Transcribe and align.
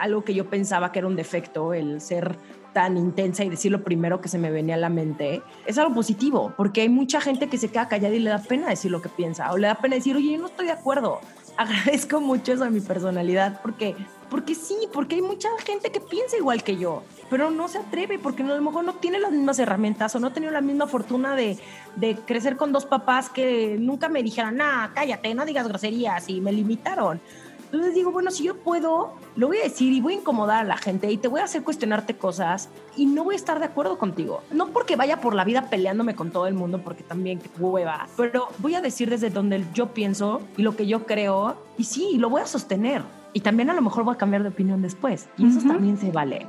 algo 0.00 0.24
que 0.24 0.34
yo 0.34 0.48
pensaba 0.48 0.92
que 0.92 0.98
era 0.98 1.08
un 1.08 1.16
defecto, 1.16 1.74
el 1.74 2.00
ser 2.00 2.36
tan 2.72 2.96
intensa 2.96 3.44
y 3.44 3.50
decir 3.50 3.72
lo 3.72 3.82
primero 3.82 4.20
que 4.20 4.28
se 4.28 4.38
me 4.38 4.50
venía 4.50 4.76
a 4.76 4.78
la 4.78 4.88
mente, 4.88 5.42
es 5.66 5.76
algo 5.78 5.94
positivo, 5.94 6.54
porque 6.56 6.82
hay 6.82 6.88
mucha 6.88 7.20
gente 7.20 7.48
que 7.48 7.58
se 7.58 7.68
queda 7.68 7.88
callada 7.88 8.14
y 8.14 8.20
le 8.20 8.30
da 8.30 8.38
pena 8.38 8.68
decir 8.68 8.90
lo 8.90 9.02
que 9.02 9.08
piensa, 9.08 9.52
o 9.52 9.58
le 9.58 9.66
da 9.66 9.74
pena 9.74 9.96
decir, 9.96 10.16
oye, 10.16 10.32
yo 10.32 10.38
no 10.38 10.46
estoy 10.46 10.66
de 10.66 10.72
acuerdo. 10.72 11.20
Agradezco 11.56 12.20
mucho 12.20 12.52
eso 12.52 12.64
a 12.64 12.70
mi 12.70 12.80
personalidad, 12.80 13.60
porque, 13.60 13.94
porque 14.30 14.54
sí, 14.54 14.76
porque 14.92 15.16
hay 15.16 15.22
mucha 15.22 15.48
gente 15.66 15.90
que 15.90 16.00
piensa 16.00 16.36
igual 16.38 16.62
que 16.62 16.76
yo, 16.76 17.02
pero 17.28 17.50
no 17.50 17.68
se 17.68 17.78
atreve, 17.78 18.18
porque 18.18 18.42
a 18.42 18.46
lo 18.46 18.62
mejor 18.62 18.84
no 18.84 18.94
tiene 18.94 19.18
las 19.18 19.32
mismas 19.32 19.58
herramientas 19.58 20.14
o 20.14 20.20
no 20.20 20.28
ha 20.28 20.32
tenido 20.32 20.52
la 20.52 20.62
misma 20.62 20.86
fortuna 20.86 21.34
de, 21.34 21.58
de 21.96 22.14
crecer 22.14 22.56
con 22.56 22.72
dos 22.72 22.86
papás 22.86 23.28
que 23.28 23.76
nunca 23.78 24.08
me 24.08 24.22
dijeran, 24.22 24.56
nada, 24.56 24.92
cállate, 24.94 25.34
no 25.34 25.44
digas 25.44 25.68
groserías, 25.68 26.28
y 26.30 26.40
me 26.40 26.52
limitaron. 26.52 27.20
Entonces 27.72 27.94
digo, 27.94 28.10
bueno, 28.10 28.32
si 28.32 28.44
yo 28.44 28.56
puedo, 28.56 29.14
lo 29.36 29.46
voy 29.46 29.58
a 29.58 29.62
decir 29.62 29.92
y 29.92 30.00
voy 30.00 30.14
a 30.14 30.16
incomodar 30.16 30.64
a 30.64 30.64
la 30.64 30.76
gente 30.76 31.10
y 31.10 31.16
te 31.16 31.28
voy 31.28 31.40
a 31.40 31.44
hacer 31.44 31.62
cuestionarte 31.62 32.16
cosas 32.16 32.68
y 32.96 33.06
no 33.06 33.22
voy 33.22 33.34
a 33.34 33.36
estar 33.36 33.60
de 33.60 33.66
acuerdo 33.66 33.96
contigo. 33.96 34.42
No 34.50 34.68
porque 34.68 34.96
vaya 34.96 35.20
por 35.20 35.34
la 35.34 35.44
vida 35.44 35.70
peleándome 35.70 36.16
con 36.16 36.32
todo 36.32 36.48
el 36.48 36.54
mundo, 36.54 36.80
porque 36.82 37.04
también 37.04 37.40
hueva, 37.60 38.08
pero 38.16 38.48
voy 38.58 38.74
a 38.74 38.80
decir 38.80 39.08
desde 39.08 39.30
donde 39.30 39.64
yo 39.72 39.94
pienso 39.94 40.40
y 40.56 40.62
lo 40.62 40.74
que 40.74 40.88
yo 40.88 41.06
creo 41.06 41.56
y 41.78 41.84
sí, 41.84 42.18
lo 42.18 42.28
voy 42.28 42.42
a 42.42 42.46
sostener. 42.46 43.02
Y 43.32 43.40
también 43.40 43.70
a 43.70 43.74
lo 43.74 43.82
mejor 43.82 44.02
voy 44.02 44.14
a 44.14 44.18
cambiar 44.18 44.42
de 44.42 44.48
opinión 44.48 44.82
después 44.82 45.28
y 45.38 45.46
eso 45.46 45.60
también 45.60 45.96
se 45.96 46.10
vale. 46.10 46.48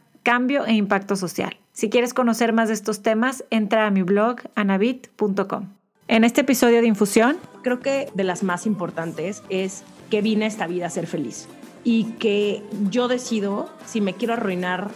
cambio 0.23 0.65
e 0.65 0.73
impacto 0.73 1.15
social. 1.15 1.57
Si 1.73 1.89
quieres 1.89 2.13
conocer 2.13 2.53
más 2.53 2.67
de 2.67 2.73
estos 2.73 3.01
temas, 3.01 3.45
entra 3.49 3.87
a 3.87 3.91
mi 3.91 4.03
blog 4.03 4.37
anabit.com. 4.55 5.69
En 6.07 6.23
este 6.23 6.41
episodio 6.41 6.81
de 6.81 6.87
Infusión, 6.87 7.37
creo 7.63 7.79
que 7.79 8.09
de 8.13 8.23
las 8.23 8.43
más 8.43 8.65
importantes 8.65 9.43
es 9.49 9.83
que 10.09 10.21
vine 10.21 10.45
a 10.45 10.47
esta 10.49 10.67
vida 10.67 10.87
a 10.87 10.89
ser 10.89 11.07
feliz 11.07 11.47
y 11.83 12.03
que 12.19 12.63
yo 12.89 13.07
decido 13.07 13.69
si 13.85 14.01
me 14.01 14.13
quiero 14.13 14.33
arruinar 14.33 14.91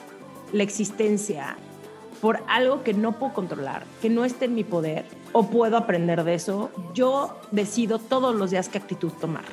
la 0.52 0.64
existencia 0.64 1.56
por 2.22 2.44
algo 2.48 2.84
que 2.84 2.94
no 2.94 3.14
puedo 3.14 3.34
controlar, 3.34 3.86
que 4.02 4.10
no 4.10 4.26
esté 4.26 4.46
en 4.46 4.56
mi 4.56 4.64
poder 4.64 5.06
o 5.32 5.48
puedo 5.50 5.78
aprender 5.78 6.24
de 6.24 6.34
eso, 6.34 6.72
yo 6.94 7.40
decido 7.52 8.00
todos 8.00 8.36
los 8.36 8.52
días 8.52 8.70
qué 8.70 8.78
actitud 8.78 9.12
tomar. 9.14 9.46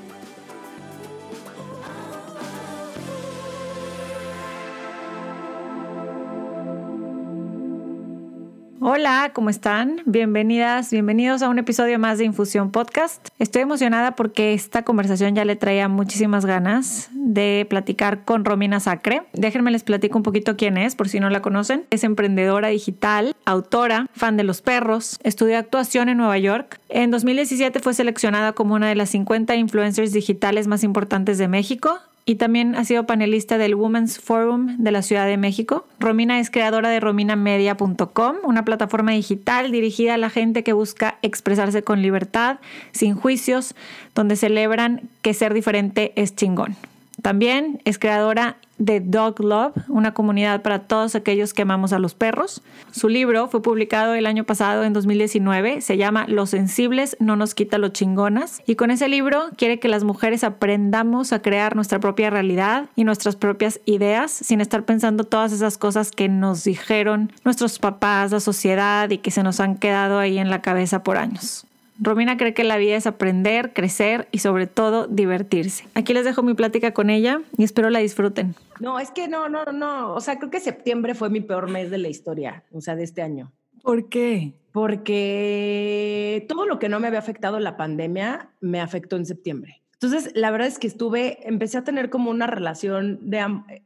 Hola, 8.84 9.30
¿cómo 9.32 9.48
están? 9.48 10.02
Bienvenidas, 10.06 10.90
bienvenidos 10.90 11.42
a 11.42 11.48
un 11.48 11.60
episodio 11.60 12.00
más 12.00 12.18
de 12.18 12.24
Infusión 12.24 12.72
Podcast. 12.72 13.28
Estoy 13.38 13.62
emocionada 13.62 14.16
porque 14.16 14.54
esta 14.54 14.82
conversación 14.82 15.36
ya 15.36 15.44
le 15.44 15.54
traía 15.54 15.86
muchísimas 15.86 16.44
ganas 16.44 17.08
de 17.12 17.64
platicar 17.70 18.24
con 18.24 18.44
Romina 18.44 18.80
Sacre. 18.80 19.22
Déjenme 19.34 19.70
les 19.70 19.84
platico 19.84 20.18
un 20.18 20.24
poquito 20.24 20.56
quién 20.56 20.78
es, 20.78 20.96
por 20.96 21.08
si 21.08 21.20
no 21.20 21.30
la 21.30 21.42
conocen. 21.42 21.84
Es 21.90 22.02
emprendedora 22.02 22.70
digital, 22.70 23.36
autora, 23.44 24.08
fan 24.14 24.36
de 24.36 24.42
los 24.42 24.62
perros, 24.62 25.20
estudió 25.22 25.58
actuación 25.58 26.08
en 26.08 26.16
Nueva 26.16 26.38
York. 26.38 26.80
En 26.88 27.12
2017 27.12 27.78
fue 27.78 27.94
seleccionada 27.94 28.52
como 28.52 28.74
una 28.74 28.88
de 28.88 28.96
las 28.96 29.10
50 29.10 29.54
influencers 29.54 30.12
digitales 30.12 30.66
más 30.66 30.82
importantes 30.82 31.38
de 31.38 31.46
México 31.46 32.00
y 32.24 32.36
también 32.36 32.76
ha 32.76 32.84
sido 32.84 33.06
panelista 33.06 33.58
del 33.58 33.74
Women's 33.74 34.18
Forum 34.18 34.76
de 34.78 34.92
la 34.92 35.02
Ciudad 35.02 35.26
de 35.26 35.36
México. 35.36 35.86
Romina 35.98 36.38
es 36.38 36.50
creadora 36.50 36.88
de 36.88 37.00
rominamedia.com, 37.00 38.36
una 38.44 38.64
plataforma 38.64 39.12
digital 39.12 39.72
dirigida 39.72 40.14
a 40.14 40.18
la 40.18 40.30
gente 40.30 40.62
que 40.62 40.72
busca 40.72 41.18
expresarse 41.22 41.82
con 41.82 42.02
libertad, 42.02 42.58
sin 42.92 43.14
juicios, 43.14 43.74
donde 44.14 44.36
celebran 44.36 45.08
que 45.22 45.34
ser 45.34 45.52
diferente 45.52 46.12
es 46.14 46.36
chingón. 46.36 46.76
También 47.22 47.80
es 47.84 47.98
creadora 48.00 48.56
de 48.78 48.98
Dog 48.98 49.40
Love, 49.40 49.74
una 49.88 50.12
comunidad 50.12 50.62
para 50.62 50.80
todos 50.80 51.14
aquellos 51.14 51.54
que 51.54 51.62
amamos 51.62 51.92
a 51.92 52.00
los 52.00 52.14
perros. 52.14 52.62
Su 52.90 53.08
libro 53.08 53.46
fue 53.46 53.62
publicado 53.62 54.14
el 54.14 54.26
año 54.26 54.42
pasado, 54.42 54.82
en 54.82 54.92
2019, 54.92 55.80
se 55.82 55.96
llama 55.96 56.26
Los 56.26 56.50
sensibles 56.50 57.16
no 57.20 57.36
nos 57.36 57.54
quita 57.54 57.78
lo 57.78 57.90
chingonas. 57.90 58.60
Y 58.66 58.74
con 58.74 58.90
ese 58.90 59.08
libro 59.08 59.50
quiere 59.56 59.78
que 59.78 59.86
las 59.86 60.02
mujeres 60.02 60.42
aprendamos 60.42 61.32
a 61.32 61.42
crear 61.42 61.76
nuestra 61.76 62.00
propia 62.00 62.30
realidad 62.30 62.86
y 62.96 63.04
nuestras 63.04 63.36
propias 63.36 63.80
ideas 63.84 64.32
sin 64.32 64.60
estar 64.60 64.84
pensando 64.84 65.22
todas 65.22 65.52
esas 65.52 65.78
cosas 65.78 66.10
que 66.10 66.28
nos 66.28 66.64
dijeron 66.64 67.32
nuestros 67.44 67.78
papás, 67.78 68.32
la 68.32 68.40
sociedad 68.40 69.08
y 69.10 69.18
que 69.18 69.30
se 69.30 69.44
nos 69.44 69.60
han 69.60 69.76
quedado 69.76 70.18
ahí 70.18 70.38
en 70.38 70.50
la 70.50 70.60
cabeza 70.60 71.04
por 71.04 71.18
años. 71.18 71.66
Romina 71.98 72.36
cree 72.36 72.54
que 72.54 72.64
la 72.64 72.76
vida 72.76 72.96
es 72.96 73.06
aprender, 73.06 73.72
crecer 73.72 74.28
y 74.32 74.38
sobre 74.38 74.66
todo 74.66 75.06
divertirse. 75.06 75.86
Aquí 75.94 76.14
les 76.14 76.24
dejo 76.24 76.42
mi 76.42 76.54
plática 76.54 76.92
con 76.92 77.10
ella 77.10 77.40
y 77.56 77.64
espero 77.64 77.90
la 77.90 78.00
disfruten. 78.00 78.54
No, 78.80 78.98
es 78.98 79.10
que 79.10 79.28
no, 79.28 79.48
no, 79.48 79.64
no. 79.66 80.14
O 80.14 80.20
sea, 80.20 80.38
creo 80.38 80.50
que 80.50 80.60
septiembre 80.60 81.14
fue 81.14 81.30
mi 81.30 81.40
peor 81.40 81.70
mes 81.70 81.90
de 81.90 81.98
la 81.98 82.08
historia, 82.08 82.64
o 82.72 82.80
sea, 82.80 82.96
de 82.96 83.04
este 83.04 83.22
año. 83.22 83.52
¿Por 83.82 84.08
qué? 84.08 84.54
Porque 84.72 86.46
todo 86.48 86.66
lo 86.66 86.78
que 86.78 86.88
no 86.88 86.98
me 86.98 87.08
había 87.08 87.18
afectado 87.18 87.60
la 87.60 87.76
pandemia 87.76 88.50
me 88.60 88.80
afectó 88.80 89.16
en 89.16 89.26
septiembre. 89.26 89.82
Entonces, 89.94 90.32
la 90.34 90.50
verdad 90.50 90.66
es 90.66 90.78
que 90.78 90.88
estuve, 90.88 91.46
empecé 91.48 91.78
a 91.78 91.84
tener 91.84 92.10
como 92.10 92.30
una 92.30 92.46
relación 92.46 93.30
de... 93.30 93.44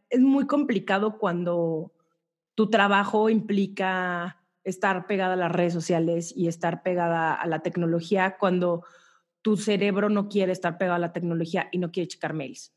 Es 0.09 0.21
muy 0.21 0.47
complicado 0.47 1.19
cuando 1.19 1.93
tu 2.55 2.71
trabajo 2.71 3.29
implica 3.29 4.39
estar 4.67 5.07
pegada 5.07 5.35
a 5.35 5.37
las 5.37 5.53
redes 5.53 5.73
sociales 5.73 6.35
y 6.37 6.49
estar 6.49 6.83
pegada 6.83 7.33
a 7.33 7.47
la 7.47 7.61
tecnología 7.61 8.37
cuando 8.39 8.85
tu 9.41 9.57
cerebro 9.57 10.11
no 10.11 10.29
quiere 10.29 10.51
estar 10.51 10.77
pegado 10.77 10.97
a 10.97 10.99
la 10.99 11.13
tecnología 11.13 11.69
y 11.71 11.79
no 11.79 11.93
quiere 11.93 12.09
checar 12.09 12.35
mails. 12.35 12.73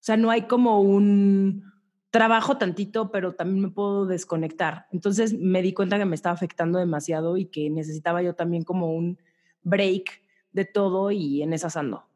O 0.00 0.04
sea, 0.04 0.16
no 0.16 0.30
hay 0.30 0.42
como 0.42 0.80
un 0.80 1.70
trabajo 2.10 2.56
tantito, 2.56 3.10
pero 3.10 3.34
también 3.34 3.60
me 3.60 3.68
puedo 3.68 4.06
desconectar. 4.06 4.86
Entonces 4.90 5.38
me 5.38 5.60
di 5.60 5.74
cuenta 5.74 5.98
que 5.98 6.06
me 6.06 6.14
estaba 6.14 6.34
afectando 6.34 6.78
demasiado 6.78 7.36
y 7.36 7.46
que 7.46 7.68
necesitaba 7.68 8.22
yo 8.22 8.34
también 8.34 8.64
como 8.64 8.94
un 8.94 9.18
break 9.62 10.22
de 10.52 10.64
todo 10.64 11.10
y 11.10 11.42
en 11.42 11.52
esas 11.52 11.76
ando. 11.76 12.06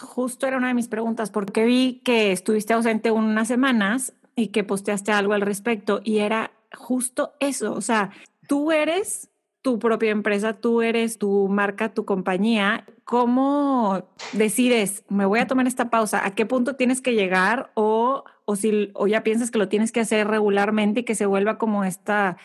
Justo 0.00 0.48
era 0.48 0.56
una 0.56 0.68
de 0.68 0.74
mis 0.74 0.88
preguntas, 0.88 1.30
porque 1.30 1.64
vi 1.64 2.00
que 2.04 2.32
estuviste 2.32 2.72
ausente 2.72 3.12
unas 3.12 3.46
semanas 3.46 4.14
y 4.34 4.48
que 4.48 4.64
posteaste 4.64 5.12
algo 5.12 5.32
al 5.32 5.42
respecto 5.42 6.00
y 6.02 6.18
era 6.18 6.50
justo 6.74 7.34
eso, 7.38 7.72
o 7.74 7.80
sea, 7.80 8.10
tú 8.46 8.72
eres 8.72 9.30
tu 9.64 9.78
propia 9.78 10.10
empresa, 10.10 10.52
tú 10.52 10.82
eres 10.82 11.18
tu 11.18 11.48
marca, 11.48 11.94
tu 11.94 12.04
compañía. 12.04 12.84
¿Cómo 13.04 14.10
decides, 14.34 15.04
me 15.08 15.24
voy 15.24 15.38
a 15.40 15.46
tomar 15.46 15.66
esta 15.66 15.88
pausa? 15.88 16.26
¿A 16.26 16.34
qué 16.34 16.44
punto 16.44 16.76
tienes 16.76 17.00
que 17.00 17.14
llegar 17.14 17.70
o, 17.74 18.24
o, 18.44 18.56
si, 18.56 18.90
o 18.92 19.06
ya 19.06 19.22
piensas 19.22 19.50
que 19.50 19.58
lo 19.58 19.70
tienes 19.70 19.90
que 19.90 20.00
hacer 20.00 20.26
regularmente 20.26 21.00
y 21.00 21.04
que 21.04 21.14
se 21.14 21.24
vuelva 21.24 21.56
como 21.56 21.82
esta, 21.84 22.36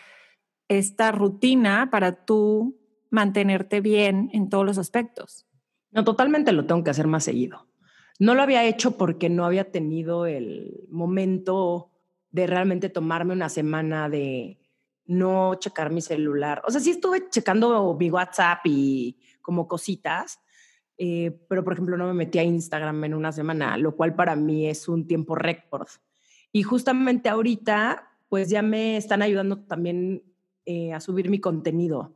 esta 0.70 1.12
rutina 1.12 1.90
para 1.92 2.24
tú 2.26 2.80
mantenerte 3.10 3.81
bien 3.81 4.30
en 4.31 4.50
todos 4.50 4.66
los 4.66 4.78
aspectos? 4.78 5.46
No, 5.92 6.06
totalmente 6.06 6.54
lo 6.54 6.66
tengo 6.66 6.86
que 6.86 6.92
hacer 6.92 7.08
más 7.08 7.26
seguido. 7.26 7.68
No 8.18 8.34
lo 8.34 8.44
había 8.44 8.64
hecho 8.64 8.98
porque 8.98 9.30
no 9.30 9.46
había 9.46 9.72
tenido 9.72 10.26
el 10.26 10.86
momento 10.90 11.92
de 12.31 12.48
realmente 12.48 12.90
tomarme 12.90 13.34
una 13.34 13.50
semana 13.50 14.07
de 14.07 14.60
no 15.10 15.56
checar 15.56 15.92
mi 15.92 16.02
celular. 16.02 16.62
O 16.66 16.72
sea, 16.72 16.80
sí 16.80 16.92
estuve 16.92 17.30
checando 17.30 17.96
mi 18.00 18.12
WhatsApp 18.12 18.60
y 18.66 19.18
como 19.42 19.68
cositas, 19.68 20.40
eh, 20.98 21.38
pero 21.50 21.64
por 21.64 21.74
ejemplo 21.74 21.98
no 21.98 22.08
me 22.08 22.14
metí 22.14 22.38
a 22.38 22.44
Instagram 22.44 23.04
en 23.06 23.16
una 23.16 23.32
semana, 23.32 23.76
lo 23.78 23.96
cual 23.96 24.16
para 24.16 24.36
mí 24.36 24.68
es 24.68 24.88
un 24.88 25.08
tiempo 25.08 25.34
récord. 25.34 25.88
Y 26.52 26.62
justamente 26.62 27.28
ahorita, 27.28 28.08
pues 28.30 28.50
ya 28.50 28.62
me 28.62 28.98
están 28.98 29.24
ayudando 29.24 29.60
también 29.66 30.24
eh, 30.66 30.94
a 30.94 31.00
subir 31.00 31.30
mi 31.30 31.40
contenido. 31.40 32.16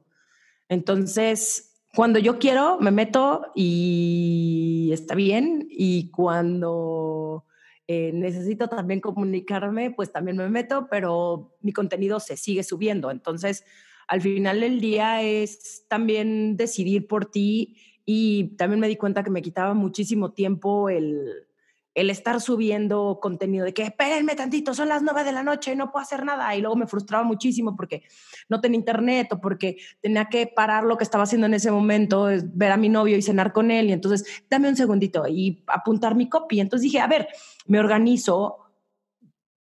Entonces, 0.70 1.82
cuando 1.96 2.20
yo 2.20 2.38
quiero, 2.38 2.78
me 2.80 2.92
meto 2.92 3.48
y 3.56 4.92
está 4.94 5.16
bien. 5.16 5.68
Y 5.70 6.12
cuando 6.12 7.46
eh, 7.88 8.12
necesito 8.14 8.68
también 8.68 9.02
comunicarme, 9.02 9.92
pues 9.92 10.12
también 10.12 10.38
me 10.38 10.50
meto, 10.50 10.88
pero 10.90 11.56
mi 11.62 11.74
contenido 11.74 12.20
se 12.20 12.38
sigue 12.38 12.64
subiendo. 12.64 13.12
Entonces, 13.12 13.66
al 14.08 14.22
final 14.22 14.62
del 14.62 14.80
día 14.80 15.22
es 15.22 15.86
también 15.88 16.56
decidir 16.58 17.08
por 17.08 17.26
ti 17.26 17.76
y 18.06 18.56
también 18.58 18.80
me 18.80 18.88
di 18.88 18.96
cuenta 18.96 19.24
que 19.24 19.32
me 19.32 19.42
quitaba 19.42 19.74
muchísimo 19.74 20.32
tiempo 20.32 20.90
el, 20.90 21.48
el 21.96 22.10
estar 22.10 22.42
subiendo 22.42 23.20
contenido 23.22 23.66
de 23.66 23.74
que 23.74 23.84
espérenme 23.84 24.36
tantito, 24.36 24.74
son 24.74 24.90
las 24.90 25.04
nueve 25.04 25.24
de 25.24 25.32
la 25.32 25.44
noche 25.44 25.74
y 25.74 25.76
no 25.76 25.92
puedo 25.92 26.04
hacer 26.04 26.26
nada. 26.26 26.56
Y 26.56 26.62
luego 26.62 26.76
me 26.76 26.88
frustraba 26.88 27.24
muchísimo 27.24 27.76
porque 27.76 28.04
no 28.50 28.62
tenía 28.62 28.80
internet 28.80 29.32
o 29.34 29.40
porque 29.40 29.78
tenía 30.02 30.26
que 30.26 30.48
parar 30.48 30.84
lo 30.84 30.98
que 30.98 31.04
estaba 31.04 31.26
haciendo 31.26 31.46
en 31.48 31.54
ese 31.54 31.72
momento, 31.72 32.28
ver 32.54 32.72
a 32.72 32.78
mi 32.78 32.90
novio 32.90 33.16
y 33.16 33.22
cenar 33.22 33.54
con 33.54 33.70
él. 33.70 33.90
Y 33.90 33.94
entonces, 33.94 34.44
dame 34.50 34.70
un 34.70 34.76
segundito 34.76 35.28
y 35.28 35.64
apuntar 35.68 36.16
mi 36.16 36.28
copy. 36.30 36.60
Entonces 36.60 36.84
dije, 36.84 37.00
a 37.00 37.08
ver, 37.08 37.28
me 37.68 37.80
organizo, 37.80 38.58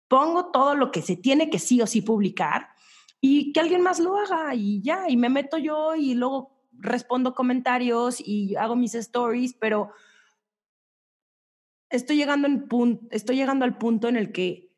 pongo 0.09 0.51
todo 0.51 0.75
lo 0.75 0.91
que 0.91 1.03
se 1.03 1.17
tiene 1.17 1.51
que 1.51 1.59
sí 1.59 1.83
o 1.83 1.87
sí 1.87 2.01
publicar 2.01 2.69
y 3.21 3.53
que 3.53 3.61
alguien 3.61 3.83
más 3.83 4.01
lo 4.01 4.17
haga 4.17 4.55
y 4.55 4.81
ya, 4.83 5.09
y 5.09 5.17
me 5.17 5.29
meto 5.29 5.59
yo 5.59 5.95
y 5.95 6.15
luego 6.15 6.55
respondo 6.79 7.35
comentarios 7.35 8.21
y 8.21 8.55
hago 8.57 8.77
mis 8.77 8.95
stories, 8.95 9.55
pero 9.55 9.91
estoy 11.97 12.17
llegando, 12.17 12.49
en 12.49 12.67
estoy 13.11 13.37
llegando 13.37 13.65
al 13.65 13.79
punto 13.79 14.09
en 14.09 14.17
el 14.17 14.33
que 14.33 14.71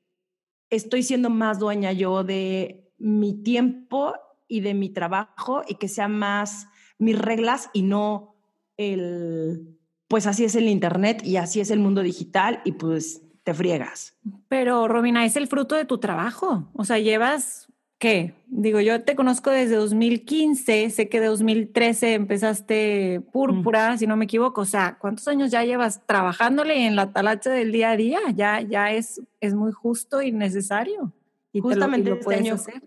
estoy 0.70 1.02
siendo 1.02 1.30
más 1.30 1.58
dueña 1.58 1.92
yo 1.92 2.24
de 2.24 2.92
mi 2.98 3.34
tiempo 3.42 4.14
y 4.48 4.60
de 4.60 4.74
mi 4.74 4.90
trabajo 4.90 5.62
y 5.66 5.76
que 5.76 5.88
sean 5.88 6.18
más 6.18 6.68
mis 6.98 7.18
reglas 7.18 7.70
y 7.72 7.82
no 7.82 8.36
el, 8.76 9.78
pues 10.08 10.26
así 10.26 10.44
es 10.44 10.54
el 10.54 10.68
Internet 10.68 11.22
y 11.24 11.36
así 11.36 11.60
es 11.60 11.70
el 11.70 11.80
mundo 11.80 12.02
digital 12.02 12.60
y 12.64 12.72
pues 12.72 13.22
te 13.42 13.54
friegas. 13.54 14.16
Pero 14.48 14.88
Robina, 14.88 15.24
es 15.24 15.36
el 15.36 15.46
fruto 15.46 15.76
de 15.76 15.84
tu 15.84 15.98
trabajo. 15.98 16.68
O 16.74 16.84
sea, 16.84 16.98
llevas 16.98 17.68
¿qué? 17.98 18.34
Digo, 18.46 18.80
yo 18.80 19.02
te 19.02 19.16
conozco 19.16 19.50
desde 19.50 19.76
2015, 19.76 20.90
sé 20.90 21.08
que 21.08 21.20
de 21.20 21.26
2013 21.26 22.14
empezaste 22.14 23.20
Púrpura, 23.32 23.96
si 23.98 24.06
no 24.06 24.16
me 24.16 24.24
equivoco. 24.24 24.62
O 24.62 24.66
sea, 24.66 24.98
¿cuántos 25.00 25.26
años 25.28 25.50
ya 25.50 25.64
llevas 25.64 26.06
trabajándole 26.06 26.86
en 26.86 26.96
la 26.96 27.12
talacha 27.12 27.50
del 27.50 27.72
día 27.72 27.90
a 27.90 27.96
día? 27.96 28.20
Ya, 28.34 28.60
ya 28.60 28.92
es, 28.92 29.20
es 29.40 29.54
muy 29.54 29.72
justo 29.72 30.22
y 30.22 30.32
necesario. 30.32 31.12
Y 31.52 31.60
justamente 31.60 32.12
este 32.12 32.34
año, 32.34 32.54
hacer. 32.54 32.82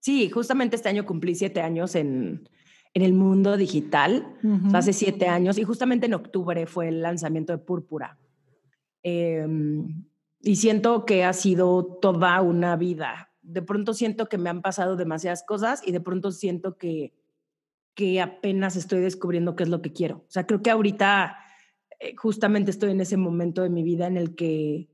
Sí, 0.00 0.30
justamente 0.30 0.76
este 0.76 0.88
año 0.88 1.04
cumplí 1.04 1.34
siete 1.34 1.60
años 1.60 1.94
en, 1.94 2.48
en 2.94 3.02
el 3.02 3.14
mundo 3.14 3.56
digital, 3.56 4.26
hace 4.74 4.92
siete 4.92 5.28
años, 5.28 5.58
y 5.58 5.64
justamente 5.64 6.06
en 6.06 6.14
octubre 6.14 6.66
fue 6.66 6.88
el 6.88 7.02
lanzamiento 7.02 7.52
de 7.52 7.58
Púrpura. 7.58 8.18
Em, 9.02 10.04
y 10.40 10.56
siento 10.56 11.04
que 11.04 11.24
ha 11.24 11.32
sido 11.32 11.84
toda 12.00 12.40
una 12.42 12.76
vida 12.76 13.31
de 13.52 13.62
pronto 13.62 13.94
siento 13.94 14.28
que 14.28 14.38
me 14.38 14.50
han 14.50 14.62
pasado 14.62 14.96
demasiadas 14.96 15.42
cosas 15.42 15.82
y 15.86 15.92
de 15.92 16.00
pronto 16.00 16.32
siento 16.32 16.78
que, 16.78 17.12
que 17.94 18.20
apenas 18.20 18.76
estoy 18.76 19.00
descubriendo 19.00 19.56
qué 19.56 19.64
es 19.64 19.68
lo 19.68 19.82
que 19.82 19.92
quiero. 19.92 20.18
O 20.18 20.30
sea, 20.30 20.46
creo 20.46 20.62
que 20.62 20.70
ahorita 20.70 21.36
eh, 22.00 22.14
justamente 22.16 22.70
estoy 22.70 22.92
en 22.92 23.00
ese 23.00 23.16
momento 23.16 23.62
de 23.62 23.70
mi 23.70 23.82
vida 23.82 24.06
en 24.06 24.16
el 24.16 24.34
que 24.34 24.88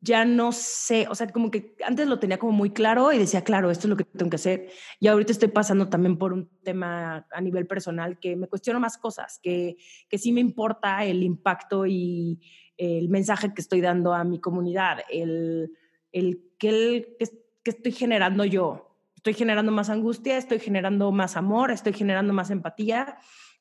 ya 0.00 0.26
no 0.26 0.52
sé, 0.52 1.06
o 1.08 1.14
sea, 1.14 1.28
como 1.28 1.50
que 1.50 1.76
antes 1.86 2.06
lo 2.06 2.18
tenía 2.18 2.38
como 2.38 2.52
muy 2.52 2.70
claro 2.70 3.10
y 3.10 3.18
decía, 3.18 3.42
claro, 3.42 3.70
esto 3.70 3.86
es 3.86 3.90
lo 3.90 3.96
que 3.96 4.04
tengo 4.04 4.28
que 4.28 4.36
hacer. 4.36 4.68
Y 5.00 5.06
ahorita 5.06 5.32
estoy 5.32 5.48
pasando 5.48 5.88
también 5.88 6.18
por 6.18 6.34
un 6.34 6.50
tema 6.62 7.26
a 7.30 7.40
nivel 7.40 7.66
personal 7.66 8.18
que 8.20 8.36
me 8.36 8.46
cuestiono 8.46 8.80
más 8.80 8.98
cosas, 8.98 9.40
que, 9.42 9.78
que 10.10 10.18
sí 10.18 10.30
me 10.30 10.42
importa 10.42 11.02
el 11.06 11.22
impacto 11.22 11.86
y 11.86 12.38
el 12.76 13.08
mensaje 13.08 13.54
que 13.54 13.62
estoy 13.62 13.80
dando 13.80 14.12
a 14.12 14.24
mi 14.24 14.40
comunidad, 14.40 14.98
el 15.10 15.70
el 16.14 16.42
que, 16.58 17.16
que, 17.18 17.70
estoy 17.70 17.92
generando 17.92 18.44
yo. 18.44 18.96
Estoy 19.16 19.34
generando 19.34 19.72
más 19.72 19.90
angustia, 19.90 20.38
estoy 20.38 20.60
generando 20.60 21.10
más 21.12 21.36
amor, 21.36 21.70
estoy 21.70 21.92
generando 21.92 22.32
más 22.32 22.50
empatía 22.50 23.16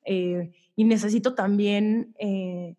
eh, 0.06 0.52
y 0.76 0.84
necesito 0.84 1.36
también 1.36 2.14
eh, 2.20 2.76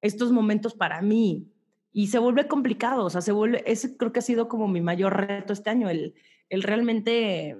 estos 0.00 0.30
momentos 0.30 0.74
para 0.74 1.02
mí. 1.02 1.52
Y 1.92 2.08
se 2.08 2.18
vuelve 2.18 2.46
complicado, 2.46 3.04
o 3.04 3.10
sea, 3.10 3.20
se 3.22 3.32
vuelve, 3.32 3.62
ese 3.66 3.96
creo 3.96 4.12
que 4.12 4.20
ha 4.20 4.22
sido 4.22 4.46
como 4.46 4.68
mi 4.68 4.80
mayor 4.80 5.16
reto 5.16 5.52
este 5.52 5.70
año, 5.70 5.88
el, 5.88 6.14
el 6.48 6.62
realmente 6.62 7.56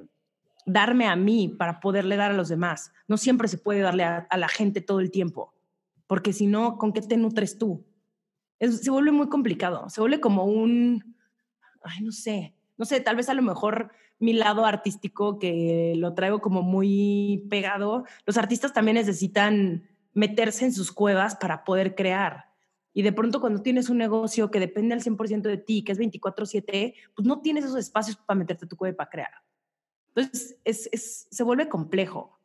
darme 0.64 1.06
a 1.06 1.16
mí 1.16 1.48
para 1.48 1.80
poderle 1.80 2.16
dar 2.16 2.30
a 2.30 2.34
los 2.34 2.48
demás. 2.48 2.92
No 3.08 3.16
siempre 3.16 3.48
se 3.48 3.58
puede 3.58 3.80
darle 3.80 4.04
a, 4.04 4.28
la 4.36 4.48
gente 4.48 4.80
todo 4.80 5.00
el 5.00 5.10
tiempo, 5.10 5.54
porque 6.06 6.32
si 6.32 6.46
no, 6.46 6.78
¿con 6.78 6.92
qué 6.92 7.00
te 7.02 7.16
nutres 7.16 7.58
tú? 7.58 7.84
se 8.60 8.90
vuelve 8.90 9.12
muy 9.12 9.28
complicado, 9.28 9.88
se 9.88 10.00
vuelve 10.00 10.20
como 10.20 10.44
un, 10.44 11.16
ay, 11.82 12.02
no 12.02 12.12
sé, 12.12 12.54
no 12.76 12.84
sé, 12.84 13.00
tal 13.00 13.16
vez 13.16 13.28
a 13.28 13.34
lo 13.34 13.42
mejor 13.42 13.90
mi 14.18 14.32
lado 14.32 14.64
artístico 14.64 15.38
que 15.38 15.94
lo 15.96 16.14
traigo 16.14 16.40
como 16.40 16.62
muy 16.62 17.46
pegado, 17.50 18.04
los 18.26 18.36
artistas 18.36 18.72
también 18.72 18.96
necesitan 18.96 19.88
meterse 20.14 20.64
en 20.64 20.72
sus 20.72 20.92
cuevas 20.92 21.36
para 21.36 21.64
poder 21.64 21.94
crear. 21.94 22.48
Y 22.92 23.02
de 23.02 23.12
pronto 23.12 23.40
cuando 23.40 23.62
tienes 23.62 23.90
un 23.90 23.98
negocio 23.98 24.50
que 24.50 24.58
depende 24.58 24.94
al 24.94 25.02
100% 25.02 25.42
de 25.42 25.58
ti, 25.58 25.84
que 25.84 25.92
es 25.92 25.98
24/7, 25.98 26.94
pues 27.14 27.26
no 27.26 27.40
tienes 27.40 27.64
esos 27.64 27.78
espacios 27.78 28.16
para 28.16 28.38
meterte 28.38 28.66
tu 28.66 28.76
cueva 28.76 28.96
para 28.96 29.10
crear. 29.10 29.30
Entonces 30.14 30.58
es, 30.64 31.28
se 31.30 31.42
vuelve 31.44 31.68
complejo. 31.68 32.37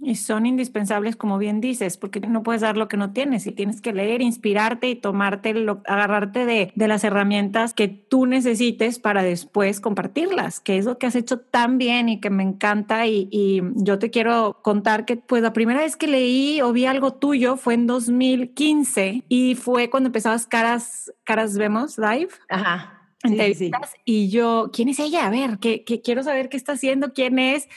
Y 0.00 0.16
son 0.16 0.46
indispensables, 0.46 1.16
como 1.16 1.38
bien 1.38 1.60
dices, 1.60 1.96
porque 1.96 2.20
no 2.20 2.42
puedes 2.42 2.62
dar 2.62 2.76
lo 2.76 2.88
que 2.88 2.96
no 2.96 3.12
tienes 3.12 3.46
y 3.46 3.52
tienes 3.52 3.80
que 3.80 3.92
leer, 3.92 4.22
inspirarte 4.22 4.88
y 4.88 4.94
tomarte, 4.94 5.54
lo, 5.54 5.82
agarrarte 5.86 6.44
de, 6.44 6.72
de, 6.74 6.88
las 6.88 7.04
herramientas 7.04 7.74
que 7.74 7.88
tú 7.88 8.26
necesites 8.26 8.98
para 8.98 9.22
después 9.22 9.80
compartirlas, 9.80 10.60
que 10.60 10.78
es 10.78 10.84
lo 10.84 10.98
que 10.98 11.06
has 11.06 11.14
hecho 11.14 11.38
tan 11.38 11.78
bien 11.78 12.08
y 12.08 12.20
que 12.20 12.30
me 12.30 12.42
encanta. 12.42 13.06
Y, 13.06 13.28
y 13.30 13.62
yo 13.76 13.98
te 13.98 14.10
quiero 14.10 14.60
contar 14.62 15.04
que 15.04 15.16
pues 15.16 15.42
la 15.42 15.52
primera 15.52 15.80
vez 15.80 15.96
que 15.96 16.06
leí 16.06 16.60
o 16.60 16.72
vi 16.72 16.86
algo 16.86 17.14
tuyo 17.14 17.56
fue 17.56 17.74
en 17.74 17.86
2015 17.86 19.24
y 19.28 19.54
fue 19.54 19.90
cuando 19.90 20.08
empezabas 20.08 20.46
Caras, 20.46 21.12
Caras 21.24 21.56
Vemos 21.56 21.98
Live. 21.98 22.30
Ajá. 22.48 23.00
Sí, 23.26 23.70
Y 24.04 24.28
yo, 24.28 24.70
¿quién 24.72 24.88
es 24.88 24.98
ella? 24.98 25.26
A 25.26 25.30
ver, 25.30 25.58
que, 25.58 25.82
que 25.84 26.02
quiero 26.02 26.22
saber 26.22 26.48
qué 26.48 26.56
está 26.56 26.72
haciendo, 26.72 27.12
quién 27.14 27.38
es 27.38 27.68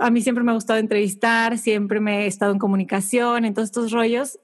a 0.00 0.10
mí 0.10 0.22
siempre 0.22 0.42
me 0.44 0.50
ha 0.50 0.54
gustado 0.54 0.78
entrevistar, 0.78 1.58
siempre 1.58 2.00
me 2.00 2.24
he 2.24 2.26
estado 2.26 2.52
en 2.52 2.58
comunicación, 2.58 3.44
en 3.44 3.54
todos 3.54 3.68
estos 3.68 3.92
rollos. 3.92 4.38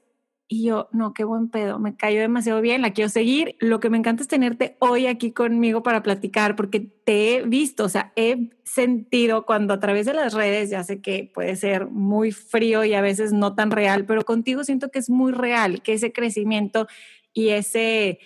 Y 0.49 0.63
yo, 0.63 0.87
no, 0.93 1.13
qué 1.13 1.25
buen 1.25 1.49
pedo, 1.49 1.77
me 1.77 1.97
cayó 1.97 2.21
demasiado 2.21 2.61
bien, 2.61 2.81
la 2.81 2.93
quiero 2.93 3.09
seguir. 3.09 3.57
Lo 3.59 3.81
que 3.81 3.89
me 3.89 3.97
encanta 3.97 4.21
es 4.21 4.29
tenerte 4.29 4.77
hoy 4.79 5.05
aquí 5.07 5.33
conmigo 5.33 5.83
para 5.83 6.03
platicar, 6.03 6.55
porque 6.55 6.79
te 6.79 7.35
he 7.35 7.41
visto, 7.41 7.83
o 7.83 7.89
sea, 7.89 8.13
he 8.15 8.51
sentido 8.63 9.45
cuando 9.45 9.73
a 9.73 9.79
través 9.81 10.05
de 10.05 10.13
las 10.13 10.33
redes, 10.33 10.69
ya 10.69 10.85
sé 10.85 11.01
que 11.01 11.29
puede 11.33 11.57
ser 11.57 11.87
muy 11.87 12.31
frío 12.31 12.85
y 12.85 12.93
a 12.93 13.01
veces 13.01 13.33
no 13.33 13.55
tan 13.55 13.71
real, 13.71 14.05
pero 14.05 14.23
contigo 14.23 14.63
siento 14.63 14.89
que 14.89 14.99
es 14.99 15.09
muy 15.09 15.33
real, 15.33 15.81
que 15.81 15.93
ese 15.93 16.13
crecimiento 16.13 16.87
y 17.33 17.49
ese, 17.49 18.19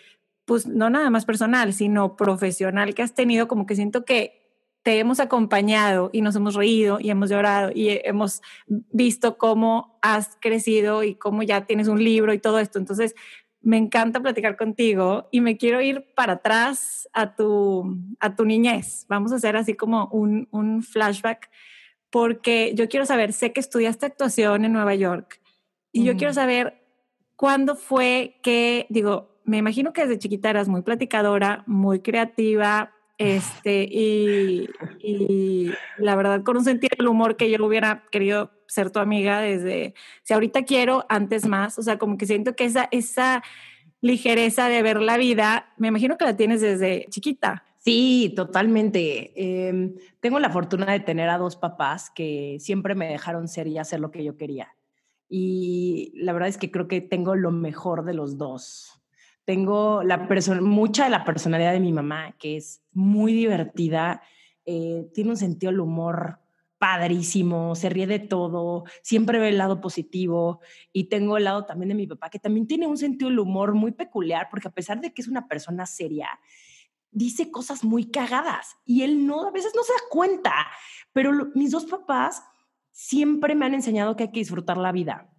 pues 0.45 0.67
no 0.67 0.91
nada 0.91 1.09
más 1.09 1.25
personal, 1.25 1.73
sino 1.73 2.17
profesional 2.17 2.93
que 2.93 3.01
has 3.01 3.15
tenido, 3.15 3.47
como 3.47 3.65
que 3.65 3.75
siento 3.75 4.05
que 4.05 4.40
te 4.83 4.99
hemos 4.99 5.19
acompañado 5.19 6.09
y 6.11 6.21
nos 6.21 6.35
hemos 6.35 6.55
reído 6.55 6.99
y 6.99 7.09
hemos 7.11 7.29
llorado 7.29 7.71
y 7.73 7.99
hemos 8.03 8.41
visto 8.67 9.37
cómo 9.37 9.99
has 10.01 10.37
crecido 10.41 11.03
y 11.03 11.15
cómo 11.15 11.43
ya 11.43 11.65
tienes 11.65 11.87
un 11.87 12.03
libro 12.03 12.33
y 12.33 12.39
todo 12.39 12.59
esto. 12.59 12.79
Entonces, 12.79 13.15
me 13.61 13.77
encanta 13.77 14.21
platicar 14.21 14.57
contigo 14.57 15.27
y 15.31 15.41
me 15.41 15.57
quiero 15.57 15.81
ir 15.81 16.07
para 16.15 16.33
atrás 16.33 17.07
a 17.13 17.35
tu, 17.35 17.95
a 18.19 18.35
tu 18.35 18.45
niñez. 18.45 19.05
Vamos 19.07 19.31
a 19.31 19.35
hacer 19.35 19.55
así 19.55 19.75
como 19.75 20.07
un, 20.07 20.47
un 20.51 20.81
flashback 20.81 21.51
porque 22.09 22.73
yo 22.75 22.89
quiero 22.89 23.05
saber, 23.05 23.33
sé 23.33 23.53
que 23.53 23.59
estudiaste 23.59 24.05
actuación 24.05 24.65
en 24.65 24.73
Nueva 24.73 24.95
York 24.95 25.39
y 25.91 26.03
yo 26.03 26.17
quiero 26.17 26.33
saber 26.33 26.81
cuándo 27.35 27.75
fue 27.75 28.39
que, 28.41 28.87
digo, 28.89 29.41
me 29.45 29.57
imagino 29.57 29.93
que 29.93 30.01
desde 30.01 30.19
chiquita 30.19 30.49
eras 30.49 30.67
muy 30.67 30.81
platicadora, 30.81 31.63
muy 31.67 31.99
creativa, 31.99 32.93
este, 33.17 33.83
y, 33.83 34.69
y, 34.99 35.71
la 35.97 36.15
verdad, 36.15 36.43
con 36.43 36.57
un 36.57 36.63
sentido 36.63 36.95
del 36.97 37.07
humor 37.07 37.37
que 37.37 37.49
yo 37.49 37.63
hubiera 37.65 38.03
querido 38.11 38.51
ser 38.67 38.89
tu 38.91 38.99
amiga 38.99 39.41
desde, 39.41 39.93
si 40.23 40.33
ahorita 40.33 40.63
quiero, 40.63 41.05
antes 41.09 41.47
más, 41.47 41.77
o 41.77 41.83
sea, 41.83 41.97
como 41.97 42.17
que 42.17 42.25
siento 42.25 42.55
que 42.55 42.65
esa, 42.65 42.87
esa 42.91 43.43
ligereza 44.01 44.67
de 44.67 44.81
ver 44.81 45.01
la 45.01 45.17
vida, 45.17 45.73
me 45.77 45.89
imagino 45.89 46.17
que 46.17 46.25
la 46.25 46.35
tienes 46.35 46.61
desde 46.61 47.05
chiquita. 47.09 47.63
Sí, 47.83 48.33
totalmente. 48.35 49.67
Em, 49.67 49.95
tengo 50.19 50.39
la 50.39 50.51
fortuna 50.51 50.91
de 50.91 50.99
tener 50.99 51.29
a 51.29 51.39
dos 51.39 51.55
papás 51.55 52.11
que 52.11 52.57
siempre 52.59 52.93
me 52.93 53.07
dejaron 53.07 53.47
ser 53.47 53.67
y 53.67 53.79
hacer 53.79 53.99
lo 53.99 54.11
que 54.11 54.23
yo 54.23 54.37
quería. 54.37 54.75
Y 55.27 56.11
la 56.15 56.33
verdad 56.33 56.49
es 56.49 56.57
que 56.57 56.69
creo 56.69 56.87
que 56.87 57.01
tengo 57.01 57.35
lo 57.35 57.51
mejor 57.51 58.03
de 58.03 58.13
los 58.13 58.37
dos. 58.37 59.00
Tengo 59.45 60.03
la 60.03 60.27
mucha 60.61 61.05
de 61.05 61.09
la 61.09 61.23
personalidad 61.23 61.73
de 61.73 61.79
mi 61.79 61.91
mamá, 61.91 62.35
que 62.37 62.57
es 62.57 62.81
muy 62.91 63.33
divertida, 63.33 64.21
eh, 64.65 65.09
tiene 65.13 65.31
un 65.31 65.37
sentido 65.37 65.71
del 65.71 65.81
humor 65.81 66.39
padrísimo, 66.81 67.75
se 67.75 67.89
ríe 67.89 68.07
de 68.07 68.17
todo, 68.17 68.85
siempre 69.03 69.37
ve 69.37 69.49
el 69.49 69.59
lado 69.59 69.81
positivo 69.81 70.61
y 70.91 71.09
tengo 71.09 71.37
el 71.37 71.43
lado 71.43 71.65
también 71.65 71.89
de 71.89 71.95
mi 71.95 72.07
papá, 72.07 72.31
que 72.31 72.39
también 72.39 72.65
tiene 72.65 72.87
un 72.87 72.97
sentido 72.97 73.29
del 73.29 73.37
humor 73.37 73.75
muy 73.75 73.91
peculiar, 73.91 74.47
porque 74.49 74.67
a 74.67 74.73
pesar 74.73 74.99
de 74.99 75.13
que 75.13 75.21
es 75.21 75.27
una 75.27 75.47
persona 75.47 75.85
seria, 75.85 76.27
dice 77.11 77.51
cosas 77.51 77.83
muy 77.83 78.09
cagadas 78.09 78.77
y 78.83 79.03
él 79.03 79.27
no, 79.27 79.47
a 79.47 79.51
veces 79.51 79.73
no 79.75 79.83
se 79.83 79.93
da 79.93 79.99
cuenta, 80.09 80.53
pero 81.13 81.51
mis 81.53 81.69
dos 81.69 81.85
papás 81.85 82.41
siempre 82.89 83.53
me 83.53 83.65
han 83.65 83.75
enseñado 83.75 84.15
que 84.15 84.23
hay 84.23 84.31
que 84.31 84.39
disfrutar 84.39 84.77
la 84.77 84.91
vida 84.91 85.29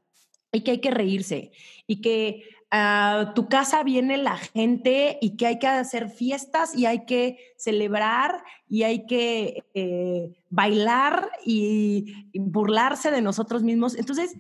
y 0.53 0.63
que 0.63 0.73
hay 0.73 0.81
que 0.81 0.91
reírse 0.93 1.51
y 1.89 2.01
que 2.01 2.45
a 2.75 3.33
tu 3.35 3.49
casa 3.49 3.83
viene 3.83 4.17
la 4.17 4.39
gente 4.39 5.19
y 5.21 5.37
que 5.37 5.47
hay 5.47 5.59
que 5.59 5.67
hacer 5.67 6.09
fiestas 6.09 6.75
y 6.75 6.87
hay 6.87 7.05
que 7.05 7.37
celebrar 7.59 8.43
y 8.67 8.85
hay 8.85 9.05
que 9.07 9.63
eh, 9.75 10.33
bailar 10.49 11.31
y, 11.45 12.31
burlarse 12.33 13.11
de 13.11 13.21
nosotros 13.21 13.63
mismos. 13.63 13.95
Entonces, 13.95 14.35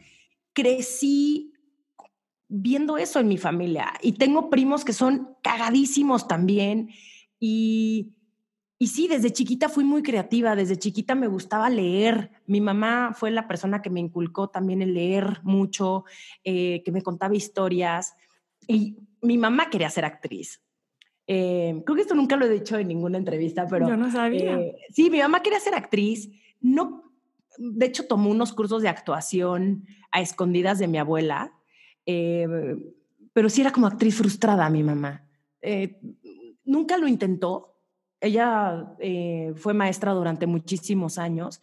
crecí 0.54 1.52
viendo 2.48 2.96
eso 2.96 3.20
en 3.20 3.28
mi 3.28 3.36
familia 3.36 3.92
y 4.00 4.12
tengo 4.12 4.48
primos 4.48 4.82
que 4.82 4.94
son 4.94 5.36
cagadísimos 5.42 6.26
también 6.26 6.88
y, 7.38 8.14
y 8.82 8.88
sí, 8.88 9.06
desde 9.06 9.32
chiquita 9.32 9.68
fui 9.68 9.84
muy 9.84 10.02
creativa, 10.02 10.56
desde 10.56 10.76
chiquita 10.76 11.14
me 11.14 11.28
gustaba 11.28 11.70
leer. 11.70 12.32
Mi 12.46 12.60
mamá 12.60 13.12
fue 13.14 13.30
la 13.30 13.46
persona 13.46 13.80
que 13.80 13.90
me 13.90 14.00
inculcó 14.00 14.48
también 14.48 14.82
el 14.82 14.94
leer 14.94 15.38
mucho, 15.44 16.04
eh, 16.42 16.82
que 16.84 16.90
me 16.90 17.00
contaba 17.00 17.36
historias. 17.36 18.16
Y 18.66 18.96
mi 19.20 19.38
mamá 19.38 19.70
quería 19.70 19.88
ser 19.88 20.04
actriz. 20.04 20.64
Eh, 21.28 21.80
creo 21.86 21.94
que 21.94 22.02
esto 22.02 22.16
nunca 22.16 22.34
lo 22.34 22.44
he 22.44 22.48
dicho 22.48 22.76
en 22.76 22.88
ninguna 22.88 23.18
entrevista, 23.18 23.68
pero... 23.68 23.86
Yo 23.88 23.96
no 23.96 24.10
sabía. 24.10 24.58
Eh, 24.58 24.74
sí, 24.92 25.10
mi 25.10 25.20
mamá 25.20 25.44
quería 25.44 25.60
ser 25.60 25.76
actriz. 25.76 26.28
No, 26.60 27.04
de 27.58 27.86
hecho, 27.86 28.08
tomó 28.08 28.30
unos 28.32 28.52
cursos 28.52 28.82
de 28.82 28.88
actuación 28.88 29.86
a 30.10 30.22
escondidas 30.22 30.80
de 30.80 30.88
mi 30.88 30.98
abuela, 30.98 31.52
eh, 32.04 32.48
pero 33.32 33.48
sí 33.48 33.60
era 33.60 33.70
como 33.70 33.86
actriz 33.86 34.16
frustrada 34.16 34.68
mi 34.70 34.82
mamá. 34.82 35.24
nunca 36.64 36.98
lo 36.98 37.06
intentó. 37.06 37.71
Ella 38.22 38.94
fue 39.56 39.74
maestra 39.74 40.12
durante 40.12 40.46
muchísimos 40.46 41.18
años 41.18 41.60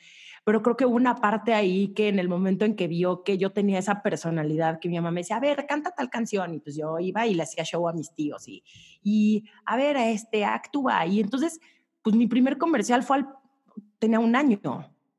pero 0.49 0.63
creo 0.63 0.75
que 0.75 0.85
hubo 0.87 0.95
una 0.95 1.15
parte 1.15 1.53
ahí 1.53 1.89
que 1.89 2.07
en 2.07 2.17
el 2.17 2.27
momento 2.27 2.65
en 2.65 2.75
que 2.75 2.87
vio 2.87 3.23
que 3.23 3.37
yo 3.37 3.51
tenía 3.51 3.77
esa 3.77 4.01
personalidad, 4.01 4.79
que 4.79 4.89
mi 4.89 4.95
mamá 4.95 5.11
me 5.11 5.21
decía, 5.21 5.37
a 5.37 5.39
ver, 5.39 5.67
canta 5.67 5.91
tal 5.91 6.09
canción, 6.09 6.55
y 6.55 6.59
pues 6.59 6.75
yo 6.75 6.97
iba 6.97 7.27
y 7.27 7.35
le 7.35 7.43
hacía 7.43 7.63
show 7.63 7.87
a 7.87 7.93
mis 7.93 8.15
tíos, 8.15 8.47
y, 8.47 8.63
y 9.03 9.45
a 9.65 9.77
ver, 9.77 9.97
este, 9.97 10.45
actúa, 10.45 11.05
y 11.05 11.19
entonces, 11.19 11.59
pues 12.01 12.15
mi 12.15 12.25
primer 12.25 12.57
comercial 12.57 13.03
fue 13.03 13.17
al, 13.17 13.29
tenía 13.99 14.19
un 14.19 14.35
año, 14.35 14.59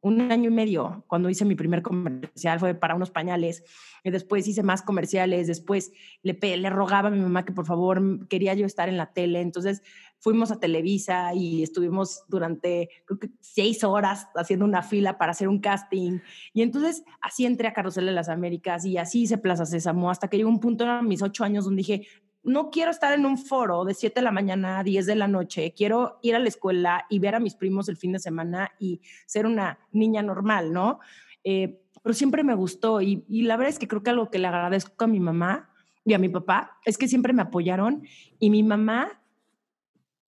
un 0.02 0.32
año 0.32 0.50
y 0.50 0.52
medio 0.52 1.04
cuando 1.06 1.28
hice 1.28 1.44
mi 1.44 1.54
primer 1.54 1.82
comercial, 1.82 2.58
fue 2.58 2.74
para 2.74 2.94
unos 2.94 3.10
pañales, 3.10 3.62
y 4.02 4.10
después 4.10 4.48
hice 4.48 4.62
más 4.62 4.82
comerciales, 4.82 5.46
después 5.46 5.92
le, 6.22 6.70
rogaba 6.70 7.08
a 7.08 7.12
mi 7.12 7.20
mamá 7.20 7.44
que 7.44 7.52
por 7.52 7.66
favor 7.66 8.26
quería 8.28 8.54
yo 8.54 8.64
estar 8.64 8.88
en 8.88 8.96
la 8.96 9.12
tele, 9.12 9.40
entonces 9.40 9.82
fuimos 10.18 10.50
a 10.50 10.58
Televisa 10.58 11.34
y 11.34 11.62
estuvimos 11.62 12.24
durante 12.28 12.88
creo 13.04 13.18
que 13.18 13.30
seis 13.40 13.84
horas 13.84 14.28
haciendo 14.34 14.64
una 14.64 14.82
fila 14.82 15.18
para 15.18 15.32
hacer 15.32 15.48
un 15.48 15.60
casting, 15.60 16.20
y 16.54 16.62
entonces 16.62 17.04
así 17.20 17.44
entré 17.44 17.68
a 17.68 17.74
Carrusel 17.74 18.06
de 18.06 18.12
las 18.12 18.28
Américas 18.28 18.84
y 18.84 18.96
así 18.96 19.22
hice 19.22 19.38
Plaza 19.38 19.66
Sésamo, 19.66 20.10
hasta 20.10 20.28
que 20.28 20.38
llegó 20.38 20.48
un 20.48 20.60
punto 20.60 20.84
en 20.84 21.06
mis 21.06 21.22
ocho 21.22 21.44
años 21.44 21.64
donde 21.64 21.80
dije, 21.80 22.06
no 22.42 22.70
quiero 22.70 22.90
estar 22.90 23.12
en 23.12 23.26
un 23.26 23.38
foro 23.38 23.84
de 23.84 23.94
7 23.94 24.20
de 24.20 24.24
la 24.24 24.32
mañana 24.32 24.78
a 24.78 24.84
10 24.84 25.06
de 25.06 25.14
la 25.14 25.28
noche, 25.28 25.74
quiero 25.76 26.18
ir 26.22 26.34
a 26.34 26.38
la 26.38 26.48
escuela 26.48 27.06
y 27.10 27.18
ver 27.18 27.34
a 27.34 27.40
mis 27.40 27.54
primos 27.54 27.88
el 27.88 27.96
fin 27.96 28.12
de 28.12 28.18
semana 28.18 28.72
y 28.78 29.00
ser 29.26 29.46
una 29.46 29.78
niña 29.92 30.22
normal, 30.22 30.72
¿no? 30.72 31.00
Eh, 31.44 31.80
pero 32.02 32.14
siempre 32.14 32.44
me 32.44 32.54
gustó 32.54 33.00
y, 33.02 33.24
y, 33.28 33.42
la 33.42 33.56
verdad 33.56 33.70
es 33.70 33.78
que 33.78 33.88
creo 33.88 34.02
que 34.02 34.10
algo 34.10 34.30
que 34.30 34.38
le 34.38 34.46
agradezco 34.46 35.04
a 35.04 35.08
mi 35.08 35.20
mamá 35.20 35.70
y 36.04 36.14
a 36.14 36.18
mi 36.18 36.28
papá 36.28 36.78
es 36.84 36.96
que 36.96 37.08
siempre 37.08 37.32
me 37.32 37.42
apoyaron 37.42 38.04
y 38.38 38.50
mi 38.50 38.62
mamá 38.62 39.20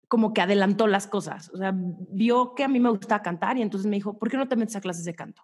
como 0.08 0.34
que 0.34 0.42
adelantó 0.42 0.88
las 0.88 1.06
cosas, 1.06 1.52
o 1.54 1.58
sea, 1.58 1.72
vio 1.76 2.56
que 2.56 2.64
a 2.64 2.68
mí 2.68 2.80
me 2.80 2.90
gustaba 2.90 3.22
cantar 3.22 3.58
y 3.58 3.62
entonces 3.62 3.88
me 3.88 3.96
dijo, 3.96 4.18
¿por 4.18 4.30
qué 4.30 4.38
no 4.38 4.48
te 4.48 4.56
metes 4.56 4.76
a 4.76 4.82
clases 4.82 5.06
de 5.06 5.14
canto? 5.14 5.44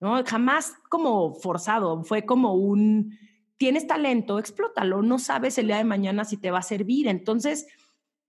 ¿No? 0.00 0.24
Jamás 0.24 0.74
como 0.88 1.34
forzado, 1.34 2.02
fue 2.02 2.24
como 2.24 2.54
un 2.54 3.18
tienes 3.58 3.86
talento, 3.86 4.38
explótalo, 4.38 5.02
no 5.02 5.18
sabes 5.18 5.58
el 5.58 5.68
día 5.68 5.78
de 5.78 5.84
mañana 5.84 6.24
si 6.24 6.36
te 6.36 6.50
va 6.50 6.58
a 6.58 6.62
servir. 6.62 7.08
Entonces, 7.08 7.66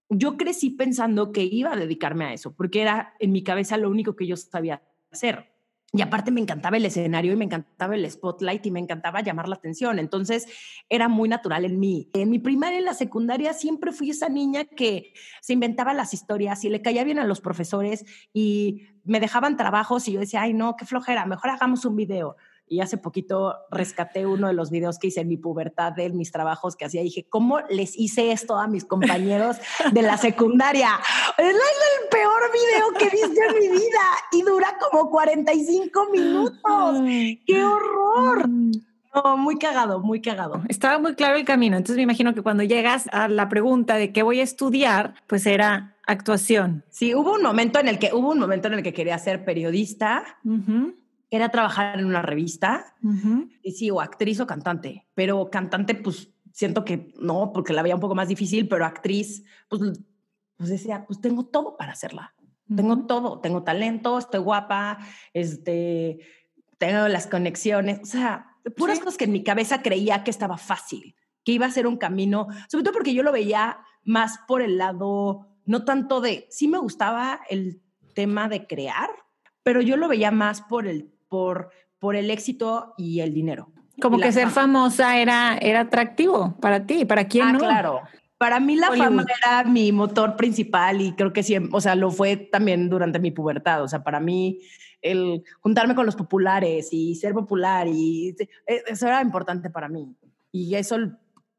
yo 0.10 0.38
crecí 0.38 0.70
pensando 0.70 1.32
que 1.32 1.44
iba 1.44 1.74
a 1.74 1.76
dedicarme 1.76 2.26
a 2.26 2.34
eso, 2.34 2.56
porque 2.56 2.82
era 2.82 3.14
en 3.20 3.32
mi 3.32 3.44
cabeza 3.44 3.78
lo 3.78 3.90
único 3.90 4.16
que 4.16 4.28
yo 4.28 4.38
sabía 4.38 4.82
hacer. 5.12 5.58
Y 5.94 6.02
aparte 6.02 6.32
me 6.32 6.42
encantaba 6.42 6.76
el 6.76 6.86
escenario 6.86 7.32
y 7.32 7.38
me 7.38 7.46
encantaba 7.46 7.96
el 7.96 8.10
spotlight 8.10 8.66
y 8.66 8.72
me 8.72 8.82
encantaba 8.82 9.22
llamar 9.22 9.48
la 9.48 9.56
atención. 9.56 10.00
Entonces 10.00 10.46
era 10.90 11.08
muy 11.08 11.30
natural 11.30 11.64
en 11.64 11.80
mí. 11.80 12.10
En 12.14 12.30
mi 12.30 12.40
primaria 12.40 12.80
y 12.80 12.84
la 12.84 12.94
secundaria 12.94 13.54
siempre 13.54 13.94
fui 13.94 14.10
esa 14.10 14.28
niña 14.28 14.66
que 14.66 15.14
se 15.42 15.54
inventaba 15.54 15.94
las 15.94 16.14
historias 16.14 16.66
y 16.66 16.70
le 16.70 16.82
caía 16.82 17.06
bien 17.06 17.20
a 17.20 17.26
los 17.26 17.40
profesores 17.40 18.06
y 18.34 18.82
me 19.06 19.22
dejaban 19.22 19.56
trabajos 19.56 20.10
y 20.10 20.12
yo 20.12 20.20
decía, 20.20 20.42
ay 20.42 20.54
no, 20.54 20.76
qué 20.76 20.86
flojera, 20.86 21.26
mejor 21.26 21.52
hagamos 21.52 21.86
un 21.86 21.96
video. 21.96 22.36
Y 22.70 22.82
hace 22.82 22.98
poquito 22.98 23.56
rescaté 23.72 24.26
uno 24.26 24.48
de 24.48 24.54
los 24.54 24.72
videos 24.72 25.00
que 25.00 25.08
hice 25.08 25.22
en 25.22 25.30
mi 25.30 25.38
pubertad 25.38 25.94
de 25.94 26.10
mis 26.10 26.32
trabajos 26.32 26.76
que 26.76 26.86
hacía. 26.86 27.02
Dije, 27.02 27.26
¿cómo 27.30 27.60
les 27.70 27.98
hice 27.98 28.32
esto 28.32 28.58
a 28.58 28.68
mis 28.68 28.84
compañeros 28.84 29.58
de 29.94 30.02
la 30.02 30.18
secundaria? 30.18 30.90
Es 31.38 31.48
el 31.48 32.10
peor 32.12 32.42
video 32.52 32.94
que 33.00 33.06
he 33.06 33.10
visto 33.10 33.42
en 33.50 33.60
mi 33.60 33.78
vida 33.78 34.02
y 34.34 34.42
dura 34.42 34.78
como 34.80 35.10
45 35.10 36.10
minutos. 36.12 37.02
¡Qué 37.46 37.64
horror! 37.64 38.50
No, 39.24 39.38
muy 39.38 39.58
cagado, 39.58 40.00
muy 40.02 40.22
cagado. 40.22 40.62
Estaba 40.68 41.00
muy 41.00 41.16
claro 41.16 41.38
el 41.38 41.46
camino. 41.46 41.78
Entonces 41.78 41.96
me 41.96 42.04
imagino 42.04 42.34
que 42.34 42.42
cuando 42.42 42.64
llegas 42.64 43.08
a 43.12 43.28
la 43.28 43.50
pregunta 43.50 43.96
de 43.96 44.12
qué 44.12 44.24
voy 44.24 44.42
a 44.42 44.44
estudiar, 44.44 45.16
pues 45.28 45.46
era 45.46 45.96
actuación. 46.06 46.84
Sí, 46.90 47.16
hubo 47.16 47.34
un 47.34 47.42
momento 47.42 47.80
en 47.80 47.88
el 47.88 48.00
que 48.00 48.14
hubo 48.14 48.32
un 48.32 48.40
momento 48.40 48.68
en 48.68 48.76
el 48.76 48.84
que 48.84 48.94
quería 48.94 49.18
ser 49.18 49.44
periodista 49.44 50.24
era 51.30 51.50
trabajar 51.50 52.00
en 52.00 52.06
una 52.06 52.22
revista, 52.22 52.96
y 53.62 53.72
sí, 53.72 53.92
o 53.92 54.02
actriz 54.02 54.40
o 54.40 54.48
cantante, 54.48 55.08
pero 55.14 55.50
cantante, 55.50 55.96
pues 55.96 56.30
siento 56.54 56.86
que 56.86 57.14
no, 57.20 57.52
porque 57.54 57.74
la 57.74 57.84
veía 57.84 57.96
un 57.96 58.02
poco 58.02 58.16
más 58.16 58.28
difícil, 58.28 58.68
pero 58.68 58.86
actriz, 58.86 59.44
pues, 59.68 59.82
pues 60.56 60.70
decía, 60.70 61.06
pues 61.06 61.22
tengo 61.22 61.46
todo 61.46 61.78
para 61.78 61.92
hacerla. 61.92 62.34
Tengo 62.76 63.06
todo, 63.06 63.40
tengo 63.40 63.64
talento, 63.64 64.18
estoy 64.18 64.42
guapa, 64.42 64.98
este, 65.34 66.20
tengo 66.78 67.08
las 67.08 67.28
conexiones, 67.28 68.02
o 68.04 68.06
sea, 68.06 68.58
puras 68.76 69.00
cosas 69.00 69.18
que 69.18 69.26
en 69.26 69.32
mi 69.32 69.44
cabeza 69.44 69.82
creía 69.82 70.24
que 70.24 70.32
estaba 70.32 70.58
fácil, 70.58 71.16
que 71.46 71.54
iba 71.54 71.66
a 71.66 71.72
ser 71.72 71.88
un 71.88 71.98
camino, 71.98 72.48
sobre 72.70 72.84
todo 72.84 72.94
porque 72.94 73.14
yo 73.14 73.24
lo 73.24 73.32
veía 73.32 73.80
más 74.04 74.40
por 74.48 74.62
el 74.62 74.78
lado, 74.78 75.48
no 75.66 75.86
tanto 75.86 76.20
de, 76.20 76.48
sí 76.50 76.68
me 76.68 76.78
gustaba 76.78 77.42
el 77.50 77.82
tema 78.14 78.50
de 78.50 78.68
crear, 78.68 79.10
pero 79.64 79.82
yo 79.82 79.96
lo 79.96 80.08
veía 80.08 80.32
más 80.32 80.62
por 80.62 80.88
el 80.88 81.17
por, 81.28 81.70
por 82.00 82.16
el 82.16 82.30
éxito 82.30 82.94
y 82.98 83.20
el 83.22 83.34
dinero. 83.34 83.72
Como 84.02 84.20
que 84.20 84.32
ser 84.32 84.50
famosa 84.50 85.18
era, 85.18 85.58
era 85.58 85.82
atractivo 85.82 86.56
para 86.62 86.86
ti, 86.86 87.06
¿para 87.06 87.28
quién 87.28 87.56
ah, 87.56 87.58
claro. 87.58 88.02
Para 88.38 88.60
mí 88.60 88.76
la 88.76 88.92
fama 88.92 89.26
era 89.42 89.64
mi 89.64 89.92
motor 89.92 90.36
principal 90.36 91.02
y 91.02 91.14
creo 91.14 91.34
que 91.34 91.42
siempre, 91.42 91.72
o 91.76 91.82
sea, 91.82 91.96
lo 91.96 92.12
fue 92.12 92.38
también 92.38 92.88
durante 92.88 93.18
mi 93.18 93.32
pubertad. 93.32 93.82
O 93.82 93.88
sea, 93.88 94.04
para 94.04 94.20
mí 94.20 94.60
el 95.02 95.44
juntarme 95.60 95.96
con 95.96 96.06
los 96.06 96.16
populares 96.16 96.90
y 96.92 97.16
ser 97.16 97.34
popular 97.34 97.88
y 97.88 98.36
e, 98.68 98.84
eso 98.86 99.08
era 99.08 99.24
importante 99.24 99.72
para 99.72 99.90
mí. 99.90 100.16
Y 100.52 100.76
eso 100.76 100.98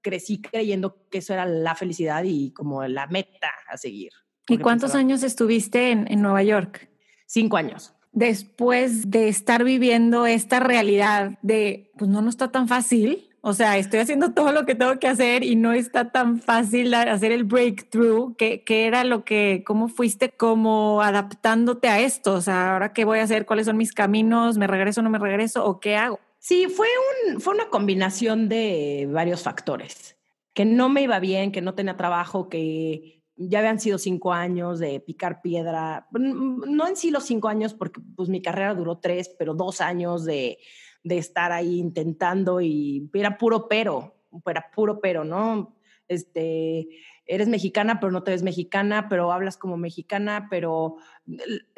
crecí 0.01 0.41
creyendo 0.41 1.09
que 1.11 1.19
eso 1.19 1.33
era 1.33 1.47
la 1.47 1.75
felicidad 1.75 2.23
y 2.25 2.53
como 2.53 2.87
la 2.87 3.09
meta 3.09 3.51
a 3.69 3.77
seguir. 3.77 4.13
¿Y 4.49 4.59
cuántos 4.59 4.95
años 4.95 5.25
estuviste 5.25 5.91
en, 5.91 6.11
en 6.11 6.23
Nueva 6.23 6.45
York? 6.45 6.89
Cinco 7.27 7.57
años 7.57 7.98
después 8.19 9.13
de 9.13 9.29
estar 9.29 9.63
viviendo 9.63 10.27
esta 10.27 10.59
realidad 10.59 11.39
de, 11.43 11.93
pues 11.97 12.11
no, 12.11 12.21
no 12.21 12.29
está 12.29 12.51
tan 12.51 12.67
fácil. 12.67 13.29
O 13.41 13.53
sea, 13.53 13.79
estoy 13.79 14.01
haciendo 14.01 14.35
todo 14.35 14.51
lo 14.51 14.67
que 14.67 14.75
tengo 14.75 14.99
que 14.99 15.07
hacer 15.07 15.45
y 15.45 15.55
no 15.55 15.73
está 15.73 16.11
tan 16.11 16.41
fácil 16.41 16.93
hacer 16.95 17.31
el 17.31 17.45
breakthrough, 17.45 18.35
que, 18.35 18.65
era 18.67 19.05
lo 19.05 19.25
que, 19.25 19.63
cómo 19.65 19.87
fuiste 19.89 20.31
como 20.31 21.01
adaptándote 21.01 21.87
a 21.89 22.01
esto. 22.01 22.35
O 22.35 22.41
sea, 22.41 22.73
ahora 22.73 22.93
qué 22.93 23.05
voy 23.05 23.21
a 23.21 23.23
hacer, 23.23 23.47
cuáles 23.47 23.67
son 23.67 23.77
mis 23.77 23.93
caminos, 23.93 24.59
me 24.59 24.67
regreso 24.67 25.01
no 25.01 25.11
me 25.11 25.21
regreso 25.21 25.65
o 25.65 25.79
qué 25.79 25.97
hago. 25.97 26.19
Sí, 26.41 26.67
fue, 26.67 26.89
un, 27.29 27.41
fue 27.41 27.55
una 27.55 27.69
combinación 27.69 28.49
de 28.49 29.09
varios 29.13 29.43
factores. 29.45 30.17
Que 30.55 30.65
no 30.65 30.89
me 30.89 31.03
iba 31.03 31.21
bien, 31.21 31.53
que 31.53 31.61
no 31.61 31.75
tenía 31.75 31.97
trabajo, 31.97 32.49
que 32.49 33.18
ya 33.39 33.61
habían 33.61 33.79
sido 33.79 33.99
cinco 33.99 34.33
años 34.33 34.79
de 34.79 35.01
picar 35.01 35.41
piedra, 35.41 36.09
no 36.11 36.89
en 36.89 36.97
sí 36.97 37.11
los 37.11 37.25
cinco 37.25 37.49
años, 37.49 37.73
porque 37.73 38.01
pues 38.17 38.29
mi 38.29 38.43
carrera 38.43 38.75
duró 38.75 38.99
tres, 38.99 39.35
pero 39.39 39.55
dos 39.55 39.81
años 39.81 40.25
de, 40.25 40.59
de 41.05 41.19
estar 41.19 41.53
ahí 41.53 41.79
intentando 41.79 42.61
y 42.61 43.09
era 43.15 43.39
puro 43.39 43.69
pero, 43.69 44.15
era 44.47 44.71
puro 44.75 45.01
pero, 45.01 45.25
¿no? 45.25 45.77
Este, 46.09 46.89
eres 47.27 47.49
mexicana, 47.49 48.01
pero 48.01 48.11
no 48.11 48.25
te 48.25 48.33
ves 48.33 48.43
mexicana, 48.43 49.09
pero 49.09 49.31
hablas 49.33 49.57
como 49.57 49.77
mexicana, 49.77 50.49
pero 50.51 50.97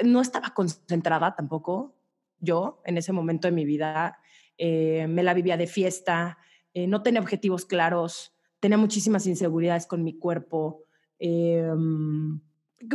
no 0.03 0.21
estaba 0.21 0.55
concentrada 0.55 1.35
tampoco 1.35 1.97
yo 2.39 2.81
en 2.87 2.97
ese 2.97 3.13
momento 3.13 3.49
de 3.49 3.53
mi 3.53 3.65
vida. 3.65 4.19
Eh, 4.57 5.07
me 5.09 5.23
la 5.23 5.35
vivía 5.35 5.57
de 5.57 5.67
fiesta, 5.67 6.39
eh, 6.75 6.87
no 6.87 7.03
tenía 7.03 7.21
objetivos 7.21 7.65
claros, 7.65 8.35
tenía 8.61 8.79
muchísimas 8.79 9.27
inseguridades 9.27 9.87
con 9.87 10.05
mi 10.05 10.19
cuerpo. 10.19 10.85
Eh, 11.21 11.71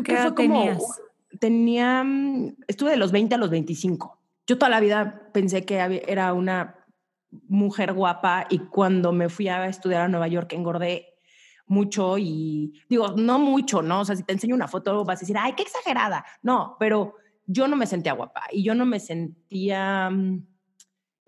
¿Qué 0.04 0.18
fue 0.18 0.32
tenías? 0.34 0.84
Tenía, 1.40 2.04
estuve 2.68 2.92
de 2.92 2.98
los 2.98 3.12
20 3.12 3.36
a 3.36 3.38
los 3.38 3.50
25. 3.50 4.20
Yo 4.48 4.58
toda 4.58 4.70
la 4.70 4.80
vida 4.80 5.30
pensé 5.34 5.66
que 5.66 6.04
era 6.08 6.34
una 6.34 6.86
mujer 7.48 7.94
guapa 7.94 8.48
y 8.50 8.60
cuando 8.60 9.12
me 9.12 9.30
fui 9.30 9.48
a 9.48 9.68
estudiar 9.68 10.02
a 10.02 10.08
Nueva 10.08 10.28
York 10.28 10.54
engordé 10.54 11.16
mucho 11.68 12.18
y 12.18 12.74
digo, 12.90 13.14
no 13.18 13.40
mucho, 13.40 13.82
¿no? 13.82 14.02
O 14.02 14.06
sea, 14.06 14.16
si 14.16 14.24
te 14.24 14.34
enseño 14.34 14.56
una 14.56 14.68
foto 14.68 15.04
vas 15.04 15.20
a 15.20 15.22
decir, 15.22 15.38
ay, 15.40 15.54
qué 15.54 15.64
exagerada. 15.64 16.26
No, 16.42 16.78
pero 16.80 17.16
yo 17.46 17.68
no 17.68 17.76
me 17.76 17.88
sentía 17.88 18.14
guapa 18.14 18.44
y 18.52 18.64
yo 18.64 18.76
no 18.76 18.86
me 18.86 19.00
sentía... 19.00 20.12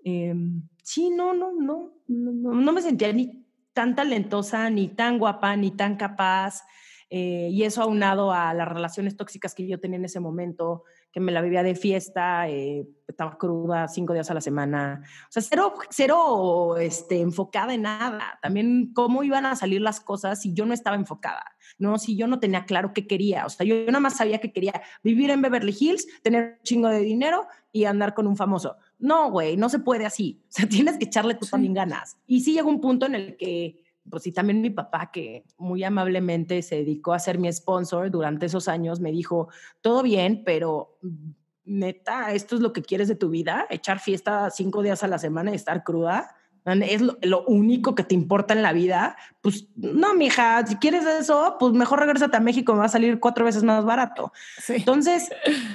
Eh, 0.04 0.34
sí, 0.82 1.10
no, 1.10 1.34
no, 1.34 1.52
no, 1.52 1.92
no, 2.06 2.54
no 2.54 2.72
me 2.72 2.82
sentía 2.82 3.12
ni 3.12 3.44
tan 3.72 3.94
talentosa, 3.94 4.70
ni 4.70 4.88
tan 4.88 5.18
guapa, 5.18 5.56
ni 5.56 5.70
tan 5.70 5.96
capaz. 5.96 6.62
Eh, 7.10 7.48
y 7.50 7.62
eso 7.62 7.82
aunado 7.82 8.32
a 8.32 8.52
las 8.52 8.68
relaciones 8.68 9.16
tóxicas 9.16 9.54
que 9.54 9.66
yo 9.66 9.80
tenía 9.80 9.96
en 9.96 10.04
ese 10.04 10.20
momento, 10.20 10.84
que 11.10 11.20
me 11.20 11.32
la 11.32 11.40
vivía 11.40 11.62
de 11.62 11.74
fiesta, 11.74 12.48
eh, 12.50 12.86
estaba 13.06 13.38
cruda 13.38 13.88
cinco 13.88 14.12
días 14.12 14.30
a 14.30 14.34
la 14.34 14.42
semana, 14.42 15.02
o 15.22 15.32
sea, 15.32 15.42
cero, 15.42 15.74
cero 15.88 16.76
este, 16.76 17.20
enfocada 17.20 17.72
en 17.72 17.82
nada. 17.82 18.38
También 18.42 18.92
cómo 18.92 19.22
iban 19.22 19.46
a 19.46 19.56
salir 19.56 19.80
las 19.80 20.00
cosas 20.00 20.42
si 20.42 20.52
yo 20.52 20.66
no 20.66 20.74
estaba 20.74 20.96
enfocada, 20.96 21.44
¿no? 21.78 21.98
Si 21.98 22.14
yo 22.14 22.26
no 22.26 22.40
tenía 22.40 22.66
claro 22.66 22.92
qué 22.92 23.06
quería, 23.06 23.46
o 23.46 23.48
sea, 23.48 23.64
yo, 23.64 23.86
nada 23.86 24.00
más 24.00 24.16
sabía 24.18 24.38
que 24.38 24.52
quería 24.52 24.82
vivir 25.02 25.30
en 25.30 25.40
Beverly 25.40 25.74
Hills, 25.78 26.06
tener 26.22 26.58
un 26.58 26.62
chingo 26.62 26.88
de 26.88 27.00
dinero 27.00 27.46
y 27.72 27.84
andar 27.84 28.12
con 28.12 28.26
un 28.26 28.36
famoso. 28.36 28.76
No, 28.98 29.30
güey, 29.30 29.56
no 29.56 29.68
se 29.68 29.78
puede 29.78 30.04
así. 30.04 30.42
O 30.48 30.60
sea, 30.60 30.68
tienes 30.68 30.98
que 30.98 31.04
echarle 31.04 31.34
tú 31.34 31.46
también 31.46 31.74
ganas. 31.74 32.16
Y 32.26 32.40
sí 32.40 32.52
llegó 32.52 32.68
un 32.68 32.80
punto 32.80 33.06
en 33.06 33.14
el 33.14 33.36
que 33.36 33.84
pues 34.10 34.22
sí, 34.22 34.32
también 34.32 34.60
mi 34.60 34.70
papá, 34.70 35.10
que 35.12 35.44
muy 35.56 35.84
amablemente 35.84 36.62
se 36.62 36.76
dedicó 36.76 37.12
a 37.12 37.18
ser 37.18 37.38
mi 37.38 37.52
sponsor 37.52 38.10
durante 38.10 38.46
esos 38.46 38.68
años, 38.68 39.00
me 39.00 39.12
dijo, 39.12 39.48
todo 39.80 40.02
bien, 40.02 40.42
pero 40.44 40.98
mm, 41.02 41.30
neta, 41.64 42.32
¿esto 42.32 42.56
es 42.56 42.60
lo 42.60 42.72
que 42.72 42.82
quieres 42.82 43.08
de 43.08 43.14
tu 43.14 43.30
vida? 43.30 43.66
¿Echar 43.70 44.00
fiesta 44.00 44.50
cinco 44.50 44.82
días 44.82 45.02
a 45.02 45.08
la 45.08 45.18
semana 45.18 45.52
y 45.52 45.54
estar 45.54 45.84
cruda? 45.84 46.34
¿Es 46.64 47.00
lo, 47.00 47.44
único 47.46 47.94
que 47.94 48.02
te 48.02 48.14
importa 48.14 48.52
en 48.52 48.62
la 48.62 48.72
vida? 48.72 49.16
Pues 49.40 49.68
no, 49.76 50.14
mija, 50.14 50.66
si 50.66 50.76
quieres 50.76 51.06
eso, 51.06 51.56
pues 51.58 51.72
mejor 51.72 52.00
regresate 52.00 52.36
a 52.36 52.40
México, 52.40 52.74
me 52.74 52.80
va 52.80 52.86
a 52.86 52.90
salir 52.90 53.20
cuatro 53.20 53.44
veces 53.44 53.62
más 53.62 53.84
barato. 53.84 54.32
Entonces, 54.68 55.30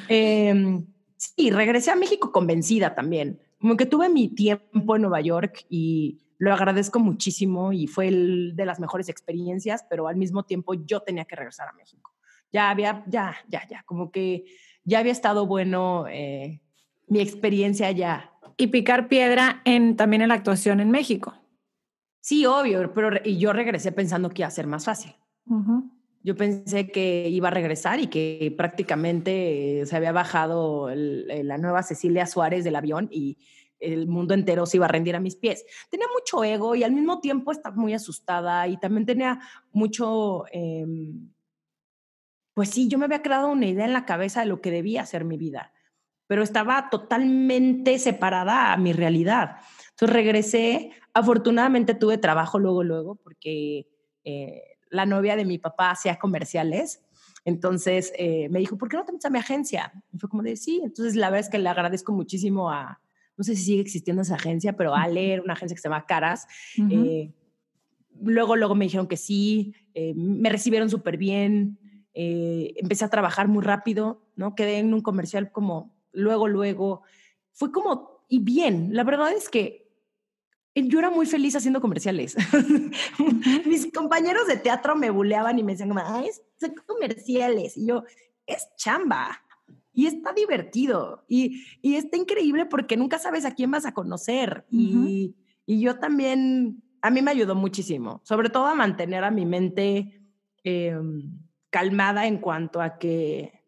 eh, 0.07 0.83
sí, 1.17 1.49
regresé 1.49 1.91
a 1.91 1.95
México 1.95 2.31
convencida 2.31 2.93
también. 2.93 3.39
Como 3.59 3.77
que 3.77 3.85
tuve 3.85 4.09
mi 4.09 4.27
tiempo 4.27 4.95
en 4.95 5.01
Nueva 5.01 5.21
York 5.21 5.65
y 5.69 6.19
lo 6.43 6.53
agradezco 6.53 6.99
muchísimo 6.99 7.71
y 7.71 7.87
fue 7.87 8.09
el 8.09 8.51
de 8.53 8.65
las 8.65 8.77
mejores 8.77 9.07
experiencias, 9.07 9.85
pero 9.89 10.09
al 10.09 10.17
mismo 10.17 10.43
tiempo 10.43 10.73
yo 10.73 10.99
tenía 10.99 11.23
que 11.23 11.37
regresar 11.37 11.69
a 11.69 11.71
México. 11.71 12.13
Ya 12.51 12.69
había, 12.69 13.01
ya, 13.07 13.37
ya, 13.47 13.65
ya, 13.69 13.83
como 13.83 14.11
que 14.11 14.43
ya 14.83 14.99
había 14.99 15.13
estado 15.13 15.47
bueno 15.47 16.05
eh, 16.09 16.59
mi 17.07 17.21
experiencia 17.21 17.87
allá. 17.87 18.31
Y 18.57 18.67
picar 18.67 19.07
piedra 19.07 19.61
en, 19.63 19.95
también 19.95 20.21
en 20.21 20.27
la 20.27 20.33
actuación 20.33 20.81
en 20.81 20.91
México. 20.91 21.33
Sí, 22.19 22.45
obvio, 22.45 22.93
pero 22.93 23.11
y 23.23 23.37
yo 23.37 23.53
regresé 23.53 23.93
pensando 23.93 24.29
que 24.29 24.41
iba 24.41 24.47
a 24.47 24.51
ser 24.51 24.67
más 24.67 24.83
fácil. 24.83 25.15
Yo 26.23 26.35
pensé 26.35 26.89
que 26.89 27.29
iba 27.29 27.47
a 27.47 27.51
regresar 27.51 28.01
y 28.01 28.07
que 28.07 28.53
prácticamente 28.57 29.83
se 29.85 29.95
había 29.95 30.11
bajado 30.11 30.89
la 30.93 31.57
nueva 31.57 31.83
Cecilia 31.83 32.25
Suárez 32.25 32.65
del 32.65 32.75
avión 32.75 33.07
y 33.11 33.37
el 33.83 34.07
mundo 34.07 34.33
entero 34.33 34.65
se 34.65 34.77
iba 34.77 34.85
a 34.85 34.89
rendir 34.89 35.15
a 35.15 35.19
mis 35.19 35.35
pies. 35.35 35.65
Tenía 35.89 36.07
mucho 36.13 36.43
ego 36.43 36.75
y 36.75 36.83
al 36.83 36.91
mismo 36.91 37.19
tiempo 37.19 37.51
estaba 37.51 37.75
muy 37.75 37.93
asustada 37.93 38.67
y 38.67 38.77
también 38.77 39.05
tenía 39.05 39.39
mucho, 39.71 40.45
em, 40.51 41.29
pues 42.53 42.69
sí, 42.69 42.87
yo 42.87 42.97
me 42.97 43.05
había 43.05 43.21
creado 43.21 43.49
una 43.49 43.65
idea 43.65 43.85
en 43.85 43.93
la 43.93 44.05
cabeza 44.05 44.41
de 44.41 44.45
lo 44.45 44.61
que 44.61 44.71
debía 44.71 45.05
ser 45.05 45.25
mi 45.25 45.37
vida, 45.37 45.73
pero 46.27 46.43
estaba 46.43 46.89
totalmente 46.89 47.99
separada 47.99 48.73
a 48.73 48.77
mi 48.77 48.93
realidad. 48.93 49.57
Entonces 49.91 50.13
regresé, 50.13 50.91
afortunadamente 51.13 51.93
tuve 51.95 52.17
trabajo 52.17 52.59
luego, 52.59 52.83
luego, 52.83 53.15
porque 53.15 53.87
eh, 54.23 54.61
la 54.89 55.05
novia 55.05 55.35
de 55.35 55.45
mi 55.45 55.57
papá 55.57 55.91
hacía 55.91 56.17
comerciales. 56.17 57.03
Entonces 57.45 58.13
eh, 58.17 58.47
me 58.49 58.59
dijo, 58.59 58.77
¿por 58.77 58.87
qué 58.87 58.95
no 58.95 59.03
te 59.03 59.11
metes 59.11 59.25
a 59.25 59.29
mi 59.29 59.39
agencia? 59.39 59.91
Y 60.11 60.17
fue 60.17 60.29
como 60.29 60.43
de, 60.43 60.55
sí. 60.55 60.81
Entonces 60.83 61.15
la 61.15 61.29
verdad 61.29 61.41
es 61.41 61.49
que 61.49 61.59
le 61.59 61.69
agradezco 61.69 62.13
muchísimo 62.13 62.71
a, 62.71 63.01
no 63.37 63.43
sé 63.43 63.55
si 63.55 63.63
sigue 63.63 63.81
existiendo 63.81 64.21
esa 64.21 64.35
agencia, 64.35 64.75
pero 64.75 64.95
a 64.95 65.07
leer 65.07 65.41
una 65.41 65.53
agencia 65.53 65.75
que 65.75 65.81
se 65.81 65.89
llama 65.89 66.05
Caras. 66.05 66.47
Eh, 66.89 67.31
luego, 68.21 68.55
luego 68.55 68.75
me 68.75 68.85
dijeron 68.85 69.07
que 69.07 69.17
sí, 69.17 69.73
eh, 69.93 70.13
me 70.15 70.49
recibieron 70.49 70.89
súper 70.89 71.17
bien, 71.17 71.79
eh, 72.13 72.73
empecé 72.77 73.05
a 73.05 73.09
trabajar 73.09 73.47
muy 73.47 73.63
rápido, 73.63 74.23
¿no? 74.35 74.55
Quedé 74.55 74.79
en 74.79 74.93
un 74.93 75.01
comercial 75.01 75.51
como 75.51 75.95
luego, 76.11 76.47
luego. 76.47 77.01
Fue 77.51 77.71
como, 77.71 78.25
y 78.29 78.39
bien, 78.39 78.89
la 78.91 79.03
verdad 79.03 79.31
es 79.33 79.49
que 79.49 79.83
yo 80.75 80.99
era 80.99 81.09
muy 81.09 81.25
feliz 81.25 81.55
haciendo 81.55 81.81
comerciales. 81.81 82.35
Mis 83.65 83.91
compañeros 83.91 84.47
de 84.47 84.57
teatro 84.57 84.95
me 84.95 85.09
buleaban 85.09 85.57
y 85.59 85.63
me 85.63 85.73
decían, 85.73 85.93
ay, 85.97 86.29
son 86.59 86.73
comerciales. 86.85 87.77
Y 87.77 87.87
yo, 87.87 88.03
es 88.45 88.67
chamba 88.75 89.42
y 89.93 90.07
está 90.07 90.33
divertido 90.33 91.23
y, 91.27 91.63
y, 91.81 91.95
está 91.95 92.17
increíble 92.17 92.65
porque 92.65 92.97
nunca 92.97 93.19
sabes 93.19 93.45
a 93.45 93.53
quién 93.53 93.71
vas 93.71 93.85
a 93.85 93.93
conocer. 93.93 94.65
y, 94.69 95.35
y, 95.65 95.79
yo 95.79 95.99
también, 95.99 96.83
a 97.01 97.09
mí 97.09 97.21
me 97.21 97.31
ayudó 97.31 97.55
muchísimo, 97.55 98.21
sobre 98.23 98.49
todo 98.49 98.65
a 98.65 98.75
mantener 98.75 99.23
a 99.23 99.31
mi 99.31 99.45
mente 99.45 100.19
em, 100.63 101.39
calmada 101.69 102.25
en 102.25 102.39
cuanto 102.39 102.81
a 102.81 102.97
que, 102.97 103.63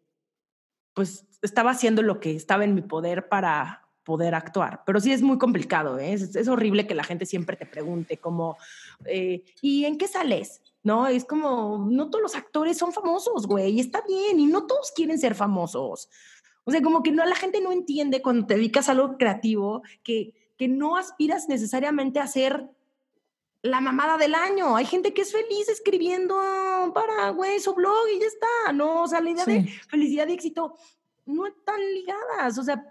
pues, 0.94 1.26
estaba 1.42 1.70
haciendo 1.70 2.02
lo 2.02 2.18
que 2.18 2.34
estaba 2.34 2.64
en 2.64 2.74
mi 2.74 2.82
poder 2.82 3.28
para 3.28 3.86
poder 4.02 4.34
actuar. 4.34 4.82
Pero 4.86 5.00
sí 5.00 5.12
es 5.12 5.20
muy 5.20 5.36
complicado, 5.36 5.98
¿eh? 5.98 6.12
es, 6.12 6.34
es, 6.36 6.48
horrible 6.48 6.86
que 6.86 6.94
la 6.94 7.04
gente 7.04 7.26
siempre 7.26 7.56
te 7.56 7.66
pregunte 7.66 8.16
como, 8.18 8.56
eh, 9.04 9.44
¿y 9.60 9.84
en 9.84 9.98
qué 9.98 10.06
sales? 10.06 10.62
¿No? 10.86 11.08
Es 11.08 11.24
como, 11.24 11.84
no 11.90 12.10
todos 12.10 12.22
los 12.22 12.36
actores 12.36 12.78
son 12.78 12.92
famosos, 12.92 13.48
güey, 13.48 13.72
y 13.72 13.80
está 13.80 14.04
bien, 14.06 14.38
y 14.38 14.46
no 14.46 14.66
todos 14.68 14.92
quieren 14.92 15.18
ser 15.18 15.34
famosos. 15.34 16.08
O 16.62 16.70
sea, 16.70 16.80
como 16.80 17.02
que 17.02 17.10
no, 17.10 17.26
la 17.26 17.34
gente 17.34 17.60
no 17.60 17.72
entiende 17.72 18.22
cuando 18.22 18.46
te 18.46 18.54
dedicas 18.54 18.88
a 18.88 18.92
algo 18.92 19.16
creativo 19.18 19.82
que, 20.04 20.32
que 20.56 20.68
no 20.68 20.96
aspiras 20.96 21.48
necesariamente 21.48 22.20
a 22.20 22.28
ser 22.28 22.70
la 23.62 23.80
mamada 23.80 24.16
del 24.16 24.36
año. 24.36 24.76
Hay 24.76 24.86
gente 24.86 25.12
que 25.12 25.22
es 25.22 25.32
feliz 25.32 25.68
escribiendo 25.68 26.36
para, 26.94 27.30
güey, 27.30 27.58
su 27.58 27.74
blog 27.74 28.06
y 28.14 28.20
ya 28.20 28.26
está, 28.26 28.72
¿no? 28.72 29.02
O 29.02 29.08
sea, 29.08 29.20
la 29.20 29.30
idea 29.30 29.44
de 29.44 29.68
felicidad 29.88 30.28
y 30.28 30.34
éxito 30.34 30.76
no 31.26 31.46
están 31.46 31.80
ligadas. 31.92 32.56
O 32.56 32.62
sea, 32.62 32.86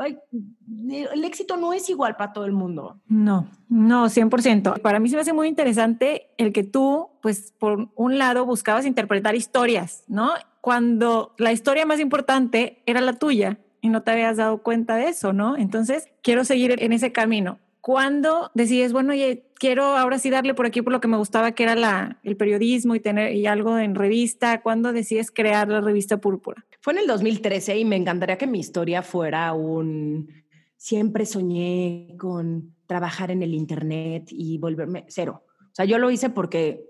el 0.78 1.24
éxito 1.24 1.58
no 1.58 1.74
es 1.74 1.89
igual 1.89 2.15
para 2.15 2.34
todo 2.34 2.45
el 2.45 2.52
mundo. 2.52 3.00
No, 3.08 3.48
no, 3.69 4.06
100%. 4.06 4.82
Para 4.82 5.00
mí 5.00 5.10
se 5.10 5.15
me 5.15 5.21
hace 5.21 5.34
muy 5.34 5.48
interesante 5.48 6.30
el 6.38 6.54
que 6.54 6.63
tú, 6.63 7.10
pues, 7.21 7.54
por 7.58 7.89
un 7.95 8.17
lado, 8.17 8.45
buscabas 8.45 8.86
interpretar 8.86 9.36
historias, 9.36 10.04
¿no? 10.08 10.32
Cuando 10.62 11.34
la 11.38 11.52
historia 11.52 11.86
más 11.86 12.00
importante 12.00 12.84
era 12.86 13.02
la 13.02 13.13
tuya 13.13 13.58
y 13.82 13.89
no 13.89 14.04
te 14.04 14.12
habías 14.12 14.38
dado 14.38 14.63
cuenta 14.63 14.95
de 14.95 15.08
eso, 15.08 15.32
¿no? 15.32 15.58
Entonces, 15.58 16.08
quiero 16.21 16.43
seguir 16.43 16.76
en 16.80 16.91
ese 16.91 17.12
camino. 17.12 17.60
¿Cuándo 17.86 18.50
decides, 18.56 18.93
bueno, 18.93 19.13
oye, 19.13 19.45
quiero 19.60 19.84
ahora 19.95 20.17
sí 20.17 20.32
darle 20.32 20.56
por 20.56 20.65
aquí 20.65 20.82
por 20.82 20.91
lo 20.91 21.00
que 21.00 21.08
me 21.08 21.17
gustaba, 21.17 21.52
que 21.52 21.62
era 21.62 22.19
el 22.24 22.36
periodismo 22.36 22.95
y 22.95 23.00
tener 23.00 23.36
y 23.36 23.45
algo 23.45 23.78
en 23.78 23.93
revista? 23.93 24.63
¿Cuándo 24.63 24.91
decides 24.91 25.30
crear 25.30 25.67
la 25.67 25.82
revista 25.82 26.17
Púrpura? 26.17 26.65
Fue 26.82 26.93
en 26.93 27.00
el 27.02 27.06
2013 27.06 27.78
y 27.78 27.86
me 27.86 27.95
encantaría 27.95 28.39
que 28.39 28.48
mi 28.48 28.60
historia 28.60 29.04
fuera 29.04 29.54
un... 29.54 30.32
Siempre 30.78 31.28
soñé 31.28 32.15
con 32.17 32.74
trabajar 32.88 33.30
en 33.30 33.43
el 33.43 33.54
Internet 33.54 34.30
y 34.32 34.58
volverme 34.58 35.06
cero. 35.08 35.43
O 35.62 35.76
sea, 35.76 35.86
yo 35.86 36.00
lo 36.00 36.10
hice 36.10 36.32
porque 36.32 36.89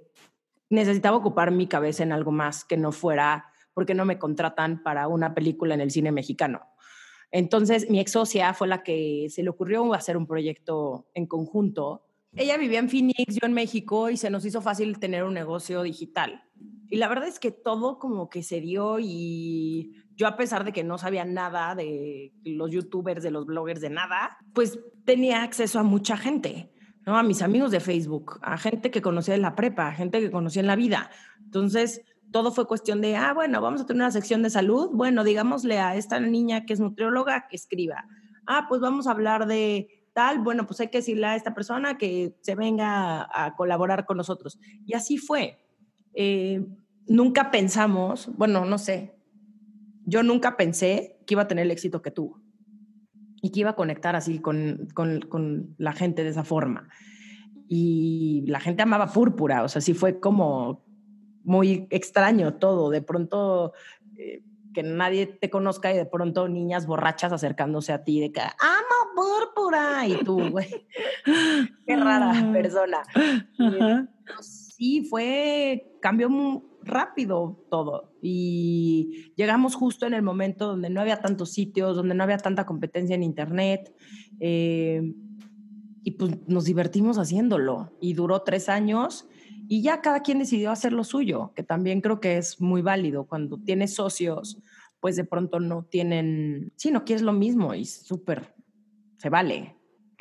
necesitaba 0.69 1.17
ocupar 1.17 1.51
mi 1.51 1.67
cabeza 1.67 2.03
en 2.03 2.13
algo 2.13 2.31
más 2.31 2.63
que 2.63 2.77
no 2.77 2.93
fuera 2.93 3.47
porque 3.73 3.95
no 3.95 4.05
me 4.05 4.17
contratan 4.17 4.81
para 4.81 5.10
una 5.10 5.36
película 5.36 5.73
en 5.73 5.81
el 5.81 5.91
cine 5.91 6.13
mexicano. 6.13 6.62
Entonces, 7.37 7.89
mi 7.89 7.99
ex 7.99 8.13
socia 8.13 8.53
fue 8.53 8.65
la 8.65 8.81
que 8.81 9.27
se 9.29 9.43
le 9.43 9.49
ocurrió 9.49 9.93
hacer 9.93 10.15
un 10.15 10.25
proyecto 10.25 11.09
en 11.13 11.25
conjunto. 11.25 12.05
Ella 12.33 12.55
vivía 12.55 12.79
en 12.79 12.87
Phoenix, 12.87 13.35
yo 13.35 13.45
en 13.45 13.51
México, 13.51 14.09
y 14.09 14.15
se 14.15 14.29
nos 14.29 14.45
hizo 14.45 14.61
fácil 14.61 14.99
tener 14.99 15.25
un 15.25 15.33
negocio 15.33 15.83
digital. 15.83 16.45
Y 16.87 16.95
la 16.95 17.09
verdad 17.09 17.27
es 17.27 17.37
que 17.37 17.51
todo 17.51 17.99
como 17.99 18.29
que 18.29 18.41
se 18.41 18.61
dio 18.61 18.99
y 19.01 19.97
yo 20.15 20.27
a 20.27 20.37
pesar 20.37 20.63
de 20.63 20.71
que 20.71 20.85
no 20.85 20.97
sabía 20.97 21.25
nada 21.25 21.75
de 21.75 22.31
los 22.45 22.71
youtubers, 22.71 23.21
de 23.21 23.31
los 23.31 23.45
bloggers, 23.45 23.81
de 23.81 23.89
nada, 23.89 24.37
pues 24.53 24.79
tenía 25.03 25.43
acceso 25.43 25.77
a 25.77 25.83
mucha 25.83 26.15
gente, 26.15 26.71
¿no? 27.05 27.17
A 27.17 27.23
mis 27.23 27.41
amigos 27.41 27.69
de 27.69 27.81
Facebook, 27.81 28.39
a 28.43 28.57
gente 28.57 28.91
que 28.91 29.01
conocía 29.01 29.35
en 29.35 29.41
la 29.41 29.57
prepa, 29.57 29.89
a 29.89 29.93
gente 29.93 30.21
que 30.21 30.31
conocía 30.31 30.61
en 30.61 30.67
la 30.67 30.77
vida. 30.77 31.09
Entonces, 31.43 32.01
todo 32.31 32.51
fue 32.51 32.67
cuestión 32.67 33.01
de, 33.01 33.15
ah, 33.15 33.33
bueno, 33.33 33.61
vamos 33.61 33.81
a 33.81 33.85
tener 33.85 34.01
una 34.01 34.11
sección 34.11 34.43
de 34.43 34.49
salud, 34.49 34.89
bueno, 34.93 35.23
digámosle 35.23 35.79
a 35.79 35.95
esta 35.95 36.19
niña 36.19 36.65
que 36.65 36.73
es 36.73 36.79
nutrióloga 36.79 37.47
que 37.49 37.55
escriba. 37.55 38.05
Ah, 38.45 38.65
pues 38.67 38.81
vamos 38.81 39.07
a 39.07 39.11
hablar 39.11 39.47
de 39.47 40.05
tal, 40.13 40.39
bueno, 40.39 40.65
pues 40.65 40.79
hay 40.79 40.88
que 40.88 40.99
decirle 40.99 41.27
a 41.27 41.35
esta 41.35 41.53
persona 41.53 41.97
que 41.97 42.38
se 42.41 42.55
venga 42.55 43.27
a, 43.31 43.55
colaborar 43.55 44.05
con 44.05 44.17
nosotros. 44.17 44.59
Y 44.85 44.93
así 44.93 45.17
fue. 45.17 45.59
Eh, 46.13 46.65
nunca 47.07 47.51
pensamos, 47.51 48.29
bueno, 48.38 48.63
no 48.65 48.77
sé, 48.77 49.15
yo 50.05 50.23
nunca 50.23 50.55
pensé 50.55 51.19
que 51.25 51.33
iba 51.33 51.43
a 51.43 51.47
tener 51.47 51.65
el 51.65 51.71
éxito 51.71 52.01
que 52.01 52.11
tuvo. 52.11 52.41
y 53.41 53.51
que 53.51 53.59
iba 53.59 53.71
a 53.71 53.75
conectar 53.75 54.15
así 54.15 54.39
con, 54.39 54.88
con, 54.95 55.19
con, 55.21 55.75
la 55.77 55.93
gente 55.93 56.23
de 56.23 56.29
esa 56.29 56.43
forma. 56.43 56.89
Y 57.67 58.43
la 58.47 58.59
gente 58.59 58.81
amaba 58.81 59.07
Púrpura, 59.07 59.63
o 59.63 59.67
sea, 59.67 59.81
sí 59.81 59.93
fue 59.93 60.19
como 60.19 60.84
muy 61.45 61.88
extraño 61.89 62.55
todo. 62.55 62.89
De 62.89 63.01
pronto, 63.01 63.73
eh, 64.17 64.43
que 64.73 64.84
nadie 64.84 65.25
te 65.27 65.49
conozca 65.49 65.93
y 65.93 65.97
de 65.97 66.05
pronto 66.05 66.49
niñas 66.49 66.86
borrachas 66.86 67.31
acercándose 67.31 67.93
a 67.93 68.03
ti 68.03 68.19
de 68.19 68.31
que 68.34 68.41
amo 68.41 68.95
Púrpura 69.15 70.05
y 70.05 70.17
tú, 70.25 70.49
güey, 70.49 70.67
qué 71.88 71.95
rara 71.95 72.31
Ah. 72.36 72.51
persona. 72.51 72.97
Ajá. 73.58 74.10
Sí, 74.41 75.05
fue, 75.10 75.95
cambió 76.01 76.29
muy 76.29 76.62
rápido 76.84 77.63
todo 77.71 78.12
y 78.21 79.31
llegamos 79.38 79.75
justo 79.75 80.05
en 80.05 80.13
el 80.13 80.21
momento 80.21 80.67
donde 80.67 80.89
no 80.89 80.99
había 80.99 81.21
tantos 81.21 81.51
sitios, 81.53 81.95
donde 81.95 82.13
no 82.13 82.23
había 82.23 82.38
tanta 82.38 82.65
competencia 82.65 83.15
en 83.15 83.23
internet 83.23 83.95
eh, 84.41 85.13
y 86.03 86.12
pues 86.12 86.45
nos 86.47 86.65
divertimos 86.65 87.17
haciéndolo 87.17 87.91
y 88.01 88.13
duró 88.13 88.41
tres 88.41 88.67
años 88.67 89.27
y 89.67 89.81
ya 89.81 90.01
cada 90.01 90.21
quien 90.21 90.39
decidió 90.39 90.71
hacer 90.71 90.93
lo 90.93 91.03
suyo, 91.03 91.51
que 91.55 91.63
también 91.63 92.01
creo 92.01 92.19
que 92.19 92.38
es 92.38 92.62
muy 92.62 92.81
válido 92.81 93.25
cuando 93.25 93.58
tienes 93.58 93.95
socios, 93.95 94.60
pues 94.99 95.15
de 95.15 95.23
pronto 95.23 95.60
no 95.60 95.84
tienen, 95.84 96.71
sí, 96.75 96.91
no 96.91 97.05
quieres 97.05 97.21
lo 97.21 97.34
mismo 97.34 97.73
y 97.73 97.86
súper, 97.86 98.53
se 99.17 99.29
vale 99.29 99.75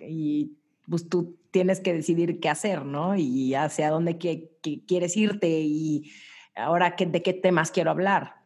y 0.06 0.56
pues 0.88 1.08
tú 1.08 1.36
tienes 1.50 1.80
que 1.80 1.94
decidir 1.94 2.40
qué 2.40 2.48
hacer, 2.48 2.84
¿no? 2.84 3.16
Y 3.16 3.54
hacia 3.54 3.90
dónde 3.90 4.18
que, 4.18 4.50
que 4.62 4.84
quieres 4.84 5.16
irte 5.16 5.60
y 5.60 6.10
ahora 6.54 6.96
qué, 6.96 7.06
de 7.06 7.22
qué 7.22 7.32
temas 7.32 7.70
quiero 7.70 7.90
hablar. 7.90 8.36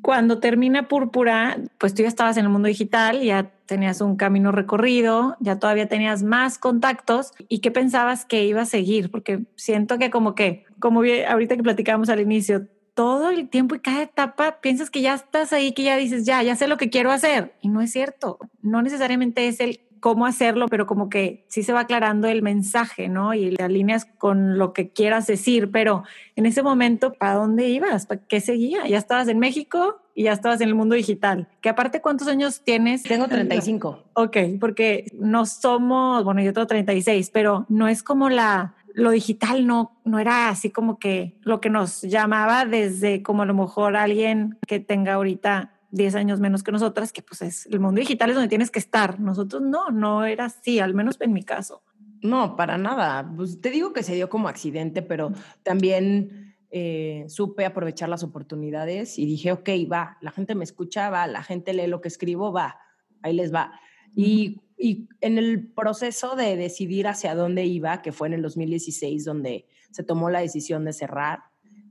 Cuando 0.00 0.38
termina 0.38 0.86
Púrpura, 0.86 1.58
pues 1.78 1.92
tú 1.92 2.02
ya 2.02 2.08
estabas 2.08 2.36
en 2.36 2.44
el 2.44 2.50
mundo 2.50 2.68
digital, 2.68 3.20
ya 3.22 3.52
tenías 3.68 4.00
un 4.00 4.16
camino 4.16 4.50
recorrido, 4.50 5.36
ya 5.40 5.58
todavía 5.58 5.86
tenías 5.88 6.22
más 6.22 6.58
contactos. 6.58 7.32
¿Y 7.48 7.60
qué 7.60 7.70
pensabas 7.70 8.24
que 8.24 8.44
iba 8.44 8.62
a 8.62 8.66
seguir? 8.66 9.10
Porque 9.10 9.44
siento 9.56 9.98
que 9.98 10.10
como 10.10 10.34
que, 10.34 10.64
como 10.80 11.02
ahorita 11.28 11.56
que 11.56 11.62
platicábamos 11.62 12.08
al 12.08 12.20
inicio, 12.20 12.66
todo 12.94 13.30
el 13.30 13.48
tiempo 13.48 13.76
y 13.76 13.80
cada 13.80 14.02
etapa 14.02 14.60
piensas 14.60 14.90
que 14.90 15.02
ya 15.02 15.14
estás 15.14 15.52
ahí, 15.52 15.72
que 15.72 15.84
ya 15.84 15.96
dices, 15.96 16.24
ya, 16.24 16.42
ya 16.42 16.56
sé 16.56 16.66
lo 16.66 16.78
que 16.78 16.90
quiero 16.90 17.12
hacer. 17.12 17.54
Y 17.60 17.68
no 17.68 17.80
es 17.80 17.92
cierto. 17.92 18.38
No 18.62 18.82
necesariamente 18.82 19.46
es 19.46 19.60
el 19.60 19.80
cómo 20.00 20.26
hacerlo, 20.26 20.66
pero 20.68 20.86
como 20.86 21.08
que 21.10 21.44
sí 21.48 21.62
se 21.62 21.72
va 21.72 21.80
aclarando 21.80 22.26
el 22.26 22.42
mensaje, 22.42 23.08
¿no? 23.08 23.34
Y 23.34 23.54
te 23.54 23.62
alineas 23.62 24.06
con 24.06 24.56
lo 24.58 24.72
que 24.72 24.90
quieras 24.90 25.26
decir, 25.26 25.70
pero 25.70 26.04
en 26.36 26.46
ese 26.46 26.62
momento, 26.62 27.12
¿para 27.12 27.34
dónde 27.34 27.68
ibas? 27.68 28.06
¿Para 28.06 28.20
qué 28.22 28.40
seguía? 28.40 28.86
Ya 28.86 28.98
estabas 28.98 29.28
en 29.28 29.38
México 29.38 30.00
y 30.18 30.24
ya 30.24 30.32
estabas 30.32 30.60
en 30.60 30.68
el 30.68 30.74
mundo 30.74 30.96
digital. 30.96 31.46
Que 31.60 31.68
aparte, 31.68 32.00
¿cuántos 32.00 32.26
años 32.26 32.62
tienes? 32.64 33.04
Tengo 33.04 33.28
35. 33.28 34.02
Ok, 34.14 34.36
porque 34.58 35.06
no 35.14 35.46
somos, 35.46 36.24
bueno, 36.24 36.42
yo 36.42 36.52
tengo 36.52 36.66
36, 36.66 37.30
pero 37.32 37.66
no 37.68 37.86
es 37.86 38.02
como 38.02 38.28
la, 38.28 38.74
lo 38.94 39.12
digital 39.12 39.64
no, 39.64 39.92
no 40.04 40.18
era 40.18 40.48
así 40.48 40.70
como 40.70 40.98
que 40.98 41.38
lo 41.42 41.60
que 41.60 41.70
nos 41.70 42.02
llamaba 42.02 42.64
desde 42.64 43.22
como 43.22 43.42
a 43.42 43.46
lo 43.46 43.54
mejor 43.54 43.94
alguien 43.94 44.58
que 44.66 44.80
tenga 44.80 45.14
ahorita 45.14 45.74
10 45.92 46.16
años 46.16 46.40
menos 46.40 46.64
que 46.64 46.72
nosotras, 46.72 47.12
que 47.12 47.22
pues 47.22 47.40
es 47.42 47.66
el 47.66 47.78
mundo 47.78 48.00
digital 48.00 48.30
es 48.30 48.34
donde 48.34 48.48
tienes 48.48 48.72
que 48.72 48.80
estar. 48.80 49.20
Nosotros 49.20 49.62
no, 49.62 49.90
no 49.90 50.24
era 50.24 50.46
así, 50.46 50.80
al 50.80 50.94
menos 50.94 51.16
en 51.20 51.32
mi 51.32 51.44
caso. 51.44 51.84
No, 52.22 52.56
para 52.56 52.76
nada. 52.76 53.32
Pues 53.36 53.60
te 53.60 53.70
digo 53.70 53.92
que 53.92 54.02
se 54.02 54.16
dio 54.16 54.28
como 54.28 54.48
accidente, 54.48 55.00
pero 55.00 55.30
también 55.62 56.47
eh, 56.70 57.24
supe 57.28 57.64
aprovechar 57.64 58.08
las 58.08 58.22
oportunidades 58.22 59.18
y 59.18 59.26
dije, 59.26 59.52
ok, 59.52 59.68
va, 59.90 60.18
la 60.20 60.30
gente 60.30 60.54
me 60.54 60.64
escucha, 60.64 61.10
va, 61.10 61.26
la 61.26 61.42
gente 61.42 61.72
lee 61.72 61.86
lo 61.86 62.00
que 62.00 62.08
escribo, 62.08 62.52
va, 62.52 62.78
ahí 63.22 63.32
les 63.32 63.52
va. 63.52 63.72
Y, 64.14 64.60
y 64.76 65.08
en 65.20 65.38
el 65.38 65.68
proceso 65.72 66.36
de 66.36 66.56
decidir 66.56 67.06
hacia 67.06 67.34
dónde 67.34 67.64
iba, 67.64 68.02
que 68.02 68.12
fue 68.12 68.28
en 68.28 68.34
el 68.34 68.42
2016 68.42 69.24
donde 69.24 69.66
se 69.90 70.02
tomó 70.02 70.30
la 70.30 70.40
decisión 70.40 70.84
de 70.84 70.92
cerrar, 70.92 71.40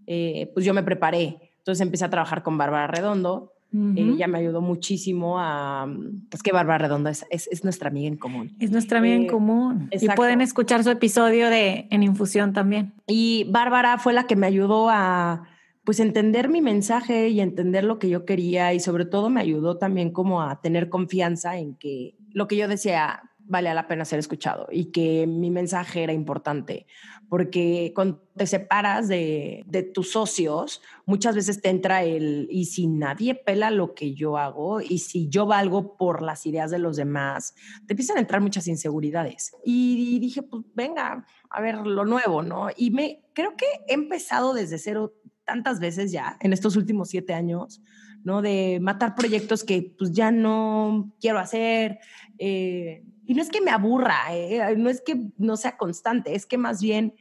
eh, 0.06 0.50
pues 0.54 0.66
yo 0.66 0.74
me 0.74 0.84
preparé. 0.84 1.52
Entonces 1.58 1.82
empecé 1.82 2.06
a 2.06 2.10
trabajar 2.10 2.44
con 2.44 2.58
Bárbara 2.58 2.88
Redondo. 2.88 3.54
Ujú. 3.73 3.93
Ella 3.95 4.27
me 4.27 4.39
ayudó 4.39 4.62
muchísimo 4.62 5.39
a... 5.39 5.88
Es 6.32 6.41
que 6.41 6.51
Bárbara 6.51 6.77
Redondo 6.80 7.10
es, 7.10 7.25
es, 7.30 7.47
es 7.51 7.63
nuestra 7.63 7.89
amiga 7.89 8.08
en 8.08 8.17
común. 8.17 8.56
Es 8.60 8.71
nuestra 8.71 8.99
amiga 8.99 9.15
en 9.15 9.27
común. 9.27 9.89
Y 9.91 10.08
pueden 10.10 10.41
escuchar 10.41 10.84
su 10.84 10.89
episodio 10.89 11.49
de 11.49 11.88
En 11.89 12.03
Infusión 12.03 12.53
también. 12.53 12.93
Y 13.08 13.45
Bárbara 13.49 13.97
fue 13.97 14.13
la 14.13 14.25
que 14.25 14.36
me 14.36 14.47
ayudó 14.47 14.89
a 14.89 15.43
pues 15.84 16.01
entender 16.01 16.49
mi 16.49 16.62
mensaje 16.62 17.30
y 17.30 17.39
entender 17.39 17.86
lo 17.86 17.97
que 17.97 18.10
yo 18.10 18.25
quería 18.25 18.73
y 18.73 18.82
sobre 18.82 19.06
todo 19.06 19.30
me 19.30 19.39
ayudó 19.39 19.77
también 19.77 20.12
como 20.12 20.41
a 20.41 20.60
tener 20.60 20.89
confianza 20.89 21.58
en 21.58 21.75
que 21.75 22.17
lo 22.34 22.49
que 22.49 22.58
yo 22.58 22.67
decía 22.67 23.21
valía 23.48 23.74
la 23.74 23.88
pena 23.88 24.06
ser 24.06 24.20
escuchado 24.20 24.68
y 24.72 24.92
que 24.92 25.26
mi 25.26 25.50
mensaje 25.50 26.04
era 26.04 26.14
importante, 26.14 26.86
porque 27.30 27.92
cuando 27.96 28.22
te 28.36 28.46
separas 28.46 29.08
de, 29.08 29.64
de 29.68 29.84
tus 29.84 30.12
socios, 30.12 30.82
muchas 31.06 31.36
veces 31.36 31.62
te 31.62 31.70
entra 31.70 32.04
el, 32.04 32.48
y 32.52 32.66
si 32.66 32.88
nadie 32.88 33.36
pela 33.36 33.72
lo 33.72 33.94
que 33.94 34.14
yo 34.14 34.38
hago, 34.38 34.82
y 34.82 35.00
si 35.00 35.30
yo 35.30 35.46
valgo 35.46 35.98
por 35.98 36.22
las 36.22 36.46
ideas 36.46 36.72
de 36.72 36.80
los 36.80 36.98
demás, 36.98 37.56
te 37.86 37.94
empiezan 37.94 38.18
a 38.18 38.22
entrar 38.22 38.42
muchas 38.42 38.68
inseguridades. 38.68 39.56
Y 39.64 40.20
dije, 40.20 40.44
pues 40.44 40.64
venga, 40.76 41.26
a 41.50 41.62
ver 41.62 41.78
lo 41.88 42.06
nuevo, 42.06 42.44
¿no? 42.44 42.68
Y 42.76 42.92
me 42.92 43.24
creo 43.34 43.56
que 43.56 43.66
he 43.88 43.94
empezado 43.94 44.54
desde 44.54 44.78
cero 44.78 45.14
tantas 45.46 45.80
veces 45.80 46.12
ya 46.12 46.38
en 46.42 46.52
estos 46.52 46.76
últimos 46.76 47.10
siete 47.10 47.34
años, 47.34 47.82
¿no? 48.24 48.42
De 48.42 48.80
matar 48.82 49.16
proyectos 49.16 49.64
que 49.64 49.94
pues 49.98 50.12
ya 50.12 50.32
no 50.32 51.16
quiero 51.20 51.40
hacer. 51.40 52.00
eh, 52.38 53.04
y 53.28 53.34
no 53.34 53.42
es 53.42 53.50
que 53.50 53.60
me 53.60 53.72
aburra, 53.72 54.16
eh, 54.32 54.76
no 54.78 54.90
es 54.90 55.02
que 55.02 55.32
no 55.38 55.58
sea 55.58 55.76
constante, 55.78 56.34
es 56.34 56.46
que 56.46 56.58
más 56.58 56.82
bien 56.82 57.13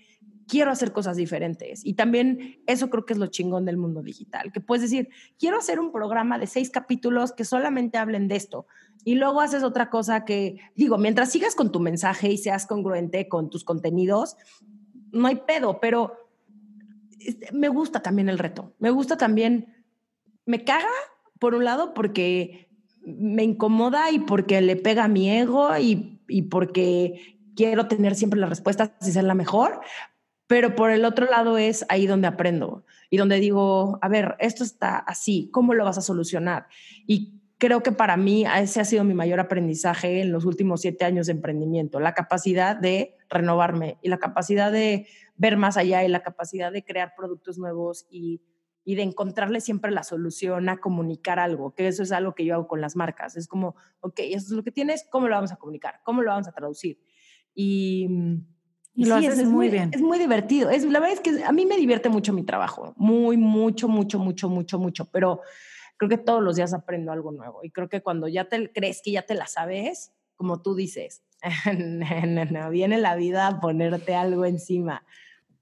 quiero 0.47 0.71
hacer 0.71 0.93
cosas 0.93 1.17
diferentes. 1.17 1.85
Y 1.85 1.95
también 1.95 2.63
eso 2.69 2.89
creo 2.91 3.05
que 3.05 3.15
es 3.15 3.19
lo 3.19 3.27
chingón 3.27 3.65
del 3.65 3.77
mundo 3.77 4.03
digital, 4.03 4.53
que 4.53 4.61
puedes 4.61 4.83
decir, 4.83 5.09
quiero 5.37 5.59
hacer 5.59 5.81
un 5.81 5.91
programa 5.91 6.39
de 6.39 6.47
seis 6.47 6.71
capítulos 6.71 7.33
que 7.33 7.45
solamente 7.45 7.99
hablen 7.99 8.29
de 8.29 8.37
esto. 8.37 8.69
Y 9.05 9.17
luego 9.17 9.41
haces 9.41 9.65
otra 9.65 9.91
cosa 9.91 10.25
que, 10.25 10.61
digo, 10.77 10.97
mientras 10.97 11.33
sigas 11.33 11.57
con 11.57 11.73
tu 11.73 11.81
mensaje 11.81 12.31
y 12.31 12.39
seas 12.39 12.67
congruente 12.67 13.29
con 13.29 13.51
tus 13.51 13.65
contenidos, 13.65 14.37
no 15.11 15.27
hay 15.27 15.37
pedo, 15.45 15.81
pero 15.81 16.31
este, 17.19 17.51
me 17.53 17.69
gusta 17.69 18.01
también 18.01 18.29
el 18.29 18.39
reto. 18.39 18.75
Me 18.79 18.91
gusta 18.91 19.17
también, 19.17 19.85
me 20.45 20.63
caga, 20.63 20.87
por 21.41 21.57
un 21.57 21.65
lado, 21.65 21.95
porque 21.95 22.66
me 23.07 23.45
incomoda 23.45 24.11
y 24.11 24.19
porque 24.19 24.61
le 24.61 24.77
pega 24.77 25.05
a 25.05 25.09
mi 25.09 25.31
ego 25.31 25.77
y, 25.79 26.21
y 26.29 26.43
porque 26.43 27.39
quiero 27.55 27.87
tener 27.87 28.15
siempre 28.15 28.39
las 28.39 28.51
respuestas 28.51 28.93
y 29.01 29.13
ser 29.13 29.25
la 29.25 29.35
mejor, 29.35 29.81
pero 30.47 30.75
por 30.75 30.91
el 30.91 31.05
otro 31.05 31.27
lado 31.27 31.57
es 31.57 31.87
ahí 31.89 32.07
donde 32.07 32.29
aprendo 32.29 32.85
y 33.09 33.17
donde 33.17 33.41
digo, 33.41 33.99
a 34.03 34.09
ver, 34.09 34.37
esto 34.39 34.65
está 34.65 34.99
así, 34.99 35.49
¿cómo 35.53 35.73
lo 35.73 35.85
vas 35.85 35.99
a 35.99 36.03
solucionar? 36.03 36.67
Y 37.07 37.41
creo 37.59 37.83
que 37.83 37.93
para 37.93 38.17
mí 38.17 38.45
ese 38.45 38.81
ha 38.81 38.85
sido 38.85 39.05
mi 39.05 39.15
mayor 39.15 39.41
aprendizaje 39.41 40.21
en 40.21 40.33
los 40.33 40.45
últimos 40.45 40.83
siete 40.83 41.05
años 41.05 41.27
de 41.27 41.33
emprendimiento, 41.33 42.01
la 42.01 42.15
capacidad 42.15 42.77
de 42.77 43.17
renovarme 43.29 43.99
y 44.03 44.09
la 44.09 44.19
capacidad 44.19 44.71
de 44.71 45.07
ver 45.37 45.57
más 45.57 45.77
allá 45.77 46.05
y 46.05 46.09
la 46.09 46.23
capacidad 46.23 46.73
de 46.73 46.85
crear 46.85 47.15
productos 47.17 47.59
nuevos 47.59 48.07
y, 48.11 48.41
y 48.89 48.95
de 48.95 49.03
encontrarle 49.03 49.61
siempre 49.61 49.91
la 49.91 50.05
solución 50.05 50.69
a 50.69 50.77
comunicar 50.77 51.41
algo, 51.41 51.75
que 51.75 51.89
eso 51.89 52.05
es 52.05 52.13
algo 52.13 52.37
que 52.37 52.45
yo 52.45 52.55
hago 52.55 52.69
con 52.69 52.81
las 52.81 52.95
marcas. 52.95 53.37
Es 53.37 53.49
como, 53.49 53.75
ok, 53.99 54.21
eso 54.21 54.47
es 54.47 54.51
lo 54.53 54.63
que 54.63 54.71
tienes, 54.71 55.05
¿cómo 55.11 55.27
lo 55.27 55.35
vamos 55.35 55.51
a 55.51 55.57
comunicar? 55.57 55.97
¿Cómo 56.05 56.23
lo 56.23 56.31
vamos 56.31 56.47
a 56.47 56.53
traducir? 56.53 57.01
Y, 57.53 58.07
Y 58.95 59.07
lo 59.07 59.19
sí, 59.19 59.27
haces 59.27 59.41
es, 59.41 59.49
muy 59.49 59.71
bien. 59.71 59.91
Es 59.93 60.01
muy 60.01 60.21
divertido. 60.21 60.71
Es, 60.71 60.85
la 60.85 61.01
verdad 61.01 61.15
es 61.15 61.21
que 61.21 61.45
a 61.45 61.51
mí 61.51 61.67
me 61.67 61.77
divierte 61.77 62.09
mucho 62.09 62.33
mi 62.33 62.45
trabajo, 62.45 62.95
muy, 62.97 63.37
mucho, 63.37 63.89
mucho, 63.89 64.21
mucho, 64.21 64.49
mucho, 64.49 64.79
mucho, 64.79 65.11
pero 65.11 65.41
creo 65.97 66.09
que 66.09 66.19
todos 66.19 66.41
los 66.41 66.55
días 66.55 66.73
aprendo 66.73 67.11
algo 67.11 67.33
nuevo 67.33 67.65
y 67.65 67.73
creo 67.73 67.89
que 67.89 68.03
cuando 68.03 68.29
ya 68.29 68.45
te 68.45 68.73
crees 68.73 69.03
que 69.03 69.11
ya 69.11 69.23
te 69.23 69.35
la 69.35 69.49
sabes, 69.49 70.13
como 70.37 70.63
tú 70.63 70.77
dices, 70.77 71.25
viene 72.71 72.99
la 72.99 73.17
vida 73.17 73.49
a 73.49 73.59
ponerte 73.59 74.15
algo 74.15 74.45
encima. 74.45 75.05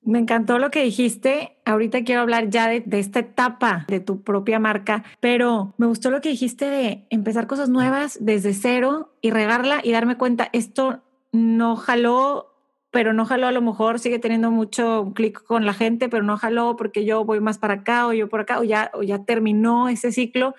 Me 0.05 0.19
encantó 0.19 0.59
lo 0.59 0.71
que 0.71 0.83
dijiste. 0.83 1.57
Ahorita 1.65 2.05
quiero 2.05 2.21
hablar 2.21 2.51
ya 2.51 2.69
de, 2.69 2.85
esta 2.99 3.21
etapa 3.21 3.87
de 3.89 4.01
tu 4.01 4.23
propia 4.23 4.59
marca, 4.59 5.03
pero 5.21 5.73
me 5.79 5.87
gustó 5.87 6.11
lo 6.11 6.21
que 6.21 6.29
dijiste 6.29 6.67
de 6.67 7.07
empezar 7.09 7.47
cosas 7.47 7.71
nuevas 7.71 8.19
desde 8.21 8.53
cero 8.53 9.15
y 9.23 9.31
regarla 9.31 9.81
y 9.83 9.93
darme 9.93 10.19
cuenta, 10.19 10.51
esto 10.53 11.03
no 11.33 11.77
jaló, 11.77 12.55
pero 12.91 13.15
no 13.15 13.25
jaló 13.25 13.47
a 13.47 13.53
lo 13.53 13.63
mejor, 13.63 13.99
sigue 13.99 14.19
teniendo 14.19 14.51
mucho 14.51 15.13
clic 15.15 15.43
con 15.43 15.65
la 15.65 15.73
gente, 15.73 16.11
pero 16.11 16.23
no 16.23 16.37
jaló 16.37 16.77
porque 16.77 17.07
yo 17.07 17.25
voy 17.25 17.41
más 17.41 17.57
para 17.57 17.75
acá 17.75 18.07
o 18.07 18.13
yo 18.13 18.29
por 18.29 18.41
acá 18.41 18.61
o 18.61 18.63
ya, 18.63 18.91
ya 19.03 19.25
terminó 19.25 19.89
ese 19.89 20.13
ciclo 20.13 20.55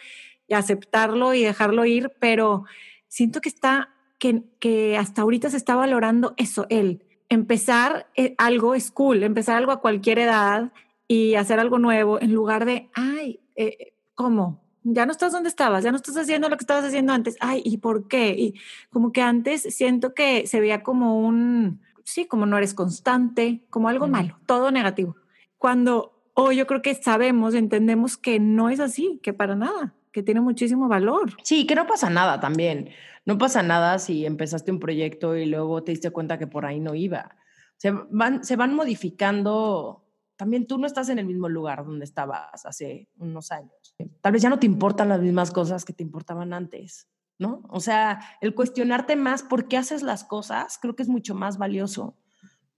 y 0.48 0.56
aceptarlo 0.56 1.36
y 1.36 1.44
dejarlo 1.44 1.86
ir, 1.86 2.12
pero 2.20 2.66
siento 3.08 3.42
que 3.42 3.50
está, 3.50 3.90
que, 4.18 4.42
que 4.60 4.98
hasta 4.98 5.22
ahorita 5.22 5.52
se 5.52 5.58
está 5.58 5.76
valorando 5.76 6.34
eso, 6.36 6.66
él 6.70 7.04
empezar 7.30 8.08
eh, 8.16 8.36
algo 8.38 8.76
es 8.76 8.92
cool, 8.92 9.24
empezar 9.24 9.58
algo 9.58 9.72
a 9.72 9.82
cualquier 9.82 10.20
edad 10.20 10.72
y 11.08 11.36
hacer 11.36 11.60
algo 11.60 11.80
nuevo 11.80 12.22
en 12.22 12.34
lugar 12.34 12.66
de, 12.66 12.90
ay, 12.94 13.40
eh, 13.56 13.94
¿cómo? 14.16 14.66
ya 14.88 15.06
no 15.06 15.12
estás 15.12 15.32
donde 15.34 15.50
estabas, 15.50 15.84
ya 15.84 15.92
no 15.92 15.98
estás 15.98 16.16
haciendo 16.16 16.48
lo 16.48 16.58
que 16.58 16.64
estabas 16.64 16.86
haciendo 16.86 17.12
antes. 17.12 17.36
Ay, 17.40 17.62
¿y 17.66 17.78
por 17.78 18.08
qué? 18.08 18.36
Y 18.38 18.54
como 18.92 19.12
que 19.12 19.22
antes 19.22 19.64
siento 19.76 20.14
que 20.14 20.46
se 20.46 20.60
veía 20.60 20.84
como 20.84 21.20
un, 21.20 21.82
sí, 22.04 22.26
como 22.26 22.46
no 22.46 22.58
eres 22.58 22.76
constante, 22.76 23.64
como 23.72 23.90
algo 23.90 24.08
malo, 24.08 24.38
todo 24.46 24.70
negativo. 24.70 25.16
Cuando 25.58 26.14
hoy 26.36 26.58
yo 26.58 26.68
creo 26.68 26.84
que 26.84 26.94
sabemos, 26.94 27.56
entendemos 27.56 28.16
que 28.16 28.40
no 28.40 28.70
es 28.70 28.80
así, 28.80 29.20
que 29.24 29.34
para 29.34 29.56
nada, 29.56 29.96
que 30.16 30.24
tiene 30.24 30.40
muchísimo 30.40 30.88
valor. 30.88 31.36
Sí, 31.44 31.68
que 31.68 31.76
no 31.76 31.86
pasa 31.86 32.10
nada 32.10 32.40
también. 32.40 32.90
No 33.26 33.38
pasa 33.38 33.62
nada 33.62 34.00
si 34.00 34.26
empezaste 34.26 34.72
un 34.72 34.80
proyecto 34.80 35.36
y 35.36 35.46
luego 35.46 35.84
te 35.84 35.92
diste 35.92 36.10
cuenta 36.10 36.40
que 36.40 36.48
por 36.48 36.66
ahí 36.66 36.80
no 36.80 36.96
iba. 36.96 37.36
Se 37.76 37.92
van, 37.92 38.42
se 38.46 38.56
van 38.56 38.74
modificando 38.74 40.06
también 40.38 40.68
tú 40.68 40.78
no 40.78 40.88
estás 40.88 41.10
en 41.10 41.20
el 41.20 41.26
mismo 41.26 41.50
lugar 41.50 41.86
donde 41.86 42.06
estabas 42.06 42.66
hace 42.66 43.10
unos 43.18 43.52
años. 43.52 43.94
Tal 44.22 44.32
vez 44.32 44.42
ya 44.42 44.50
no 44.50 44.58
te 44.58 44.66
importan 44.66 45.10
las 45.10 45.20
mismas 45.20 45.52
cosas 45.52 45.84
que 45.84 45.92
te 45.92 46.04
importaban 46.04 46.54
antes, 46.54 47.10
¿no? 47.38 47.64
O 47.68 47.82
sea, 47.82 48.22
el 48.40 48.56
cuestionarte 48.56 49.18
más 49.18 49.44
por 49.44 49.68
qué 49.68 49.76
haces 49.76 50.02
las 50.02 50.24
cosas 50.24 50.78
creo 50.82 50.96
que 50.96 51.04
es 51.04 51.10
mucho 51.10 51.36
más 51.36 51.58
valioso. 51.58 52.16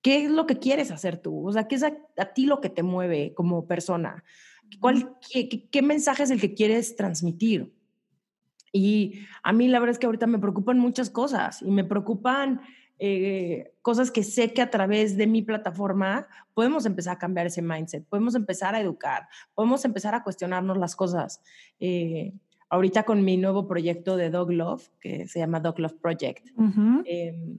¿Qué 0.02 0.26
es 0.26 0.32
lo 0.32 0.48
que 0.48 0.58
quieres 0.58 0.90
hacer 0.90 1.20
tú? 1.20 1.48
O 1.48 1.52
sea, 1.52 1.68
¿qué 1.68 1.76
es 1.76 1.84
a, 1.84 1.92
ti 2.34 2.48
lo 2.48 2.62
que 2.62 2.70
te 2.70 2.82
mueve 2.82 3.36
como 3.36 3.68
persona? 3.68 4.24
¿Cuál, 4.80 5.16
qué, 5.32 5.68
qué 5.70 5.82
mensaje 5.82 6.24
es 6.24 6.32
el 6.32 6.40
que 6.40 6.54
quieres 6.54 6.96
transmitir? 6.96 7.74
Y 8.72 9.26
a 9.44 9.54
mí 9.54 9.68
la 9.68 9.80
verdad 9.80 9.94
es 9.94 10.00
que 10.00 10.06
ahorita 10.06 10.28
me 10.28 10.40
preocupan 10.40 10.80
muchas 10.80 11.10
cosas 11.10 11.62
y 11.62 11.72
me 11.72 11.84
preocupan 11.84 12.62
eh, 13.00 13.74
cosas 13.82 14.10
que 14.10 14.24
sé 14.24 14.54
que 14.54 14.62
a 14.62 14.72
través 14.72 15.18
de 15.18 15.28
mi 15.28 15.42
plataforma 15.44 16.28
podemos 16.54 16.86
empezar 16.86 17.16
a 17.16 17.20
cambiar 17.20 17.46
ese 17.46 17.62
mindset, 17.62 18.06
podemos 18.06 18.34
empezar 18.34 18.74
a 18.74 18.82
educar, 18.82 19.28
podemos 19.54 19.86
empezar 19.86 20.16
a 20.16 20.24
cuestionarnos 20.24 20.78
las 20.78 20.96
cosas. 20.96 21.42
Eh, 21.80 22.34
ahorita 22.70 23.04
con 23.04 23.24
mi 23.24 23.38
nuevo 23.38 23.68
proyecto 23.68 24.18
de 24.18 24.30
Dog 24.30 24.52
Love, 24.52 24.90
que 25.00 25.28
se 25.28 25.40
llama 25.40 25.60
Dog 25.60 25.80
Love 25.80 25.96
Project, 26.02 26.48
em, 27.06 27.58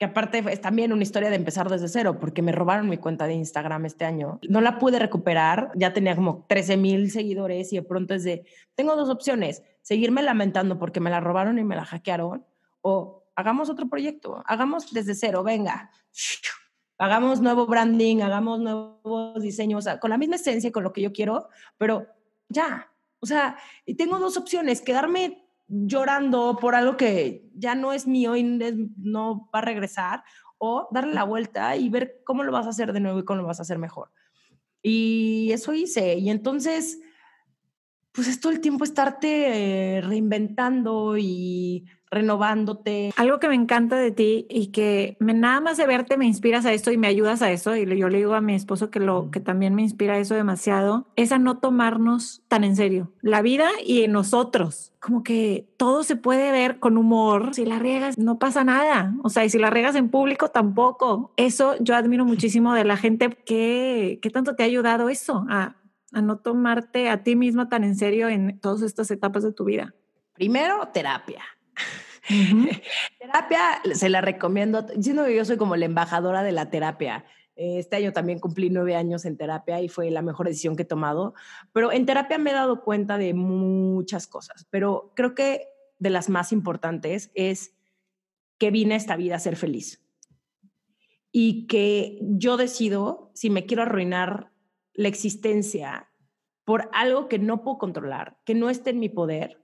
que 0.00 0.06
aparte 0.06 0.42
es 0.50 0.62
también 0.62 0.94
una 0.94 1.02
historia 1.02 1.28
de 1.28 1.36
empezar 1.36 1.68
desde 1.68 1.86
cero, 1.86 2.18
porque 2.18 2.40
me 2.40 2.52
robaron 2.52 2.88
mi 2.88 2.96
cuenta 2.96 3.26
de 3.26 3.34
Instagram 3.34 3.84
este 3.84 4.06
año. 4.06 4.40
No 4.48 4.62
la 4.62 4.78
pude 4.78 4.98
recuperar, 4.98 5.72
ya 5.74 5.92
tenía 5.92 6.16
como 6.16 6.46
13 6.48 6.78
mil 6.78 7.10
seguidores 7.10 7.70
y 7.74 7.76
de 7.76 7.82
pronto 7.82 8.14
es 8.14 8.24
de, 8.24 8.46
tengo 8.74 8.96
dos 8.96 9.10
opciones, 9.10 9.62
seguirme 9.82 10.22
lamentando 10.22 10.78
porque 10.78 11.00
me 11.00 11.10
la 11.10 11.20
robaron 11.20 11.58
y 11.58 11.64
me 11.64 11.76
la 11.76 11.84
hackearon, 11.84 12.46
o 12.80 13.24
hagamos 13.36 13.68
otro 13.68 13.90
proyecto, 13.90 14.42
hagamos 14.46 14.90
desde 14.90 15.14
cero, 15.14 15.42
venga, 15.42 15.90
hagamos 16.96 17.42
nuevo 17.42 17.66
branding, 17.66 18.22
hagamos 18.22 18.58
nuevos 18.58 19.42
diseños, 19.42 19.84
con 20.00 20.08
la 20.08 20.16
misma 20.16 20.36
esencia, 20.36 20.72
con 20.72 20.82
lo 20.82 20.94
que 20.94 21.02
yo 21.02 21.12
quiero, 21.12 21.50
pero 21.76 22.06
ya, 22.48 22.90
o 23.20 23.26
sea, 23.26 23.58
tengo 23.98 24.18
dos 24.18 24.38
opciones, 24.38 24.80
quedarme 24.80 25.44
llorando 25.70 26.58
por 26.60 26.74
algo 26.74 26.96
que 26.96 27.48
ya 27.54 27.74
no 27.74 27.92
es 27.92 28.06
mío 28.06 28.36
y 28.36 28.42
no 28.96 29.48
va 29.54 29.60
a 29.60 29.62
regresar, 29.62 30.24
o 30.62 30.88
darle 30.90 31.14
la 31.14 31.24
vuelta 31.24 31.74
y 31.76 31.88
ver 31.88 32.20
cómo 32.24 32.44
lo 32.44 32.52
vas 32.52 32.66
a 32.66 32.70
hacer 32.70 32.92
de 32.92 33.00
nuevo 33.00 33.18
y 33.20 33.24
cómo 33.24 33.40
lo 33.40 33.46
vas 33.46 33.60
a 33.60 33.62
hacer 33.62 33.78
mejor. 33.78 34.10
Y 34.82 35.50
eso 35.52 35.72
hice. 35.72 36.18
Y 36.18 36.28
entonces, 36.28 37.00
pues 38.12 38.28
es 38.28 38.40
todo 38.40 38.52
el 38.52 38.60
tiempo 38.60 38.84
estarte 38.84 39.96
eh, 39.96 40.00
reinventando 40.02 41.16
y 41.16 41.86
renovándote. 42.10 43.12
Algo 43.16 43.38
que 43.38 43.48
me 43.48 43.54
encanta 43.54 43.96
de 43.96 44.10
ti 44.10 44.46
y 44.50 44.68
que 44.68 45.16
me, 45.20 45.32
nada 45.32 45.60
más 45.60 45.76
de 45.76 45.86
verte 45.86 46.16
me 46.16 46.26
inspiras 46.26 46.66
a 46.66 46.72
esto 46.72 46.90
y 46.90 46.98
me 46.98 47.06
ayudas 47.06 47.42
a 47.42 47.50
eso, 47.50 47.76
y 47.76 47.86
yo 47.96 48.08
le 48.08 48.18
digo 48.18 48.34
a 48.34 48.40
mi 48.40 48.54
esposo 48.54 48.90
que, 48.90 49.00
lo, 49.00 49.30
que 49.30 49.40
también 49.40 49.74
me 49.74 49.82
inspira 49.82 50.18
eso 50.18 50.34
demasiado, 50.34 51.06
es 51.16 51.32
a 51.32 51.38
no 51.38 51.58
tomarnos 51.58 52.42
tan 52.48 52.64
en 52.64 52.76
serio 52.76 53.12
la 53.20 53.42
vida 53.42 53.68
y 53.84 54.02
en 54.02 54.12
nosotros. 54.12 54.92
Como 55.00 55.22
que 55.22 55.66
todo 55.76 56.02
se 56.02 56.16
puede 56.16 56.52
ver 56.52 56.78
con 56.78 56.98
humor. 56.98 57.54
Si 57.54 57.64
la 57.64 57.78
riegas, 57.78 58.18
no 58.18 58.38
pasa 58.38 58.64
nada. 58.64 59.14
O 59.22 59.30
sea, 59.30 59.46
y 59.46 59.50
si 59.50 59.58
la 59.58 59.70
riegas 59.70 59.94
en 59.94 60.10
público, 60.10 60.48
tampoco. 60.48 61.32
Eso 61.38 61.74
yo 61.80 61.96
admiro 61.96 62.26
muchísimo 62.26 62.74
de 62.74 62.84
la 62.84 62.98
gente 62.98 63.30
que, 63.30 64.18
que 64.20 64.30
tanto 64.30 64.56
te 64.56 64.62
ha 64.62 64.66
ayudado 64.66 65.08
eso, 65.08 65.46
a, 65.48 65.76
a 66.12 66.20
no 66.20 66.38
tomarte 66.38 67.08
a 67.08 67.22
ti 67.22 67.34
misma 67.34 67.70
tan 67.70 67.84
en 67.84 67.96
serio 67.96 68.28
en 68.28 68.60
todas 68.60 68.82
estas 68.82 69.10
etapas 69.10 69.42
de 69.42 69.52
tu 69.52 69.64
vida. 69.64 69.94
Primero, 70.34 70.88
terapia 70.92 71.42
terapia 73.18 73.82
se 73.94 74.08
la 74.08 74.20
recomiendo, 74.20 74.82
diciendo 74.82 75.24
que 75.24 75.36
yo 75.36 75.44
soy 75.44 75.56
como 75.56 75.76
la 75.76 75.86
embajadora 75.86 76.42
de 76.42 76.52
la 76.52 76.70
terapia. 76.70 77.24
Este 77.56 77.96
año 77.96 78.12
también 78.12 78.38
cumplí 78.38 78.70
nueve 78.70 78.96
años 78.96 79.24
en 79.24 79.36
terapia 79.36 79.80
y 79.80 79.88
fue 79.88 80.10
la 80.10 80.22
mejor 80.22 80.46
decisión 80.46 80.76
que 80.76 80.82
he 80.82 80.86
tomado. 80.86 81.34
Pero 81.72 81.92
en 81.92 82.06
terapia 82.06 82.38
me 82.38 82.50
he 82.50 82.54
dado 82.54 82.82
cuenta 82.82 83.18
de 83.18 83.34
muchas 83.34 84.26
cosas, 84.26 84.66
pero 84.70 85.12
creo 85.14 85.34
que 85.34 85.66
de 85.98 86.10
las 86.10 86.28
más 86.28 86.52
importantes 86.52 87.30
es 87.34 87.74
que 88.58 88.70
vine 88.70 88.94
a 88.94 88.96
esta 88.96 89.16
vida 89.16 89.36
a 89.36 89.40
ser 89.40 89.56
feliz 89.56 90.02
y 91.32 91.66
que 91.66 92.18
yo 92.22 92.56
decido 92.56 93.30
si 93.34 93.50
me 93.50 93.66
quiero 93.66 93.82
arruinar 93.82 94.52
la 94.92 95.08
existencia 95.08 96.08
por 96.64 96.88
algo 96.92 97.28
que 97.28 97.38
no 97.38 97.62
puedo 97.62 97.78
controlar, 97.78 98.38
que 98.44 98.54
no 98.54 98.70
esté 98.70 98.90
en 98.90 99.00
mi 99.00 99.08
poder, 99.08 99.59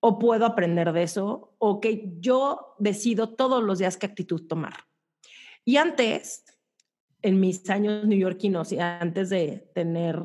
o 0.00 0.18
puedo 0.18 0.46
aprender 0.46 0.92
de 0.92 1.02
eso, 1.02 1.54
o 1.58 1.80
que 1.80 2.14
yo 2.20 2.74
decido 2.78 3.30
todos 3.30 3.62
los 3.62 3.78
días 3.78 3.96
qué 3.96 4.06
actitud 4.06 4.46
tomar. 4.46 4.74
Y 5.64 5.78
antes, 5.78 6.44
en 7.22 7.40
mis 7.40 7.68
años 7.70 8.06
neoyorquinos 8.06 8.72
y 8.72 8.78
antes 8.78 9.30
de 9.30 9.68
tener, 9.74 10.22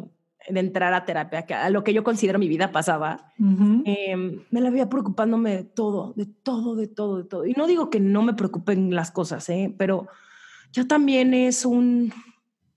de 0.48 0.60
entrar 0.60 0.94
a 0.94 1.06
terapia, 1.06 1.46
a 1.64 1.70
lo 1.70 1.84
que 1.84 1.94
yo 1.94 2.04
considero 2.04 2.38
mi 2.38 2.48
vida 2.48 2.72
pasada, 2.72 3.34
em, 3.40 4.44
me 4.52 4.62
la 4.62 4.70
veía 4.70 4.90
preocupándome 4.90 5.56
de 5.56 5.64
todo, 5.64 6.14
de 6.16 6.26
todo, 6.26 6.76
de 6.76 6.88
todo, 6.88 7.18
de 7.18 7.24
todo. 7.24 7.46
Y 7.46 7.54
no 7.54 7.66
digo 7.66 7.90
que 7.90 8.00
no 8.00 8.22
me 8.22 8.34
preocupen 8.34 8.94
las 8.94 9.10
cosas, 9.10 9.50
¿eh? 9.50 9.74
pero 9.78 10.08
yo 10.72 10.86
también 10.88 11.34
es 11.34 11.66
un, 11.66 12.14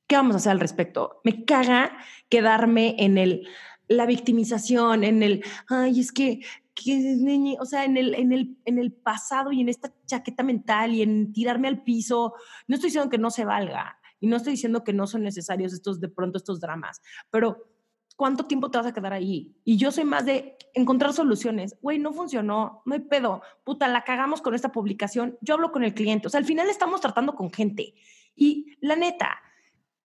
¿qué 0.06 0.16
vamos 0.16 0.34
a 0.34 0.38
hacer 0.38 0.52
al 0.52 0.60
respecto? 0.60 1.20
Me 1.24 1.44
caga 1.44 1.92
quedarme 2.28 2.96
en 2.98 3.18
el 3.18 3.46
la 3.88 4.06
victimización, 4.06 5.04
en 5.04 5.22
el, 5.22 5.44
ay, 5.68 6.00
es 6.00 6.12
que 6.12 6.40
que 6.74 7.56
o 7.60 7.64
sea, 7.64 7.84
en 7.84 7.96
el, 7.96 8.14
en, 8.14 8.32
el, 8.32 8.58
en 8.64 8.78
el 8.78 8.92
pasado 8.92 9.52
y 9.52 9.60
en 9.60 9.68
esta 9.68 9.92
chaqueta 10.06 10.42
mental 10.42 10.92
y 10.92 11.02
en 11.02 11.32
tirarme 11.32 11.68
al 11.68 11.82
piso, 11.82 12.34
no 12.66 12.74
estoy 12.74 12.88
diciendo 12.88 13.10
que 13.10 13.18
no 13.18 13.30
se 13.30 13.44
valga 13.44 13.98
y 14.20 14.26
no 14.26 14.36
estoy 14.36 14.52
diciendo 14.52 14.84
que 14.84 14.92
no 14.92 15.06
son 15.06 15.22
necesarios 15.22 15.72
estos, 15.72 16.00
de 16.00 16.08
pronto, 16.08 16.38
estos 16.38 16.60
dramas, 16.60 17.00
pero 17.30 17.68
¿cuánto 18.16 18.46
tiempo 18.46 18.70
te 18.70 18.78
vas 18.78 18.86
a 18.86 18.92
quedar 18.92 19.12
ahí? 19.12 19.56
Y 19.64 19.76
yo 19.76 19.92
soy 19.92 20.04
más 20.04 20.24
de 20.24 20.56
encontrar 20.72 21.12
soluciones. 21.12 21.76
Güey, 21.80 21.98
no 21.98 22.12
funcionó, 22.12 22.82
no 22.84 22.94
hay 22.94 23.00
pedo. 23.00 23.42
Puta, 23.64 23.88
la 23.88 24.04
cagamos 24.04 24.40
con 24.40 24.54
esta 24.54 24.72
publicación. 24.72 25.36
Yo 25.40 25.54
hablo 25.54 25.72
con 25.72 25.84
el 25.84 25.94
cliente. 25.94 26.26
O 26.26 26.30
sea, 26.30 26.38
al 26.38 26.46
final 26.46 26.68
estamos 26.68 27.00
tratando 27.00 27.34
con 27.34 27.50
gente. 27.50 27.94
Y 28.36 28.76
la 28.80 28.96
neta, 28.96 29.38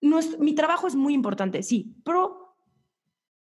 es, 0.00 0.38
mi 0.38 0.54
trabajo 0.54 0.86
es 0.86 0.94
muy 0.94 1.14
importante, 1.14 1.62
sí, 1.62 1.94
pero 2.04 2.56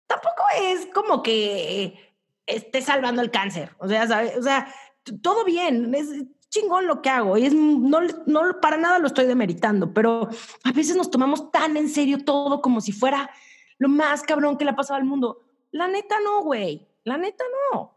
tampoco 0.08 0.44
es 0.62 0.88
como 0.88 1.22
que 1.22 2.07
esté 2.48 2.82
salvando 2.82 3.22
el 3.22 3.30
cáncer. 3.30 3.72
O 3.78 3.88
sea, 3.88 4.08
O 4.38 4.42
sea, 4.42 4.74
todo 5.22 5.46
bien, 5.46 5.94
es 5.94 6.10
chingón 6.50 6.88
lo 6.88 7.02
que 7.02 7.10
hago 7.10 7.38
y 7.38 7.46
es, 7.46 7.54
no, 7.54 8.00
no 8.26 8.42
para 8.62 8.78
nada 8.78 9.00
lo 9.00 9.08
estoy 9.08 9.26
demeritando, 9.26 9.94
pero 9.94 10.30
a 10.64 10.72
veces 10.72 10.96
nos 10.96 11.12
tomamos 11.12 11.52
tan 11.52 11.76
en 11.78 11.90
serio 11.90 12.24
todo 12.24 12.62
como 12.62 12.82
si 12.82 12.92
fuera 12.94 13.30
lo 13.78 13.90
más 13.90 14.24
cabrón 14.24 14.58
que 14.58 14.66
le 14.66 14.72
ha 14.72 14.76
pasado 14.76 14.98
al 14.98 15.06
mundo. 15.06 15.42
La 15.72 15.88
neta 15.88 16.16
no, 16.24 16.42
güey, 16.44 16.88
la 17.04 17.18
neta 17.18 17.44
no. 17.72 17.96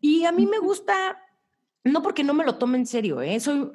Y 0.00 0.24
a 0.24 0.32
mí 0.32 0.46
me 0.46 0.58
gusta, 0.58 1.18
no 1.84 2.02
porque 2.02 2.22
no 2.22 2.34
me 2.34 2.44
lo 2.44 2.56
tome 2.56 2.78
en 2.78 2.86
serio, 2.86 3.22
¿eh? 3.22 3.40
Soy, 3.40 3.72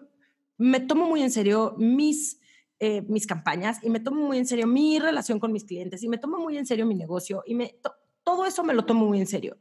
me 0.58 0.80
tomo 0.80 1.06
muy 1.08 1.24
en 1.24 1.32
serio 1.32 1.74
mis, 1.78 2.40
eh, 2.80 3.02
mis 3.02 3.26
campañas 3.26 3.80
y 3.84 3.90
me 3.90 4.00
tomo 4.00 4.28
muy 4.28 4.38
en 4.38 4.46
serio 4.46 4.68
mi 4.68 5.00
relación 5.00 5.40
con 5.40 5.52
mis 5.52 5.66
clientes 5.66 6.04
y 6.04 6.08
me 6.08 6.20
tomo 6.20 6.38
muy 6.38 6.58
en 6.58 6.68
serio 6.68 6.86
mi 6.86 6.96
negocio 6.96 7.44
y 7.46 7.56
me, 7.56 7.76
todo 8.24 8.46
eso 8.46 8.64
me 8.64 8.76
lo 8.76 8.86
tomo 8.86 9.08
muy 9.08 9.20
en 9.20 9.28
serio 9.28 9.58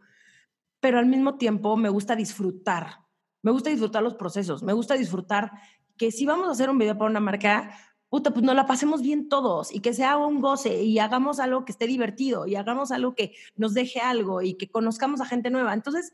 pero 0.80 0.98
al 0.98 1.06
mismo 1.06 1.36
tiempo 1.36 1.76
me 1.76 1.88
gusta 1.88 2.16
disfrutar. 2.16 3.04
Me 3.42 3.50
gusta 3.50 3.70
disfrutar 3.70 4.02
los 4.02 4.14
procesos, 4.14 4.62
me 4.62 4.72
gusta 4.72 4.94
disfrutar 4.94 5.52
que 5.96 6.10
si 6.10 6.26
vamos 6.26 6.48
a 6.48 6.52
hacer 6.52 6.68
un 6.70 6.78
video 6.78 6.96
para 6.96 7.10
una 7.10 7.20
marca, 7.20 7.70
puta, 8.08 8.32
pues 8.32 8.44
nos 8.44 8.54
la 8.54 8.66
pasemos 8.66 9.02
bien 9.02 9.28
todos 9.28 9.72
y 9.72 9.80
que 9.80 9.94
sea 9.94 10.16
un 10.16 10.40
goce 10.40 10.82
y 10.82 10.98
hagamos 10.98 11.40
algo 11.40 11.64
que 11.64 11.72
esté 11.72 11.86
divertido 11.86 12.46
y 12.46 12.56
hagamos 12.56 12.90
algo 12.90 13.14
que 13.14 13.34
nos 13.56 13.72
deje 13.72 14.00
algo 14.00 14.42
y 14.42 14.54
que 14.54 14.70
conozcamos 14.70 15.20
a 15.20 15.26
gente 15.26 15.50
nueva. 15.50 15.72
Entonces, 15.72 16.12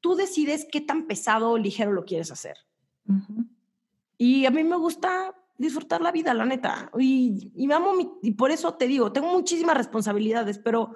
tú 0.00 0.14
decides 0.14 0.66
qué 0.70 0.80
tan 0.80 1.06
pesado 1.06 1.50
o 1.50 1.58
ligero 1.58 1.92
lo 1.92 2.04
quieres 2.04 2.30
hacer. 2.30 2.56
Y 4.18 4.46
a 4.46 4.50
mí 4.50 4.62
me 4.62 4.76
gusta 4.76 5.34
disfrutar 5.56 6.00
la 6.00 6.12
vida, 6.12 6.34
la 6.34 6.44
neta. 6.44 6.90
Y, 6.98 7.50
y, 7.54 7.70
amo 7.72 8.18
y 8.22 8.32
por 8.32 8.50
eso 8.50 8.74
te 8.74 8.86
digo, 8.86 9.12
tengo 9.12 9.32
muchísimas 9.32 9.76
responsabilidades, 9.76 10.58
pero 10.58 10.94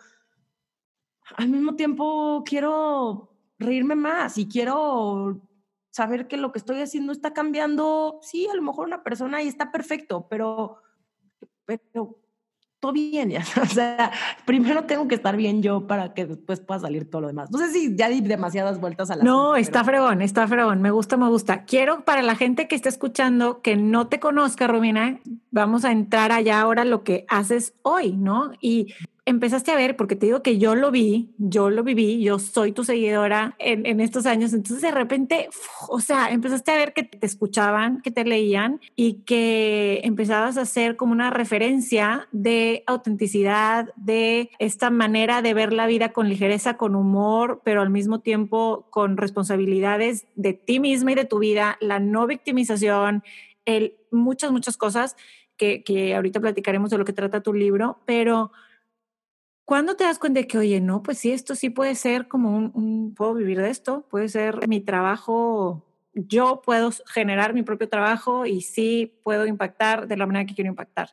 al 1.37 1.49
mismo 1.49 1.75
tiempo 1.77 2.43
quiero 2.47 3.31
reírme 3.59 3.95
más 3.95 4.39
y 4.39 4.49
quiero 4.49 5.41
saber 5.91 6.27
que 6.27 6.37
lo 6.37 6.53
que 6.53 6.59
estoy 6.59 6.81
haciendo 6.81 7.13
está 7.13 7.33
cambiando. 7.33 8.19
Sí, 8.23 8.49
a 8.51 8.55
lo 8.55 8.63
mejor 8.63 8.87
una 8.87 9.03
persona 9.03 9.43
y 9.43 9.49
está 9.49 9.71
perfecto, 9.71 10.27
pero, 10.29 10.79
pero 11.65 12.19
todo 12.81 12.93
bien, 12.93 13.31
ya. 13.31 13.43
O 13.63 13.67
sea, 13.67 14.13
primero 14.45 14.85
tengo 14.85 15.09
que 15.09 15.15
estar 15.15 15.37
bien 15.37 15.63
yo 15.63 15.87
para 15.87 16.13
que 16.13 16.27
después 16.27 16.61
pueda 16.61 16.81
salir 16.81 17.09
todo 17.09 17.23
lo 17.23 17.29
demás. 17.29 17.51
No 17.51 17.59
sé 17.59 17.71
si 17.71 17.97
ya 17.97 18.09
di 18.09 18.21
demasiadas 18.21 18.79
vueltas 18.81 19.11
a 19.11 19.17
la. 19.17 19.25
No, 19.25 19.57
está 19.57 19.85
fregón, 19.85 20.21
está 20.21 20.47
fregón. 20.47 20.83
Me 20.83 20.91
gusta, 20.91 21.17
me 21.17 21.29
gusta. 21.29 21.65
Quiero 21.65 22.05
para 22.05 22.21
la 22.23 22.35
gente 22.35 22.69
que 22.69 22.75
está 22.75 22.89
escuchando 22.91 23.63
que 23.63 23.77
no 23.77 24.09
te 24.09 24.21
conozca, 24.21 24.67
Romina, 24.67 25.21
vamos 25.51 25.85
a 25.85 25.93
entrar 25.93 26.33
allá 26.33 26.61
ahora 26.61 26.85
lo 26.85 27.05
que 27.05 27.25
haces 27.29 27.73
hoy, 27.83 28.13
¿no? 28.13 28.53
Y 28.61 28.93
empezaste 29.27 29.71
a 29.71 29.77
ver, 29.77 29.97
porque 29.97 30.17
te 30.17 30.27
digo 30.27 30.43
que 30.43 30.59
yo 30.59 30.75
lo 30.75 30.91
vi, 30.91 31.31
yo 31.39 31.71
lo 31.71 31.83
viví, 31.83 32.23
yo 32.23 32.39
soy 32.39 32.73
tu 32.73 32.85
seguidora 32.85 33.57
en, 33.59 34.01
estos 34.01 34.27
años, 34.27 34.53
entonces 34.53 34.83
de 34.83 34.91
repente, 34.91 35.49
o 35.89 36.01
sea, 36.01 36.31
empezaste 36.31 36.71
a 36.71 36.77
ver 36.77 36.93
que 36.93 37.05
te 37.05 37.25
escuchaban, 37.25 38.03
que 38.03 38.11
te 38.11 38.25
leían 38.25 38.81
y 38.97 39.23
que 39.25 40.01
empezabas 40.05 40.59
a 40.59 40.63
hacer 40.63 40.97
como 40.97 41.13
una 41.13 41.31
referencia 41.31 42.29
de 42.33 42.85
autenticidad, 42.87 43.95
de 43.97 44.51
esta 44.59 44.91
manera 44.91 45.41
de 45.41 45.55
ver 45.55 45.73
la 45.73 45.87
vida 45.87 46.13
con 46.13 46.29
ligereza, 46.29 46.77
con 46.77 46.95
humor, 46.95 47.63
pero 47.65 47.81
al 47.81 47.91
mismo 47.91 48.21
tiempo 48.21 48.87
con 48.91 49.17
responsabilidades 49.17 50.27
de 50.35 50.53
ti 50.53 50.81
misma 50.81 51.13
y 51.13 51.15
de 51.15 51.25
tu 51.25 51.39
vida, 51.39 51.79
la 51.81 51.99
no 51.99 52.27
victimización, 52.27 53.23
el, 53.65 53.97
muchas, 54.11 54.53
muchas 54.53 54.77
cosas 54.77 55.17
que, 55.57 55.83
que 55.83 56.15
ahorita 56.15 56.41
platicaremos 56.41 56.91
de 56.91 56.99
lo 56.99 57.07
que 57.07 57.13
trata 57.15 57.43
tu 57.43 57.55
libro, 57.55 58.01
pero 58.05 58.51
¿Cuándo 59.65 59.97
te 59.97 60.05
das 60.05 60.19
cuenta 60.19 60.41
de 60.41 60.47
que, 60.47 60.59
oye, 60.59 60.81
no, 60.81 61.03
pues 61.03 61.19
sí, 61.19 61.33
esto 61.33 61.55
sí 61.55 61.71
puede 61.71 61.95
ser 61.95 62.29
como 62.29 62.57
un, 62.57 63.15
puedo 63.17 63.35
vivir 63.35 63.61
de 63.61 63.71
esto, 63.71 64.07
puede 64.11 64.29
ser 64.29 64.69
mi 64.69 64.81
trabajo, 64.81 65.87
yo 66.13 66.61
puedo 66.63 66.91
generar 67.07 67.55
mi 67.55 67.63
propio 67.63 67.89
trabajo 67.89 68.45
y 68.45 68.61
sí 68.61 69.19
puedo 69.23 69.47
impactar 69.47 70.07
de 70.07 70.17
la 70.17 70.27
manera 70.27 70.45
que 70.45 70.55
quiero 70.55 70.69
impactar? 70.69 71.11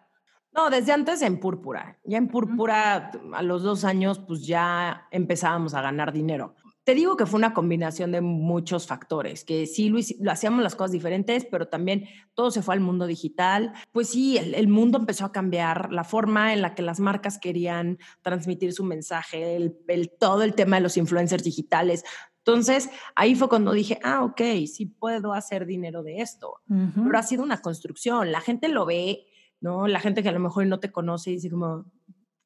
No, 0.54 0.70
desde 0.70 0.92
antes 0.92 1.22
en 1.22 1.40
Púrpura. 1.40 1.98
Ya 2.04 2.18
en 2.18 2.28
Púrpura, 2.28 3.12
a 3.34 3.42
los 3.42 3.64
dos 3.64 3.86
años, 3.86 4.20
pues 4.20 4.46
ya 4.46 5.08
empezábamos 5.12 5.74
a 5.74 5.82
ganar 5.82 6.12
dinero. 6.12 6.56
Te 6.84 6.96
digo 6.96 7.16
que 7.16 7.28
fue 7.28 7.38
una 7.38 7.54
combinación 7.54 8.12
de 8.12 8.22
muchos 8.22 8.88
factores, 8.88 9.44
que 9.44 9.68
sí 9.68 9.90
lo, 9.90 10.00
lo, 10.20 10.32
hacíamos 10.32 10.64
las 10.64 10.76
cosas 10.76 10.92
diferentes, 10.92 11.46
pero 11.46 11.68
también 11.68 12.08
todo 12.34 12.50
se 12.50 12.64
fue 12.64 12.74
al 12.74 12.80
mundo 12.80 13.06
digital. 13.06 13.72
Pues 13.92 14.10
sí, 14.10 14.38
el, 14.38 14.68
mundo 14.68 14.98
empezó 14.98 15.26
a 15.26 15.32
cambiar, 15.32 15.92
la 15.92 16.04
forma 16.04 16.54
en 16.54 16.64
la 16.64 16.74
que 16.74 16.82
las 16.82 17.00
marcas 17.00 17.38
querían 17.38 18.00
transmitir 18.24 18.74
su 18.74 18.84
mensaje, 18.84 19.56
el, 19.56 20.10
todo 20.20 20.42
el 20.42 20.56
tema 20.56 20.78
de 20.78 20.82
los 20.82 20.98
influencers 20.98 21.44
digitales. 21.44 22.04
Entonces, 22.40 22.90
ahí 23.16 23.36
fue 23.36 23.48
cuando 23.48 23.74
dije, 23.74 24.00
ah, 24.04 24.24
ok, 24.24 24.42
sí 24.66 24.88
puedo 24.88 25.34
hacer 25.34 25.68
dinero 25.68 26.02
de 26.02 26.22
esto. 26.22 26.62
Pero 26.68 27.18
ha 27.18 27.22
sido 27.22 27.44
una 27.44 27.62
construcción, 27.62 28.32
la 28.32 28.42
gente 28.42 28.68
lo 28.68 28.88
ve, 28.88 29.28
¿no? 29.60 29.88
La 29.88 30.00
gente 30.00 30.24
que 30.24 30.30
a 30.30 30.34
lo 30.34 30.40
mejor 30.40 30.66
no 30.66 30.80
te 30.80 30.92
conoce 30.92 31.30
y 31.30 31.34
dice 31.36 31.52
como, 31.52 31.86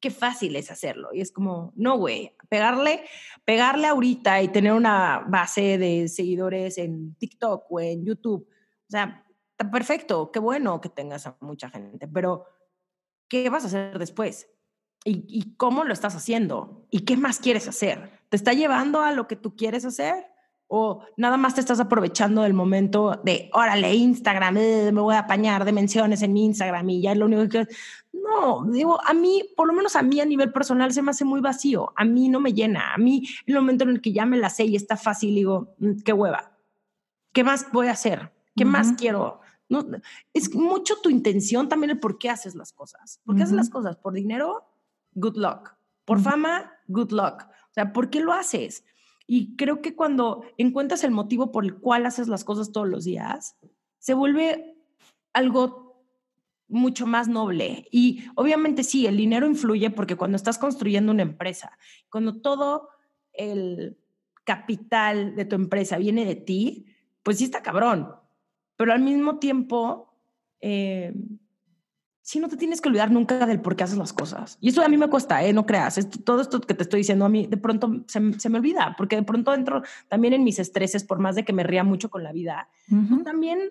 qué 0.00 0.10
fácil 0.10 0.56
es 0.56 0.70
hacerlo. 0.70 1.10
Y 1.12 1.20
es 1.20 1.32
como, 1.32 1.72
no, 1.76 1.98
güey, 1.98 2.36
pegarle, 2.48 3.04
pegarle 3.44 3.86
ahorita 3.86 4.42
y 4.42 4.48
tener 4.48 4.72
una 4.72 5.24
base 5.26 5.78
de 5.78 6.08
seguidores 6.08 6.78
en 6.78 7.14
TikTok 7.16 7.64
o 7.70 7.80
en 7.80 8.04
YouTube. 8.04 8.48
O 8.48 8.90
sea, 8.90 9.24
está 9.50 9.70
perfecto, 9.70 10.30
qué 10.30 10.38
bueno 10.38 10.80
que 10.80 10.88
tengas 10.88 11.26
a 11.26 11.36
mucha 11.40 11.70
gente, 11.70 12.06
pero 12.06 12.44
¿qué 13.28 13.48
vas 13.48 13.64
a 13.64 13.68
hacer 13.68 13.98
después? 13.98 14.48
¿Y, 15.04 15.24
¿Y, 15.28 15.56
cómo 15.56 15.84
lo 15.84 15.92
estás 15.92 16.16
haciendo? 16.16 16.86
¿Y 16.90 17.00
qué 17.00 17.16
más 17.16 17.38
quieres 17.38 17.68
hacer? 17.68 18.10
¿Te 18.28 18.36
está 18.36 18.52
llevando 18.52 19.02
a 19.02 19.12
lo 19.12 19.28
que 19.28 19.36
tú 19.36 19.54
quieres 19.54 19.84
hacer? 19.84 20.26
¿O 20.68 21.04
nada 21.16 21.36
más 21.36 21.54
te 21.54 21.60
estás 21.60 21.78
aprovechando 21.78 22.42
del 22.42 22.54
momento 22.54 23.20
de, 23.24 23.48
órale, 23.52 23.94
Instagram, 23.94 24.56
eh, 24.56 24.90
me 24.92 25.00
voy 25.00 25.14
a 25.14 25.20
apañar 25.20 25.64
de 25.64 25.72
menciones 25.72 26.22
en 26.22 26.32
mi 26.32 26.44
Instagram 26.44 26.90
y 26.90 27.02
ya 27.02 27.12
es 27.12 27.18
lo 27.18 27.26
único 27.26 27.48
que... 27.48 27.66
No, 28.26 28.64
digo, 28.64 29.00
a 29.04 29.14
mí, 29.14 29.42
por 29.56 29.68
lo 29.68 29.72
menos 29.72 29.94
a 29.96 30.02
mí 30.02 30.20
a 30.20 30.24
nivel 30.24 30.52
personal 30.52 30.92
se 30.92 31.02
me 31.02 31.10
hace 31.10 31.24
muy 31.24 31.40
vacío, 31.40 31.92
a 31.96 32.04
mí 32.04 32.28
no 32.28 32.40
me 32.40 32.52
llena, 32.52 32.92
a 32.92 32.98
mí 32.98 33.26
en 33.46 33.54
el 33.54 33.60
momento 33.60 33.84
en 33.84 33.90
el 33.90 34.00
que 34.00 34.12
ya 34.12 34.26
me 34.26 34.36
la 34.36 34.50
sé 34.50 34.64
y 34.64 34.76
está 34.76 34.96
fácil, 34.96 35.34
digo, 35.34 35.74
mm, 35.78 36.00
qué 36.04 36.12
hueva, 36.12 36.56
¿qué 37.32 37.44
más 37.44 37.70
voy 37.72 37.88
a 37.88 37.92
hacer? 37.92 38.32
¿Qué 38.56 38.64
más 38.64 38.92
quiero? 38.92 39.40
No, 39.68 39.84
es 40.32 40.54
mucho 40.54 40.94
tu 41.02 41.10
intención 41.10 41.68
también 41.68 41.90
el 41.90 42.00
por 42.00 42.18
qué 42.18 42.30
haces 42.30 42.54
las 42.54 42.72
cosas. 42.72 43.20
¿Por 43.24 43.36
qué 43.36 43.42
haces 43.42 43.54
las 43.54 43.68
cosas? 43.68 43.96
¿Por 43.96 44.14
dinero? 44.14 44.64
Good 45.14 45.36
luck. 45.36 45.74
¿Por 46.06 46.20
fama? 46.20 46.72
Good 46.88 47.10
luck. 47.10 47.42
O 47.42 47.72
sea, 47.72 47.92
¿por 47.92 48.08
qué 48.08 48.20
lo 48.20 48.32
haces? 48.32 48.84
Y 49.26 49.56
creo 49.56 49.82
que 49.82 49.94
cuando 49.94 50.44
encuentras 50.56 51.04
el 51.04 51.10
motivo 51.10 51.52
por 51.52 51.64
el 51.64 51.74
cual 51.74 52.06
haces 52.06 52.28
las 52.28 52.44
cosas 52.44 52.72
todos 52.72 52.88
los 52.88 53.04
días, 53.04 53.56
se 53.98 54.14
vuelve 54.14 54.76
algo 55.34 55.85
mucho 56.68 57.06
más 57.06 57.28
noble. 57.28 57.88
Y 57.90 58.24
obviamente 58.34 58.82
sí, 58.84 59.06
el 59.06 59.16
dinero 59.16 59.46
influye 59.46 59.90
porque 59.90 60.16
cuando 60.16 60.36
estás 60.36 60.58
construyendo 60.58 61.12
una 61.12 61.22
empresa, 61.22 61.78
cuando 62.10 62.40
todo 62.40 62.88
el 63.32 63.96
capital 64.44 65.34
de 65.34 65.44
tu 65.44 65.56
empresa 65.56 65.98
viene 65.98 66.24
de 66.24 66.36
ti, 66.36 66.86
pues 67.22 67.38
sí 67.38 67.44
está 67.44 67.62
cabrón. 67.62 68.12
Pero 68.76 68.92
al 68.92 69.00
mismo 69.00 69.38
tiempo, 69.38 70.12
eh, 70.60 71.14
si 72.26 72.40
no 72.40 72.48
te 72.48 72.56
tienes 72.56 72.80
que 72.80 72.88
olvidar 72.88 73.10
nunca 73.10 73.46
del 73.46 73.60
por 73.60 73.76
qué 73.76 73.84
haces 73.84 73.98
las 73.98 74.12
cosas. 74.12 74.58
Y 74.60 74.70
eso 74.70 74.82
a 74.82 74.88
mí 74.88 74.96
me 74.96 75.08
cuesta, 75.08 75.44
¿eh? 75.44 75.52
No 75.52 75.64
creas. 75.64 75.98
todo 76.24 76.40
esto 76.40 76.60
que 76.60 76.74
te 76.74 76.82
estoy 76.82 77.00
diciendo 77.00 77.24
a 77.24 77.28
mí 77.28 77.46
de 77.46 77.56
pronto 77.56 78.04
se, 78.08 78.20
me 78.20 78.58
olvida, 78.58 78.94
porque 78.98 79.16
de 79.16 79.22
pronto 79.22 79.54
entro 79.54 79.82
también 80.08 80.34
en 80.34 80.42
mis 80.42 80.58
estreses, 80.58 81.04
por 81.04 81.20
más 81.20 81.36
de 81.36 81.44
que 81.44 81.52
me 81.52 81.62
ría 81.62 81.84
mucho 81.84 82.10
con 82.10 82.24
la 82.24 82.32
vida. 82.32 82.68
También 83.24 83.70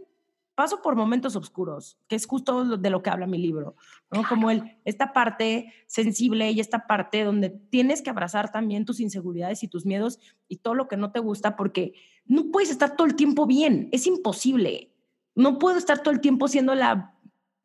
paso 0.56 0.82
por 0.82 0.96
momentos 0.96 1.36
oscuros, 1.36 2.00
que 2.08 2.16
es 2.16 2.26
justo 2.26 2.78
de 2.78 2.90
lo 2.90 3.04
que 3.04 3.10
habla 3.10 3.28
mi 3.28 3.38
libro, 3.38 3.76
¿no? 4.10 4.24
Como 4.28 4.50
el, 4.50 4.80
esta 4.86 5.14
parte 5.14 5.74
sensible 5.86 6.50
y 6.52 6.60
esta 6.60 6.88
parte 6.88 7.24
donde 7.24 7.50
tienes 7.50 8.02
que 8.02 8.10
abrazar 8.10 8.52
también 8.52 8.86
tus 8.86 9.00
inseguridades 9.00 9.64
y 9.64 9.68
tus 9.68 9.86
miedos 9.86 10.20
y 10.48 10.58
todo 10.58 10.74
lo 10.74 10.88
que 10.88 10.98
no 10.98 11.12
te 11.12 11.20
gusta, 11.20 11.56
porque 11.56 11.94
no 12.26 12.52
puedes 12.52 12.72
estar 12.72 12.96
todo 12.96 13.06
el 13.06 13.16
tiempo 13.16 13.46
bien, 13.46 13.90
es 13.92 14.08
imposible. 14.08 14.92
No 15.36 15.60
puedo 15.60 15.78
estar 15.78 16.02
todo 16.02 16.14
el 16.14 16.22
tiempo 16.22 16.48
siendo 16.48 16.74
la 16.74 17.14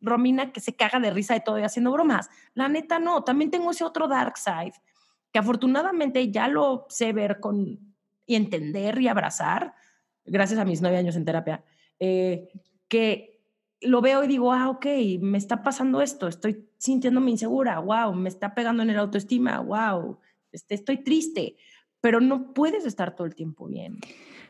Romina 0.01 0.53
que 0.53 0.61
se 0.61 0.75
caga 0.75 0.99
de 0.99 1.11
risa 1.11 1.35
de 1.35 1.41
todo 1.41 1.59
y 1.59 1.63
haciendo 1.63 1.93
bromas. 1.93 2.29
La 2.55 2.69
neta 2.69 2.99
no, 2.99 3.23
también 3.23 3.51
tengo 3.51 3.71
ese 3.71 3.85
otro 3.85 4.09
dark 4.09 4.37
side 4.37 4.73
que 5.33 5.39
afortunadamente 5.39 6.31
ya 6.31 6.49
lo 6.49 6.87
sé 6.89 7.13
ver 7.13 7.39
con 7.39 7.79
y 8.27 8.35
entender 8.37 9.01
y 9.01 9.09
abrazar, 9.09 9.75
gracias 10.25 10.61
a 10.61 10.65
mis 10.65 10.81
nueve 10.81 10.97
años 10.97 11.17
en 11.17 11.25
terapia, 11.25 11.65
eh, 11.99 12.49
que 12.91 13.41
lo 13.81 14.03
veo 14.03 14.23
y 14.25 14.29
digo, 14.29 14.53
ah, 14.53 14.69
ok, 14.69 14.85
me 15.21 15.39
está 15.39 15.63
pasando 15.63 16.03
esto, 16.03 16.29
estoy 16.29 16.67
sintiéndome 16.77 17.31
insegura, 17.31 17.79
wow, 17.79 18.13
me 18.13 18.29
está 18.29 18.55
pegando 18.55 18.83
en 18.83 18.91
el 18.91 18.99
autoestima, 18.99 19.61
wow, 19.61 20.19
este, 20.53 20.75
estoy 20.75 20.99
triste, 20.99 21.57
pero 22.03 22.21
no 22.21 22.53
puedes 22.53 22.85
estar 22.85 23.15
todo 23.15 23.27
el 23.27 23.35
tiempo 23.35 23.67
bien. 23.67 23.99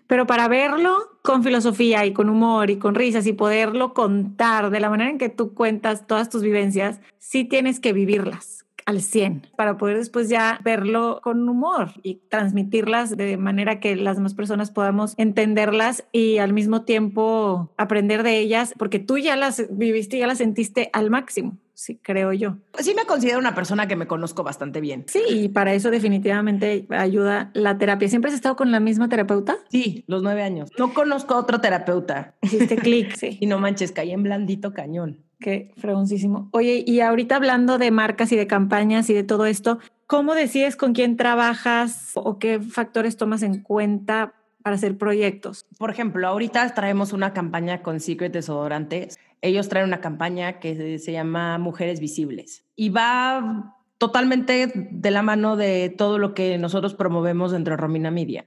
Pero 0.06 0.26
para 0.26 0.48
verlo 0.48 1.20
con 1.22 1.44
filosofía 1.44 2.04
y 2.04 2.12
con 2.12 2.28
humor 2.28 2.70
y 2.70 2.78
con 2.78 2.96
risas 2.96 3.26
y 3.28 3.32
poderlo 3.32 3.94
contar 3.94 4.70
de 4.70 4.80
la 4.80 4.90
manera 4.90 5.10
en 5.10 5.18
que 5.18 5.28
tú 5.28 5.54
cuentas 5.54 6.08
todas 6.08 6.28
tus 6.28 6.42
vivencias, 6.42 7.00
sí 7.18 7.44
tienes 7.44 7.78
que 7.78 7.92
vivirlas 7.92 8.64
al 8.90 9.00
100 9.00 9.48
para 9.56 9.76
poder 9.76 9.96
después 9.96 10.28
ya 10.28 10.60
verlo 10.62 11.20
con 11.22 11.48
humor 11.48 11.92
y 12.02 12.16
transmitirlas 12.28 13.16
de 13.16 13.36
manera 13.36 13.80
que 13.80 13.96
las 13.96 14.16
demás 14.16 14.34
personas 14.34 14.70
podamos 14.70 15.14
entenderlas 15.16 16.04
y 16.12 16.38
al 16.38 16.52
mismo 16.52 16.82
tiempo 16.82 17.72
aprender 17.76 18.22
de 18.22 18.38
ellas 18.38 18.74
porque 18.78 18.98
tú 18.98 19.18
ya 19.18 19.36
las 19.36 19.66
viviste, 19.70 20.18
ya 20.18 20.26
las 20.26 20.38
sentiste 20.38 20.90
al 20.92 21.10
máximo 21.10 21.56
sí, 21.80 21.98
creo 22.02 22.32
yo. 22.34 22.56
Sí 22.78 22.94
me 22.94 23.06
considero 23.06 23.38
una 23.38 23.54
persona 23.54 23.88
que 23.88 23.96
me 23.96 24.06
conozco 24.06 24.42
bastante 24.42 24.82
bien. 24.82 25.04
Sí, 25.08 25.22
y 25.28 25.48
para 25.48 25.72
eso 25.72 25.90
definitivamente 25.90 26.86
ayuda 26.90 27.50
la 27.54 27.78
terapia. 27.78 28.08
¿Siempre 28.08 28.30
has 28.30 28.34
estado 28.34 28.54
con 28.54 28.70
la 28.70 28.80
misma 28.80 29.08
terapeuta? 29.08 29.56
Sí, 29.70 30.04
los 30.06 30.22
nueve 30.22 30.42
años. 30.42 30.70
No 30.78 30.92
conozco 30.92 31.34
a 31.34 31.38
otro 31.38 31.60
terapeuta. 31.60 32.34
Hiciste 32.42 32.76
clic, 32.76 33.14
sí. 33.16 33.38
Y 33.40 33.46
no 33.46 33.58
manches, 33.58 33.92
caí 33.92 34.12
en 34.12 34.22
blandito 34.22 34.74
cañón. 34.74 35.24
Qué 35.40 35.72
fregoncísimo. 35.76 36.48
Oye, 36.52 36.84
y 36.86 37.00
ahorita 37.00 37.36
hablando 37.36 37.78
de 37.78 37.90
marcas 37.90 38.30
y 38.32 38.36
de 38.36 38.46
campañas 38.46 39.08
y 39.10 39.14
de 39.14 39.24
todo 39.24 39.46
esto, 39.46 39.78
¿cómo 40.06 40.34
decides 40.34 40.76
con 40.76 40.92
quién 40.92 41.16
trabajas 41.16 42.12
o 42.14 42.38
qué 42.38 42.60
factores 42.60 43.16
tomas 43.16 43.42
en 43.42 43.62
cuenta 43.62 44.34
para 44.62 44.76
hacer 44.76 44.98
proyectos? 44.98 45.66
Por 45.78 45.90
ejemplo, 45.90 46.28
ahorita 46.28 46.74
traemos 46.74 47.12
una 47.12 47.32
campaña 47.32 47.82
con 47.82 48.00
Secret 48.00 48.32
Desodorantes 48.32 49.18
ellos 49.42 49.68
traen 49.68 49.86
una 49.86 50.00
campaña 50.00 50.58
que 50.58 50.98
se 50.98 51.12
llama 51.12 51.58
Mujeres 51.58 52.00
Visibles 52.00 52.64
y 52.76 52.90
va 52.90 53.76
totalmente 53.98 54.72
de 54.90 55.10
la 55.10 55.22
mano 55.22 55.56
de 55.56 55.94
todo 55.96 56.18
lo 56.18 56.34
que 56.34 56.58
nosotros 56.58 56.94
promovemos 56.94 57.52
dentro 57.52 57.72
de 57.72 57.78
Romina 57.78 58.10
Media. 58.10 58.46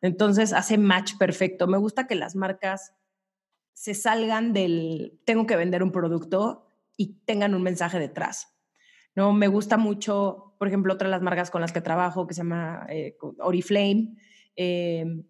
Entonces 0.00 0.52
hace 0.52 0.78
match 0.78 1.14
perfecto. 1.18 1.66
Me 1.66 1.78
gusta 1.78 2.06
que 2.06 2.14
las 2.14 2.36
marcas 2.36 2.92
se 3.78 3.94
salgan 3.94 4.52
del 4.52 5.20
tengo 5.24 5.46
que 5.46 5.54
vender 5.54 5.84
un 5.84 5.92
producto 5.92 6.66
y 6.96 7.14
tengan 7.24 7.54
un 7.54 7.62
mensaje 7.62 8.00
detrás. 8.00 8.58
No, 9.14 9.32
me 9.32 9.46
gusta 9.46 9.76
mucho, 9.76 10.56
por 10.58 10.66
ejemplo, 10.66 10.92
otra 10.92 11.06
de 11.06 11.12
las 11.12 11.22
marcas 11.22 11.48
con 11.48 11.60
las 11.60 11.72
que 11.72 11.80
trabajo 11.80 12.26
que 12.26 12.34
se 12.34 12.38
llama 12.38 12.86
eh, 12.88 13.16
Oriflame. 13.38 14.16
Eh, 14.56 15.22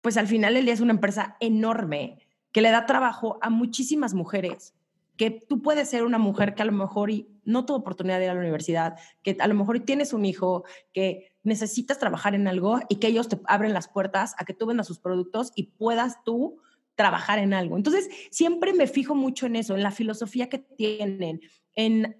pues 0.00 0.16
al 0.16 0.26
final 0.26 0.56
el 0.56 0.64
día 0.64 0.72
es 0.72 0.80
una 0.80 0.94
empresa 0.94 1.36
enorme 1.38 2.26
que 2.50 2.62
le 2.62 2.70
da 2.70 2.86
trabajo 2.86 3.38
a 3.42 3.50
muchísimas 3.50 4.14
mujeres, 4.14 4.74
que 5.18 5.30
tú 5.30 5.60
puedes 5.60 5.90
ser 5.90 6.02
una 6.02 6.16
mujer 6.16 6.54
que 6.54 6.62
a 6.62 6.66
lo 6.66 6.72
mejor 6.72 7.10
no 7.44 7.66
tuvo 7.66 7.76
oportunidad 7.76 8.18
de 8.18 8.24
ir 8.24 8.30
a 8.30 8.34
la 8.34 8.40
universidad, 8.40 8.96
que 9.22 9.36
a 9.38 9.48
lo 9.48 9.54
mejor 9.54 9.80
tienes 9.80 10.14
un 10.14 10.24
hijo, 10.24 10.64
que 10.94 11.34
necesitas 11.42 11.98
trabajar 11.98 12.34
en 12.34 12.48
algo 12.48 12.80
y 12.88 12.96
que 12.96 13.08
ellos 13.08 13.28
te 13.28 13.38
abren 13.44 13.74
las 13.74 13.86
puertas 13.86 14.34
a 14.38 14.46
que 14.46 14.54
tú 14.54 14.64
vendas 14.64 14.86
sus 14.86 14.98
productos 14.98 15.52
y 15.54 15.64
puedas 15.72 16.24
tú 16.24 16.62
trabajar 16.96 17.38
en 17.38 17.54
algo. 17.54 17.76
Entonces, 17.76 18.08
siempre 18.30 18.72
me 18.72 18.86
fijo 18.86 19.14
mucho 19.14 19.46
en 19.46 19.56
eso, 19.56 19.74
en 19.74 19.82
la 19.82 19.90
filosofía 19.90 20.48
que 20.48 20.58
tienen, 20.58 21.40
en 21.74 22.16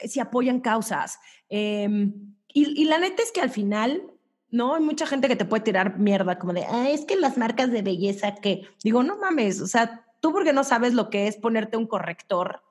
eh, 0.00 0.08
si 0.08 0.20
apoyan 0.20 0.60
causas. 0.60 1.18
Em, 1.48 2.34
y, 2.48 2.82
y, 2.82 2.84
la 2.86 2.98
neta 2.98 3.22
es 3.22 3.32
que 3.32 3.40
al 3.40 3.50
final, 3.50 4.02
¿no? 4.50 4.76
Hay 4.76 4.82
mucha 4.82 5.06
gente 5.06 5.28
que 5.28 5.36
te 5.36 5.44
puede 5.44 5.64
tirar 5.64 5.98
mierda, 5.98 6.38
como 6.38 6.52
de, 6.52 6.64
ah, 6.64 6.88
es 6.88 7.04
que 7.04 7.16
las 7.16 7.36
marcas 7.36 7.70
de 7.70 7.82
belleza 7.82 8.36
que, 8.36 8.66
digo, 8.82 9.02
no 9.02 9.18
mames, 9.18 9.60
o 9.60 9.66
sea, 9.66 10.06
tú 10.20 10.32
porque 10.32 10.52
no 10.52 10.64
sabes 10.64 10.94
lo 10.94 11.10
que 11.10 11.26
es 11.26 11.36
ponerte 11.36 11.76
un 11.76 11.86
corrector 11.86 12.62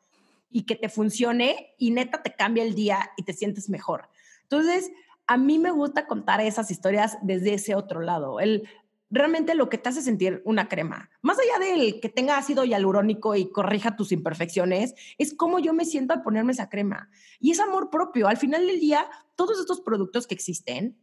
y 0.49 0.63
que 0.63 0.75
te 0.75 0.89
funcione 0.89 1.75
y 1.77 1.91
neta 1.91 2.23
te 2.23 2.33
cambia 2.33 2.63
el 2.63 2.73
día 2.73 3.11
y 3.17 3.23
te 3.23 3.33
sientes 3.33 3.69
mejor. 3.69 4.09
Entonces, 4.43 4.91
a 5.27 5.37
mí 5.37 5.59
me 5.59 5.71
gusta 5.71 6.07
contar 6.07 6.41
esas 6.41 6.71
historias 6.71 7.17
desde 7.21 7.53
ese 7.53 7.75
otro 7.75 8.01
lado. 8.01 8.39
El, 8.39 8.67
realmente 9.09 9.55
lo 9.55 9.69
que 9.69 9.77
te 9.77 9.89
hace 9.89 10.01
sentir 10.01 10.41
una 10.45 10.67
crema, 10.67 11.09
más 11.21 11.37
allá 11.39 11.65
del 11.65 11.99
que 11.99 12.09
tenga 12.09 12.37
ácido 12.37 12.63
hialurónico 12.63 13.35
y 13.35 13.51
corrija 13.51 13.95
tus 13.95 14.11
imperfecciones, 14.11 14.93
es 15.17 15.33
cómo 15.33 15.59
yo 15.59 15.73
me 15.73 15.85
siento 15.85 16.13
al 16.13 16.21
ponerme 16.21 16.51
esa 16.51 16.69
crema. 16.69 17.09
Y 17.39 17.51
es 17.51 17.59
amor 17.59 17.89
propio. 17.89 18.27
Al 18.27 18.37
final 18.37 18.67
del 18.67 18.79
día, 18.79 19.09
todos 19.35 19.59
estos 19.59 19.81
productos 19.81 20.27
que 20.27 20.35
existen 20.35 20.97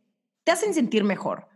te 0.44 0.52
hacen 0.52 0.74
sentir 0.74 1.04
mejor. 1.04 1.48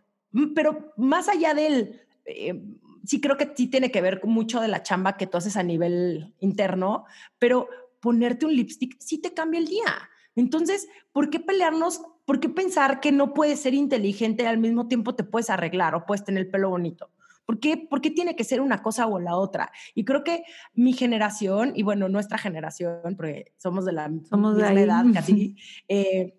Pero 0.54 0.92
más 0.96 1.28
allá 1.28 1.54
del... 1.54 2.00
Eh, 2.24 2.60
sí 3.06 3.20
creo 3.20 3.36
que 3.36 3.52
sí 3.56 3.68
tiene 3.68 3.90
que 3.90 4.02
ver 4.02 4.20
mucho 4.24 4.60
de 4.60 4.68
la 4.68 4.82
chamba 4.82 5.16
que 5.16 5.26
tú 5.26 5.38
haces 5.38 5.56
a 5.56 5.62
nivel 5.62 6.34
interno, 6.40 7.06
pero 7.38 7.68
ponerte 8.00 8.46
un 8.46 8.54
lipstick 8.54 8.96
sí 8.98 9.18
te 9.18 9.32
cambia 9.32 9.60
el 9.60 9.66
día. 9.66 10.09
Entonces, 10.40 10.88
¿por 11.12 11.28
qué 11.28 11.38
pelearnos? 11.38 12.00
¿Por 12.24 12.40
qué 12.40 12.48
pensar 12.48 13.00
que 13.00 13.12
no 13.12 13.34
puedes 13.34 13.60
ser 13.60 13.74
inteligente 13.74 14.42
y 14.42 14.46
al 14.46 14.58
mismo 14.58 14.88
tiempo 14.88 15.14
te 15.14 15.22
puedes 15.22 15.50
arreglar 15.50 15.94
o 15.94 16.06
puedes 16.06 16.24
tener 16.24 16.44
el 16.44 16.50
pelo 16.50 16.70
bonito? 16.70 17.10
¿Por 17.44 17.60
qué, 17.60 17.76
¿Por 17.76 18.00
qué 18.00 18.10
tiene 18.10 18.36
que 18.36 18.44
ser 18.44 18.60
una 18.60 18.80
cosa 18.80 19.06
o 19.06 19.18
la 19.18 19.36
otra? 19.36 19.70
Y 19.94 20.04
creo 20.04 20.24
que 20.24 20.44
mi 20.72 20.94
generación, 20.94 21.72
y 21.74 21.82
bueno, 21.82 22.08
nuestra 22.08 22.38
generación, 22.38 23.16
porque 23.16 23.52
somos 23.58 23.84
de 23.84 23.92
la 23.92 24.10
somos 24.30 24.54
misma 24.54 24.72
de 24.72 24.82
edad 24.82 25.04
casi, 25.12 25.56
eh, 25.88 26.34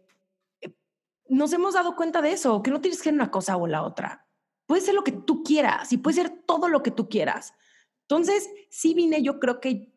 nos 1.29 1.53
hemos 1.53 1.75
dado 1.75 1.95
cuenta 1.95 2.21
de 2.21 2.31
eso, 2.31 2.63
que 2.63 2.71
no 2.71 2.81
tienes 2.81 2.99
que 2.99 3.05
ser 3.05 3.13
una 3.13 3.29
cosa 3.29 3.55
o 3.55 3.67
la 3.67 3.83
otra. 3.83 4.25
Puede 4.65 4.81
ser 4.81 4.95
lo 4.95 5.03
que 5.03 5.11
tú 5.11 5.43
quieras 5.43 5.93
y 5.93 5.97
puede 5.97 6.15
ser 6.15 6.29
todo 6.29 6.69
lo 6.69 6.81
que 6.81 6.91
tú 6.91 7.07
quieras. 7.07 7.53
Entonces, 8.03 8.49
sí 8.69 8.95
vine, 8.95 9.21
yo 9.21 9.39
creo 9.39 9.59
que 9.59 9.93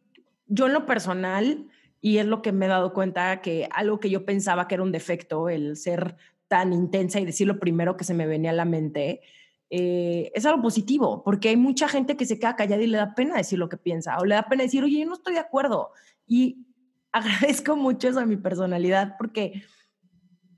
yo 0.47 0.67
en 0.67 0.75
lo 0.75 0.85
personal, 0.85 1.69
y 2.05 2.19
es 2.19 2.27
lo 2.27 2.43
que 2.43 2.53
me 2.53 2.67
he 2.67 2.69
dado 2.69 2.93
cuenta 2.93 3.41
que 3.41 3.67
algo 3.73 3.99
que 3.99 4.11
yo 4.11 4.27
pensaba 4.27 4.69
que 4.69 4.75
era 4.75 4.83
un 4.83 4.93
defecto, 4.93 5.49
el 5.49 5.75
ser 5.75 6.17
tan 6.49 6.75
intensa 6.75 7.19
y 7.19 7.25
decir 7.25 7.47
lo 7.47 7.59
primero 7.59 7.97
que 7.97 8.05
se 8.05 8.13
me 8.13 8.27
venía 8.27 8.51
a 8.51 8.53
la 8.53 8.67
mente, 8.67 9.23
eh, 9.71 10.31
es 10.35 10.45
algo 10.45 10.61
positivo, 10.61 11.23
porque 11.25 11.49
hay 11.49 11.57
mucha 11.57 11.89
gente 11.89 12.15
que 12.15 12.27
se 12.27 12.39
queda 12.39 12.57
callada 12.57 12.83
y 12.83 12.89
le 12.89 12.99
da 12.99 13.15
pena 13.15 13.39
decir 13.39 13.59
lo 13.59 13.71
que 13.71 13.79
piensa, 13.79 14.19
o 14.19 14.27
le 14.27 14.35
da 14.35 14.47
pena 14.47 14.65
decir, 14.65 14.85
oye, 14.85 14.99
yo 14.99 15.07
no 15.07 15.15
estoy 15.15 15.33
de 15.33 15.41
acuerdo. 15.41 15.93
Y 16.27 16.67
agradezco 17.11 17.75
mucho 17.75 18.07
eso 18.07 18.21
a 18.21 18.27
mi 18.27 18.37
personalidad, 18.37 19.15
porque, 19.17 19.63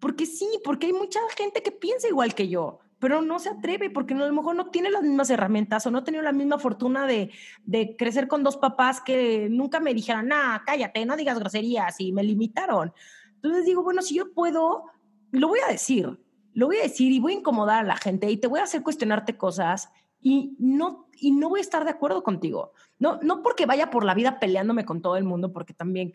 porque 0.00 0.26
sí, 0.26 0.48
porque 0.64 0.86
hay 0.86 0.94
mucha 0.94 1.20
gente 1.38 1.62
que 1.62 1.70
piensa 1.70 2.08
igual 2.08 2.34
que 2.34 2.48
yo 2.48 2.80
pero 2.98 3.20
no 3.20 3.38
se 3.38 3.50
atreve 3.50 3.90
porque 3.90 4.14
a 4.14 4.18
lo 4.18 4.32
mejor 4.32 4.56
no 4.56 4.70
tiene 4.70 4.90
las 4.90 5.02
mismas 5.02 5.30
herramientas 5.30 5.86
o 5.86 5.90
no 5.90 5.98
ha 5.98 6.04
tenido 6.04 6.22
la 6.22 6.32
misma 6.32 6.58
fortuna 6.58 7.06
de, 7.06 7.30
de 7.64 7.94
crecer 7.96 8.26
con 8.26 8.42
dos 8.42 8.56
papás 8.56 9.00
que 9.00 9.48
nunca 9.50 9.80
me 9.80 9.94
dijeran, 9.94 10.30
ah, 10.32 10.62
cállate, 10.64 11.04
no 11.04 11.16
digas 11.16 11.38
groserías 11.38 12.00
y 12.00 12.12
me 12.12 12.24
limitaron. 12.24 12.92
Entonces 13.34 13.64
digo, 13.64 13.82
bueno, 13.82 14.02
si 14.02 14.14
yo 14.14 14.32
puedo, 14.32 14.84
lo 15.30 15.48
voy 15.48 15.60
a 15.66 15.70
decir, 15.70 16.18
lo 16.54 16.66
voy 16.66 16.78
a 16.78 16.82
decir 16.82 17.12
y 17.12 17.20
voy 17.20 17.34
a 17.34 17.36
incomodar 17.36 17.84
a 17.84 17.86
la 17.86 17.96
gente 17.96 18.30
y 18.30 18.38
te 18.38 18.46
voy 18.46 18.60
a 18.60 18.64
hacer 18.64 18.82
cuestionarte 18.82 19.36
cosas 19.36 19.90
y 20.20 20.56
no, 20.58 21.08
y 21.20 21.32
no 21.32 21.50
voy 21.50 21.60
a 21.60 21.62
estar 21.62 21.84
de 21.84 21.90
acuerdo 21.90 22.22
contigo. 22.22 22.72
No, 22.98 23.18
no 23.22 23.42
porque 23.42 23.66
vaya 23.66 23.90
por 23.90 24.04
la 24.04 24.14
vida 24.14 24.40
peleándome 24.40 24.86
con 24.86 25.02
todo 25.02 25.16
el 25.16 25.24
mundo, 25.24 25.52
porque 25.52 25.74
también 25.74 26.12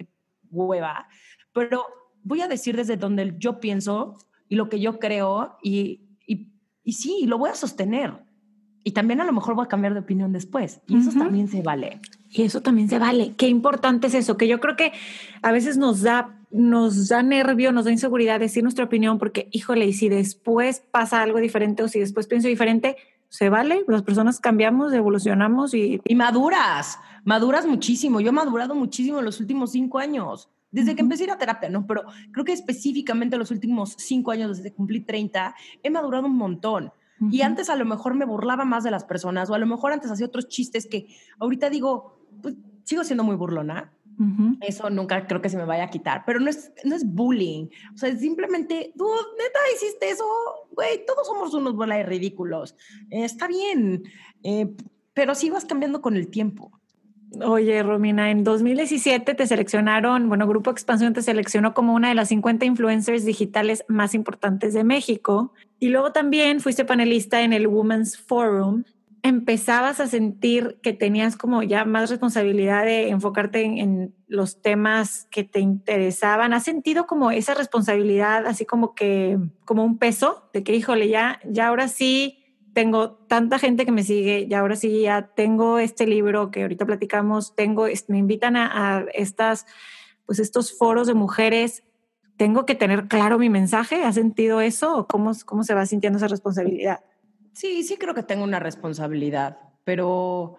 hueva, 0.50 1.08
pero 1.54 1.86
voy 2.24 2.42
a 2.42 2.48
decir 2.48 2.76
desde 2.76 2.98
donde 2.98 3.36
yo 3.38 3.60
pienso 3.60 4.16
y 4.50 4.56
lo 4.56 4.68
que 4.68 4.80
yo 4.80 5.00
creo 5.00 5.58
y 5.62 6.11
y 6.84 6.94
sí, 6.94 7.26
lo 7.26 7.38
voy 7.38 7.50
a 7.50 7.56
sostener. 7.56 8.14
Y 8.84 8.92
también 8.92 9.22
a 9.22 9.26
lo 9.26 9.34
mejor 9.34 9.54
voy 9.56 9.66
a 9.66 9.68
cambiar 9.68 9.94
de 9.94 10.00
opinión 10.00 10.32
después. 10.32 10.82
Y 10.88 10.98
eso 10.98 11.12
también 11.12 11.48
se 11.48 11.62
vale. 11.62 12.00
Y 12.30 12.42
eso 12.42 12.62
también 12.62 12.90
se 12.90 12.98
vale. 12.98 13.34
Qué 13.38 13.48
importante 13.48 14.08
es 14.08 14.16
eso, 14.16 14.38
que 14.38 14.48
yo 14.48 14.60
creo 14.60 14.76
que 14.76 14.92
a 15.44 15.52
veces 15.52 15.78
nos 15.78 16.02
da, 16.02 16.40
nos 16.50 17.08
da 17.10 17.22
nervio, 17.22 17.72
nos 17.72 17.86
da 17.86 17.92
inseguridad 17.92 18.40
decir 18.40 18.64
nuestra 18.64 18.86
opinión 18.86 19.20
porque, 19.20 19.50
híjole, 19.52 19.86
y 19.86 19.94
si 19.94 20.10
después 20.10 20.82
pasa 20.92 21.22
algo 21.22 21.40
diferente 21.40 21.84
o 21.84 21.88
si 21.88 22.00
después 22.00 22.26
pienso 22.26 22.48
diferente, 22.48 22.96
se 23.30 23.50
vale. 23.50 23.84
Las 23.88 24.02
personas 24.02 24.40
cambiamos, 24.40 24.92
evolucionamos 24.94 25.76
y... 25.76 26.02
Y 26.04 26.16
maduras, 26.16 26.98
maduras 27.24 27.68
muchísimo. 27.68 28.20
Yo 28.20 28.30
he 28.30 28.34
madurado 28.34 28.74
muchísimo 28.74 29.20
en 29.20 29.26
los 29.26 29.40
últimos 29.40 29.72
cinco 29.72 30.00
años 30.00 30.50
desde 30.72 30.96
que 30.96 31.02
empecé 31.02 31.24
a 31.24 31.28
ir 31.28 31.32
a 31.32 31.38
terapia, 31.38 31.70
¿no? 31.70 31.86
Pero 31.86 32.04
creo 32.32 32.46
que 32.46 32.54
específicamente 32.54 33.38
los 33.38 33.52
últimos 33.52 33.96
cinco 33.98 34.32
años, 34.32 34.58
desde 34.58 34.70
que 34.70 34.76
cumplí 34.76 35.02
30, 35.02 35.54
he 35.84 35.90
madurado 35.90 36.28
un 36.28 36.38
montón. 36.38 36.92
Y 37.30 37.44
antes 37.44 37.70
a 37.70 37.76
lo 37.76 37.86
mejor 37.86 38.16
me 38.16 38.26
burlaba 38.26 38.66
más 38.66 38.84
de 38.84 38.90
las 38.90 39.04
personas, 39.04 39.48
o 39.50 39.54
a 39.54 39.60
lo 39.60 39.68
mejor 39.68 39.92
antes 39.92 40.10
hacía 40.10 40.26
otros 40.26 40.48
chistes 40.48 40.88
que 40.88 41.06
ahorita 41.40 41.70
digo, 41.70 42.26
pues 42.42 42.56
sigo 42.84 43.04
siendo 43.04 43.24
muy 43.24 43.36
burlona. 43.36 43.94
Eso 44.62 44.90
nunca 44.92 45.26
creo 45.26 45.42
que 45.42 45.50
se 45.50 45.58
me 45.58 45.66
vaya 45.66 45.86
a 45.86 45.90
quitar, 45.90 46.24
pero 46.26 46.40
no 46.40 46.50
es, 46.50 46.72
no 46.84 46.96
es 46.96 47.06
bullying. 47.06 47.68
O 47.94 47.98
sea, 47.98 48.10
es 48.10 48.20
simplemente, 48.20 48.94
tú 48.96 49.06
neta 49.06 49.60
hiciste 49.76 50.10
eso, 50.10 50.26
güey, 50.72 51.06
todos 51.08 51.26
somos 51.26 51.54
unos 51.56 51.76
bola 51.76 51.96
de 51.96 52.04
ridículos. 52.04 52.76
está 53.10 53.48
bien, 53.48 54.04
eh, 54.44 54.76
pero 55.14 55.34
sí 55.34 55.50
vas 55.50 55.66
cambiando 55.66 56.02
con 56.02 56.16
el 56.16 56.28
tiempo. 56.28 56.81
Oye, 57.40 57.82
Romina, 57.82 58.30
en 58.30 58.44
2017 58.44 59.36
te 59.36 59.48
seleccionaron, 59.48 60.28
bueno, 60.28 60.48
Grupo 60.48 60.70
Expansión 60.70 61.14
te 61.14 61.22
seleccionó 61.22 61.74
como 61.74 61.94
una 61.94 62.10
de 62.10 62.16
las 62.16 62.28
50 62.28 62.66
influencers 62.66 63.24
digitales 63.24 63.86
más 63.88 64.14
importantes 64.14 64.74
de 64.74 64.84
México. 64.84 65.54
Y 65.80 65.90
luego 65.90 66.12
también 66.12 66.60
fuiste 66.60 66.84
panelista 66.84 67.42
en 67.42 67.54
el 67.54 67.68
Women's 67.68 68.18
Forum. 68.18 68.84
¿Empezabas 69.24 70.02
a 70.02 70.08
sentir 70.08 70.80
que 70.84 70.92
tenías 70.92 71.38
como 71.38 71.64
ya 71.64 71.86
más 71.86 72.10
responsabilidad 72.10 72.84
de 72.84 73.10
enfocarte 73.10 73.64
en, 73.64 74.14
los 74.28 74.62
temas 74.62 75.28
que 75.32 75.46
te 75.46 75.60
interesaban? 75.62 76.54
¿Has 76.54 76.64
sentido 76.64 77.08
como 77.08 77.32
esa 77.32 77.54
responsabilidad, 77.54 78.46
así 78.46 78.66
como 78.66 78.94
que, 78.94 79.38
como 79.64 79.86
un 79.86 79.98
peso 79.98 80.50
de 80.54 80.64
que, 80.64 80.76
híjole, 80.76 81.08
ya, 81.08 81.40
ya 81.46 81.68
ahora 81.68 81.88
sí 81.88 82.41
tengo 82.74 83.12
tanta 83.28 83.60
gente 83.60 83.86
que 83.86 83.92
me 83.92 84.04
sigue 84.04 84.48
y 84.50 84.54
ahora 84.54 84.76
sí 84.76 85.02
ya 85.02 85.34
tengo 85.36 85.80
este 85.80 86.08
libro 86.08 86.52
que 86.52 86.62
ahorita 86.64 86.86
platicamos, 86.86 87.56
tengo, 87.56 87.88
me 88.08 88.18
invitan 88.18 88.56
a, 88.56 89.06
estas, 89.14 89.66
pues 90.26 90.40
estos 90.40 90.78
foros 90.78 91.08
de 91.08 91.14
mujeres, 91.14 91.84
tengo 92.38 92.66
que 92.66 92.76
tener 92.76 93.08
claro 93.08 93.38
mi 93.38 93.50
mensaje, 93.50 94.04
¿has 94.04 94.16
sentido 94.16 94.62
eso 94.62 94.98
o 94.98 95.08
cómo, 95.08 95.32
cómo 95.46 95.64
se 95.64 95.74
va 95.74 95.86
sintiendo 95.86 96.18
esa 96.18 96.28
responsabilidad? 96.28 97.02
Sí, 97.54 97.84
sí 97.84 97.98
creo 97.98 98.14
que 98.14 98.24
tengo 98.24 98.44
una 98.44 98.60
responsabilidad, 98.60 99.60
pero 99.84 100.56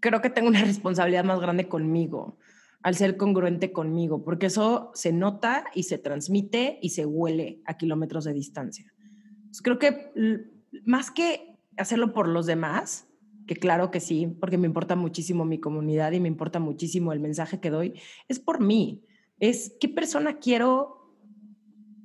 creo 0.00 0.20
que 0.20 0.30
tengo 0.30 0.48
una 0.48 0.60
responsabilidad 0.64 1.24
más 1.24 1.40
grande 1.40 1.68
conmigo, 1.68 2.38
al 2.82 2.94
ser 2.96 3.16
congruente 3.16 3.72
conmigo, 3.72 4.22
porque 4.22 4.46
eso 4.46 4.90
se 4.94 5.10
nota 5.10 5.64
y 5.74 5.84
se 5.84 5.96
transmite 5.96 6.78
y 6.82 6.90
se 6.90 7.06
huele 7.06 7.62
a 7.64 7.78
kilómetros 7.78 8.24
de 8.24 8.34
distancia. 8.34 8.92
creo 9.62 9.78
que 9.78 10.12
más 10.84 11.10
que 11.10 11.56
hacerlo 11.76 12.12
por 12.12 12.28
los 12.28 12.46
demás, 12.46 13.08
que 13.46 13.56
claro 13.56 13.90
que 13.90 14.00
sí, 14.00 14.26
porque 14.40 14.58
me 14.58 14.66
importa 14.66 14.96
muchísimo 14.96 15.44
mi 15.44 15.58
comunidad 15.58 16.12
y 16.12 16.20
me 16.20 16.28
importa 16.28 16.60
muchísimo 16.60 17.12
el 17.12 17.20
mensaje 17.20 17.60
que 17.60 17.70
doy, 17.70 17.94
es 18.28 18.38
por 18.38 18.60
mí. 18.60 19.04
Es 19.38 19.76
qué 19.80 19.88
persona 19.88 20.38
quiero 20.38 21.12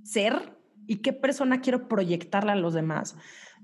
ser 0.03 0.57
y 0.87 0.97
qué 0.97 1.13
persona 1.13 1.61
quiero 1.61 1.87
proyectarle 1.87 2.51
a 2.51 2.55
los 2.55 2.73
demás. 2.73 3.15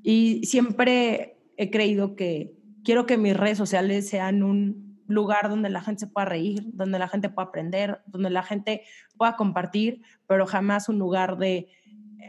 Y 0.04 0.46
siempre 0.46 1.38
he 1.58 1.72
creído 1.72 2.16
que 2.16 2.56
quiero 2.84 3.06
que 3.06 3.18
mis 3.18 3.36
redes 3.36 3.58
sociales 3.58 4.08
sean 4.08 4.44
un 4.44 4.86
lugar 5.08 5.50
donde 5.50 5.70
la 5.70 5.82
gente 5.82 6.02
se 6.02 6.08
pueda 6.08 6.26
reír, 6.26 6.64
donde 6.74 7.00
la 7.00 7.08
gente 7.08 7.30
pueda 7.30 7.48
aprender, 7.48 8.02
donde 8.06 8.30
la 8.30 8.44
gente 8.44 8.84
pueda 9.18 9.36
compartir, 9.36 10.02
pero 10.28 10.46
jamás 10.46 10.90
un 10.90 11.00
lugar 11.00 11.38
de 11.38 11.68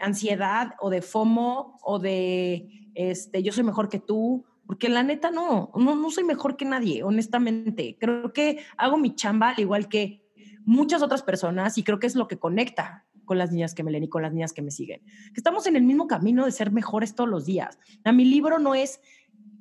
ansiedad 0.01 0.75
o 0.81 0.91
de 0.91 1.03
FOMO 1.03 1.79
o 1.83 1.99
de 1.99 2.91
este, 2.95 3.43
yo 3.43 3.53
soy 3.53 3.65
mejor 3.65 3.89
que 3.89 3.99
tú, 3.99 4.45
porque 4.67 4.89
la 4.89 5.03
neta 5.03 5.31
no, 5.31 5.71
no, 5.77 5.95
no 5.95 6.11
soy 6.11 6.25
mejor 6.25 6.57
que 6.57 6.65
nadie, 6.65 7.03
honestamente. 7.03 7.97
Creo 8.01 8.33
que 8.33 8.59
hago 8.77 8.97
mi 8.97 9.15
chamba 9.15 9.51
al 9.51 9.61
igual 9.61 9.89
que 9.89 10.23
muchas 10.65 11.03
otras 11.03 11.23
personas 11.23 11.79
y 11.79 11.85
creo 11.85 11.99
que 11.99 12.07
es 12.07 12.17
lo 12.17 12.27
que 12.27 12.39
conecta 12.39 13.07
con 13.25 13.39
las 13.39 13.53
niñas 13.53 13.75
que 13.75 13.83
me 13.83 13.91
leen 13.91 14.05
y 14.05 14.09
con 14.09 14.23
las 14.23 14.33
niñas 14.33 14.53
que 14.53 14.63
me 14.63 14.71
siguen. 14.71 15.03
Que 15.03 15.37
estamos 15.41 15.67
en 15.67 15.77
el 15.77 15.83
mismo 15.83 16.07
camino 16.07 16.45
de 16.45 16.53
ser 16.53 16.73
mejores 16.73 17.15
todos 17.15 17.29
los 17.29 17.45
días. 17.45 17.79
A 18.05 18.13
mi 18.13 18.25
libro 18.25 18.59
no 18.59 18.75
es, 18.75 19.01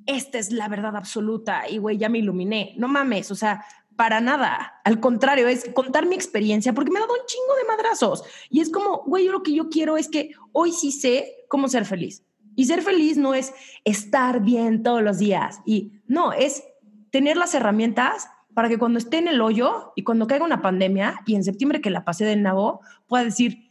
esta 0.06 0.38
es 0.38 0.50
la 0.52 0.68
verdad 0.68 0.96
absoluta 0.96 1.68
y 1.68 1.78
güey, 1.78 1.98
ya 1.98 2.08
me 2.08 2.18
iluminé. 2.18 2.74
No 2.78 2.88
mames, 2.88 3.30
o 3.30 3.34
sea, 3.34 3.64
para 3.96 4.20
nada. 4.20 4.80
Al 4.84 5.00
contrario, 5.00 5.48
es 5.48 5.68
contar 5.74 6.06
mi 6.06 6.14
experiencia 6.14 6.72
porque 6.72 6.90
me 6.90 6.98
ha 6.98 7.02
dado 7.02 7.14
un 7.14 7.26
chingo 7.26 7.54
de 7.56 7.64
madrazos. 7.64 8.22
Y 8.50 8.60
es 8.60 8.70
como, 8.70 9.02
güey, 9.04 9.26
yo 9.26 9.32
lo 9.32 9.42
que 9.42 9.54
yo 9.54 9.68
quiero 9.68 9.96
es 9.96 10.08
que 10.08 10.30
hoy 10.52 10.72
sí 10.72 10.92
sé 10.92 11.44
cómo 11.48 11.68
ser 11.68 11.84
feliz. 11.84 12.22
Y 12.54 12.66
ser 12.66 12.82
feliz 12.82 13.16
no 13.16 13.34
es 13.34 13.52
estar 13.84 14.42
bien 14.42 14.82
todos 14.82 15.02
los 15.02 15.18
días. 15.18 15.60
Y 15.66 15.92
no, 16.06 16.32
es 16.32 16.62
tener 17.10 17.36
las 17.36 17.54
herramientas 17.54 18.28
para 18.54 18.68
que 18.68 18.78
cuando 18.78 18.98
esté 18.98 19.18
en 19.18 19.28
el 19.28 19.40
hoyo 19.42 19.92
y 19.96 20.02
cuando 20.02 20.26
caiga 20.26 20.44
una 20.44 20.62
pandemia 20.62 21.20
y 21.26 21.34
en 21.34 21.44
septiembre 21.44 21.82
que 21.82 21.90
la 21.90 22.04
pasé 22.04 22.24
del 22.24 22.42
nabo, 22.42 22.80
pueda 23.06 23.24
decir, 23.24 23.70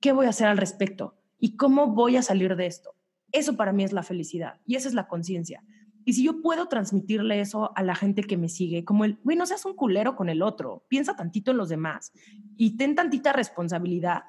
¿qué 0.00 0.12
voy 0.12 0.26
a 0.26 0.30
hacer 0.30 0.46
al 0.46 0.56
respecto? 0.56 1.14
¿Y 1.38 1.56
cómo 1.56 1.88
voy 1.88 2.16
a 2.16 2.22
salir 2.22 2.56
de 2.56 2.66
esto? 2.66 2.94
Eso 3.30 3.56
para 3.56 3.72
mí 3.72 3.84
es 3.84 3.92
la 3.92 4.02
felicidad 4.02 4.60
y 4.66 4.76
esa 4.76 4.88
es 4.88 4.94
la 4.94 5.06
conciencia. 5.06 5.62
Y 6.04 6.14
si 6.14 6.24
yo 6.24 6.40
puedo 6.42 6.66
transmitirle 6.66 7.40
eso 7.40 7.72
a 7.76 7.82
la 7.82 7.94
gente 7.94 8.22
que 8.22 8.36
me 8.36 8.48
sigue, 8.48 8.84
como 8.84 9.04
el, 9.04 9.18
güey, 9.22 9.36
no 9.36 9.46
seas 9.46 9.64
un 9.64 9.74
culero 9.74 10.16
con 10.16 10.28
el 10.28 10.42
otro, 10.42 10.84
piensa 10.88 11.14
tantito 11.14 11.50
en 11.50 11.58
los 11.58 11.68
demás 11.68 12.12
y 12.56 12.76
ten 12.76 12.94
tantita 12.94 13.32
responsabilidad, 13.32 14.24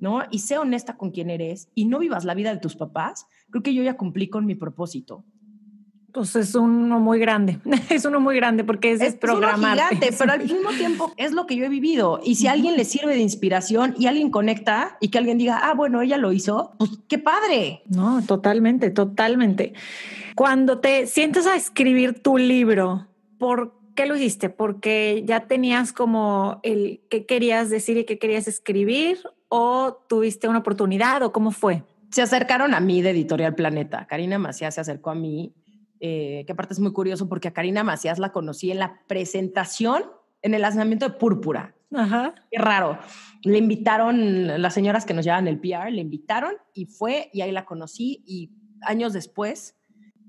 ¿no? 0.00 0.22
Y 0.30 0.40
sé 0.40 0.58
honesta 0.58 0.96
con 0.96 1.10
quien 1.10 1.30
eres 1.30 1.68
y 1.74 1.86
no 1.86 1.98
vivas 1.98 2.24
la 2.24 2.34
vida 2.34 2.52
de 2.52 2.60
tus 2.60 2.76
papás, 2.76 3.26
creo 3.50 3.62
que 3.62 3.74
yo 3.74 3.82
ya 3.82 3.96
cumplí 3.96 4.28
con 4.28 4.46
mi 4.46 4.54
propósito. 4.54 5.24
Pues 6.18 6.34
es 6.34 6.56
uno 6.56 6.98
muy 6.98 7.20
grande, 7.20 7.60
es 7.90 8.04
uno 8.04 8.18
muy 8.18 8.34
grande 8.34 8.64
porque 8.64 8.90
es, 8.90 9.00
es 9.00 9.18
gigante, 9.20 10.10
pero 10.18 10.32
al 10.32 10.42
mismo 10.42 10.70
tiempo 10.70 11.12
es 11.16 11.30
lo 11.30 11.46
que 11.46 11.54
yo 11.54 11.64
he 11.64 11.68
vivido. 11.68 12.18
Y 12.24 12.34
si 12.34 12.48
a 12.48 12.52
alguien 12.52 12.76
le 12.76 12.84
sirve 12.84 13.14
de 13.14 13.20
inspiración 13.20 13.94
y 13.96 14.06
alguien 14.06 14.32
conecta 14.32 14.96
y 15.00 15.10
que 15.10 15.18
alguien 15.18 15.38
diga, 15.38 15.60
ah, 15.62 15.74
bueno, 15.74 16.02
ella 16.02 16.16
lo 16.16 16.32
hizo, 16.32 16.72
pues 16.76 16.90
qué 17.06 17.18
padre. 17.18 17.82
No, 17.86 18.20
totalmente, 18.26 18.90
totalmente. 18.90 19.74
Cuando 20.34 20.80
te 20.80 21.06
sientes 21.06 21.46
a 21.46 21.54
escribir 21.54 22.20
tu 22.20 22.36
libro, 22.36 23.06
¿por 23.38 23.78
qué 23.94 24.06
lo 24.06 24.16
hiciste? 24.16 24.50
¿Porque 24.50 25.22
ya 25.24 25.46
tenías 25.46 25.92
como 25.92 26.58
el 26.64 27.00
qué 27.10 27.26
querías 27.26 27.70
decir 27.70 27.96
y 27.96 28.04
qué 28.04 28.18
querías 28.18 28.48
escribir? 28.48 29.20
¿O 29.48 30.02
tuviste 30.08 30.48
una 30.48 30.58
oportunidad 30.58 31.22
o 31.22 31.30
cómo 31.30 31.52
fue? 31.52 31.84
Se 32.10 32.22
acercaron 32.22 32.74
a 32.74 32.80
mí 32.80 33.02
de 33.02 33.10
Editorial 33.10 33.54
Planeta. 33.54 34.08
Karina 34.08 34.36
Macías 34.40 34.74
se 34.74 34.80
acercó 34.80 35.10
a 35.10 35.14
mí 35.14 35.52
eh, 36.00 36.44
que 36.46 36.52
aparte 36.52 36.74
es 36.74 36.80
muy 36.80 36.92
curioso 36.92 37.28
porque 37.28 37.48
a 37.48 37.52
Karina 37.52 37.84
Macías 37.84 38.18
la 38.18 38.32
conocí 38.32 38.70
en 38.70 38.78
la 38.78 39.00
presentación 39.06 40.04
en 40.42 40.54
el 40.54 40.62
lanzamiento 40.62 41.08
de 41.08 41.14
Púrpura. 41.14 41.74
Ajá. 41.94 42.34
Qué 42.50 42.58
raro. 42.58 42.98
Le 43.42 43.58
invitaron, 43.58 44.60
las 44.60 44.74
señoras 44.74 45.04
que 45.04 45.14
nos 45.14 45.24
llevan 45.24 45.48
el 45.48 45.58
PR, 45.58 45.90
le 45.90 46.00
invitaron 46.00 46.54
y 46.74 46.86
fue 46.86 47.30
y 47.32 47.40
ahí 47.40 47.52
la 47.52 47.64
conocí 47.64 48.22
y 48.26 48.52
años 48.82 49.12
después, 49.12 49.76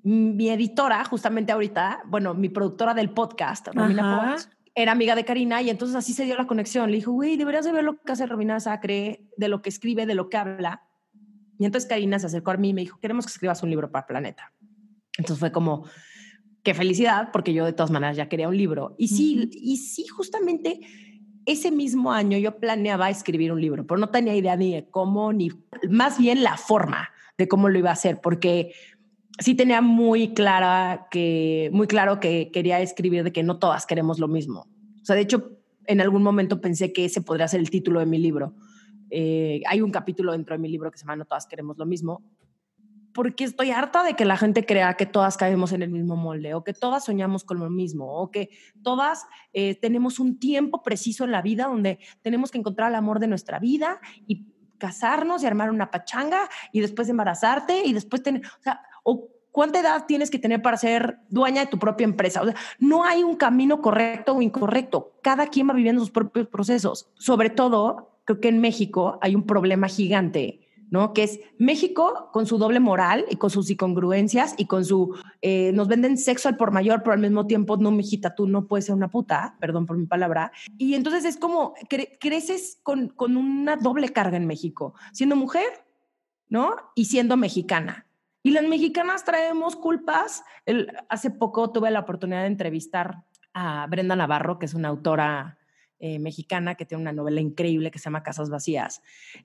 mi 0.03 0.49
editora, 0.49 1.03
justamente 1.05 1.51
ahorita, 1.51 2.03
bueno, 2.07 2.33
mi 2.33 2.49
productora 2.49 2.93
del 2.93 3.09
podcast, 3.09 3.67
Romina 3.73 4.37
era 4.75 4.91
amiga 4.93 5.15
de 5.15 5.25
Karina 5.25 5.61
y 5.61 5.69
entonces 5.69 5.95
así 5.95 6.13
se 6.13 6.25
dio 6.25 6.35
la 6.37 6.47
conexión. 6.47 6.89
Le 6.89 6.97
dijo, 6.97 7.11
güey, 7.11 7.37
deberías 7.37 7.65
de 7.65 7.71
ver 7.71 7.83
lo 7.83 7.99
que 7.99 8.11
hace 8.11 8.25
Romina 8.25 8.59
Sacre, 8.59 9.27
de 9.35 9.47
lo 9.49 9.61
que 9.61 9.69
escribe, 9.69 10.05
de 10.05 10.15
lo 10.15 10.29
que 10.29 10.37
habla. 10.37 10.83
Y 11.57 11.65
entonces 11.65 11.89
Karina 11.89 12.17
se 12.19 12.27
acercó 12.27 12.51
a 12.51 12.57
mí 12.57 12.69
y 12.69 12.73
me 12.73 12.81
dijo, 12.81 12.99
queremos 12.99 13.25
que 13.25 13.31
escribas 13.31 13.61
un 13.63 13.69
libro 13.69 13.91
para 13.91 14.07
Planeta. 14.07 14.53
Entonces 15.19 15.39
fue 15.39 15.51
como, 15.51 15.85
qué 16.63 16.73
felicidad, 16.73 17.29
porque 17.31 17.53
yo 17.53 17.65
de 17.65 17.73
todas 17.73 17.91
maneras 17.91 18.17
ya 18.17 18.29
quería 18.29 18.47
un 18.47 18.57
libro. 18.57 18.95
Y 18.97 19.09
sí, 19.09 19.49
y 19.53 19.77
sí, 19.77 20.07
justamente 20.07 20.79
ese 21.45 21.71
mismo 21.71 22.11
año 22.11 22.37
yo 22.37 22.57
planeaba 22.57 23.09
escribir 23.09 23.51
un 23.51 23.61
libro, 23.61 23.85
pero 23.85 23.99
no 23.99 24.09
tenía 24.09 24.35
idea 24.35 24.55
ni 24.55 24.73
de 24.73 24.89
cómo, 24.89 25.33
ni 25.33 25.51
más 25.89 26.17
bien 26.17 26.41
la 26.41 26.57
forma 26.57 27.09
de 27.37 27.47
cómo 27.47 27.69
lo 27.69 27.77
iba 27.77 27.89
a 27.89 27.93
hacer, 27.93 28.21
porque 28.21 28.71
sí 29.39 29.55
tenía 29.55 29.81
muy 29.81 30.33
clara 30.33 31.07
que, 31.11 31.69
muy 31.73 31.87
claro 31.87 32.19
que 32.19 32.49
quería 32.51 32.79
escribir 32.79 33.23
de 33.23 33.33
que 33.33 33.43
no 33.43 33.59
todas 33.59 33.85
queremos 33.85 34.19
lo 34.19 34.27
mismo. 34.27 34.67
O 35.01 35.05
sea, 35.05 35.15
de 35.15 35.23
hecho, 35.23 35.51
en 35.85 35.99
algún 36.01 36.23
momento 36.23 36.61
pensé 36.61 36.93
que 36.93 37.05
ese 37.05 37.21
podría 37.21 37.47
ser 37.47 37.59
el 37.59 37.69
título 37.69 37.99
de 37.99 38.05
mi 38.05 38.19
libro. 38.19 38.55
Eh, 39.09 39.61
hay 39.67 39.81
un 39.81 39.91
capítulo 39.91 40.31
dentro 40.31 40.55
de 40.55 40.59
mi 40.59 40.69
libro 40.69 40.91
que 40.91 40.97
se 40.97 41.03
llama 41.03 41.17
No 41.17 41.25
todas 41.25 41.45
queremos 41.45 41.77
lo 41.77 41.85
mismo, 41.85 42.23
porque 43.19 43.43
estoy 43.43 43.71
harta 43.71 44.01
de 44.01 44.13
que 44.13 44.23
la 44.23 44.37
gente 44.37 44.65
crea 44.65 44.93
que 44.93 45.05
todas 45.05 45.35
caemos 45.35 45.73
en 45.73 45.81
el 45.81 45.89
mismo 45.89 46.15
molde 46.15 46.53
o 46.53 46.63
que 46.63 46.71
todas 46.73 47.03
soñamos 47.03 47.43
con 47.43 47.59
lo 47.59 47.69
mismo 47.69 48.05
o 48.05 48.31
que 48.31 48.49
todas 48.81 49.27
eh, 49.51 49.75
tenemos 49.75 50.21
un 50.21 50.39
tiempo 50.39 50.83
preciso 50.83 51.25
en 51.25 51.31
la 51.31 51.41
vida 51.41 51.65
donde 51.65 51.99
tenemos 52.21 52.49
que 52.49 52.59
encontrar 52.59 52.87
el 52.91 52.95
amor 52.95 53.19
de 53.19 53.27
nuestra 53.27 53.59
vida 53.59 53.99
y 54.25 54.45
casarnos 54.77 55.43
y 55.43 55.47
armar 55.47 55.69
una 55.69 55.91
pachanga 55.91 56.47
y 56.71 56.79
después 56.79 57.09
embarazarte 57.09 57.85
y 57.85 57.91
después 57.91 58.23
tener, 58.23 58.41
o 59.03 59.03
o 59.03 59.27
cuánta 59.51 59.81
edad 59.81 60.05
tienes 60.07 60.29
que 60.29 60.39
tener 60.39 60.61
para 60.61 60.77
ser 60.77 61.19
dueña 61.27 61.59
de 61.59 61.67
tu 61.67 61.77
propia 61.77 62.05
empresa. 62.05 62.41
O 62.41 62.45
sea, 62.45 62.55
no 62.79 63.03
hay 63.03 63.23
un 63.23 63.35
camino 63.35 63.81
correcto 63.81 64.37
o 64.37 64.41
incorrecto. 64.41 65.19
Cada 65.21 65.47
quien 65.47 65.67
va 65.67 65.73
viviendo 65.73 65.99
sus 65.99 66.11
propios 66.11 66.47
procesos. 66.47 67.11
Sobre 67.15 67.49
todo, 67.49 68.21
creo 68.23 68.39
que 68.39 68.47
en 68.47 68.61
México 68.61 69.19
hay 69.21 69.35
un 69.35 69.45
problema 69.45 69.89
gigante 69.89 70.68
¿no? 70.89 71.13
Que 71.13 71.23
es 71.23 71.39
México 71.57 72.29
con 72.33 72.45
su 72.45 72.57
doble 72.57 72.79
moral 72.79 73.25
y 73.29 73.35
con 73.35 73.49
sus 73.49 73.69
incongruencias 73.69 74.55
y 74.57 74.65
con 74.65 74.85
su, 74.85 75.15
eh, 75.41 75.71
nos 75.73 75.87
venden 75.87 76.17
sexo 76.17 76.49
al 76.49 76.57
por 76.57 76.71
mayor, 76.71 77.01
pero 77.03 77.13
al 77.13 77.19
mismo 77.19 77.47
tiempo, 77.47 77.77
no, 77.77 77.91
mijita, 77.91 78.35
tú 78.35 78.47
no 78.47 78.67
puedes 78.67 78.85
ser 78.85 78.95
una 78.95 79.09
puta, 79.09 79.55
perdón 79.59 79.85
por 79.85 79.97
mi 79.97 80.05
palabra. 80.05 80.51
Y 80.77 80.95
entonces 80.95 81.25
es 81.25 81.37
como, 81.37 81.73
creces 82.19 82.79
con, 82.83 83.09
con 83.09 83.37
una 83.37 83.75
doble 83.75 84.09
carga 84.09 84.37
en 84.37 84.47
México, 84.47 84.93
siendo 85.11 85.35
mujer, 85.35 85.85
¿no? 86.47 86.75
Y 86.95 87.05
siendo 87.05 87.37
mexicana. 87.37 88.07
Y 88.41 88.51
las 88.51 88.63
mexicanas 88.63 89.25
traemos 89.25 89.75
culpas. 89.75 90.43
Hace 91.09 91.29
poco 91.29 91.71
tuve 91.71 91.91
la 91.91 91.99
oportunidad 91.99 92.41
de 92.41 92.47
entrevistar 92.47 93.23
a 93.53 93.85
Brenda 93.87 94.15
Navarro, 94.15 94.59
que 94.59 94.65
es 94.65 94.73
una 94.73 94.87
autora 94.87 95.59
eh, 95.99 96.17
mexicana 96.19 96.75
que 96.75 96.85
tiene 96.85 97.01
una 97.01 97.11
novela 97.11 97.41
increíble 97.41 97.91
que 97.91 97.99
se 97.99 98.05
llama 98.05 98.23
Casas 98.23 98.49
Vacías. 98.49 99.01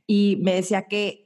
Y 0.07 0.39
me 0.43 0.55
decía 0.55 0.87
que 0.87 1.24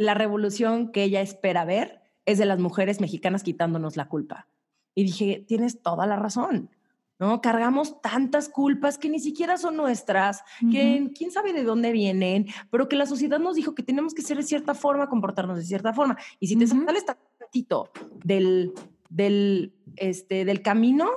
la 0.00 0.14
revolución 0.14 0.92
que 0.92 1.02
ella 1.02 1.20
espera 1.20 1.66
ver 1.66 2.00
es 2.24 2.38
de 2.38 2.46
las 2.46 2.58
mujeres 2.58 3.02
mexicanas 3.02 3.42
quitándonos 3.42 3.98
la 3.98 4.08
culpa. 4.08 4.48
Y 4.94 5.04
dije, 5.04 5.44
tienes 5.46 5.82
toda 5.82 6.06
la 6.06 6.16
razón. 6.16 6.70
¿no? 7.18 7.42
Cargamos 7.42 8.00
tantas 8.00 8.48
culpas 8.48 8.96
que 8.96 9.10
ni 9.10 9.20
siquiera 9.20 9.58
son 9.58 9.76
nuestras, 9.76 10.42
que 10.72 11.10
quién 11.14 11.30
sabe 11.30 11.52
de 11.52 11.64
dónde 11.64 11.92
vienen, 11.92 12.46
pero 12.70 12.88
que 12.88 12.96
la 12.96 13.04
sociedad 13.04 13.38
nos 13.38 13.56
dijo 13.56 13.74
que 13.74 13.82
tenemos 13.82 14.14
que 14.14 14.22
ser 14.22 14.38
de 14.38 14.42
cierta 14.42 14.72
forma, 14.74 15.10
comportarnos 15.10 15.58
de 15.58 15.64
cierta 15.64 15.92
forma. 15.92 16.16
Y 16.38 16.46
si 16.46 16.56
te 16.56 16.66
sales 16.66 17.04
tantito 17.04 17.90
del, 18.24 18.72
del, 19.10 19.74
este, 19.96 20.46
del 20.46 20.62
camino, 20.62 21.10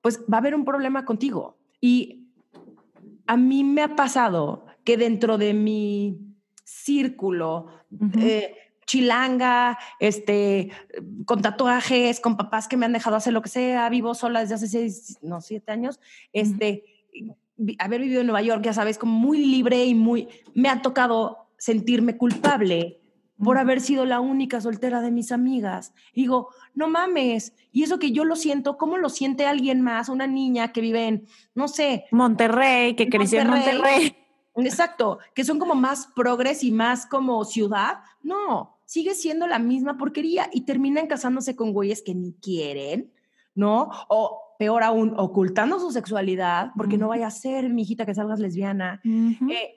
pues 0.00 0.20
va 0.20 0.38
a 0.38 0.40
haber 0.40 0.54
un 0.54 0.64
problema 0.64 1.04
contigo. 1.04 1.58
Y 1.78 2.26
a 3.26 3.36
mí 3.36 3.64
me 3.64 3.82
ha 3.82 3.96
pasado 3.96 4.64
que 4.82 4.96
dentro 4.96 5.36
de 5.36 5.52
mi 5.52 6.29
círculo, 6.70 7.66
eh, 8.18 8.54
chilanga, 8.86 9.78
este, 9.98 10.70
con 11.24 11.42
tatuajes, 11.42 12.20
con 12.20 12.36
papás 12.36 12.68
que 12.68 12.76
me 12.76 12.86
han 12.86 12.92
dejado 12.92 13.16
hacer 13.16 13.32
lo 13.32 13.42
que 13.42 13.48
sea, 13.48 13.88
vivo 13.88 14.14
sola 14.14 14.40
desde 14.40 14.54
hace 14.54 14.68
seis, 14.68 15.18
no, 15.20 15.40
siete 15.40 15.72
años, 15.72 16.00
este, 16.32 16.84
haber 17.78 18.00
vivido 18.00 18.20
en 18.20 18.28
Nueva 18.28 18.42
York, 18.42 18.62
ya 18.62 18.72
sabes, 18.72 18.98
como 18.98 19.18
muy 19.18 19.38
libre 19.38 19.84
y 19.84 19.94
muy, 19.94 20.28
me 20.54 20.68
ha 20.68 20.80
tocado 20.80 21.48
sentirme 21.58 22.16
culpable 22.16 23.00
por 23.42 23.58
haber 23.58 23.80
sido 23.80 24.04
la 24.04 24.20
única 24.20 24.60
soltera 24.60 25.00
de 25.00 25.10
mis 25.10 25.32
amigas. 25.32 25.92
digo, 26.14 26.50
no 26.74 26.88
mames, 26.88 27.54
y 27.72 27.82
eso 27.82 27.98
que 27.98 28.12
yo 28.12 28.24
lo 28.24 28.36
siento, 28.36 28.76
¿cómo 28.76 28.96
lo 28.96 29.08
siente 29.08 29.46
alguien 29.46 29.80
más? 29.80 30.08
Una 30.08 30.26
niña 30.26 30.72
que 30.72 30.80
vive 30.80 31.06
en, 31.06 31.26
no 31.54 31.68
sé, 31.68 32.04
Monterrey, 32.12 32.94
que 32.94 33.08
creció 33.08 33.40
en 33.40 33.48
Monterrey 33.48 34.19
Exacto, 34.66 35.18
que 35.34 35.44
son 35.44 35.58
como 35.58 35.74
más 35.74 36.08
progres 36.14 36.62
y 36.62 36.72
más 36.72 37.06
como 37.06 37.44
ciudad. 37.44 37.98
No, 38.22 38.78
sigue 38.84 39.14
siendo 39.14 39.46
la 39.46 39.58
misma 39.58 39.96
porquería 39.96 40.50
y 40.52 40.62
terminan 40.62 41.06
casándose 41.06 41.56
con 41.56 41.72
güeyes 41.72 42.02
que 42.02 42.14
ni 42.14 42.32
quieren, 42.34 43.12
¿no? 43.54 43.90
O 44.08 44.56
peor 44.58 44.82
aún, 44.82 45.14
ocultando 45.16 45.80
su 45.80 45.90
sexualidad, 45.90 46.72
porque 46.76 46.98
no 46.98 47.08
vaya 47.08 47.28
a 47.28 47.30
ser, 47.30 47.70
mi 47.70 47.82
hijita, 47.82 48.04
que 48.04 48.14
salgas 48.14 48.40
lesbiana. 48.40 49.00
Eh, 49.04 49.74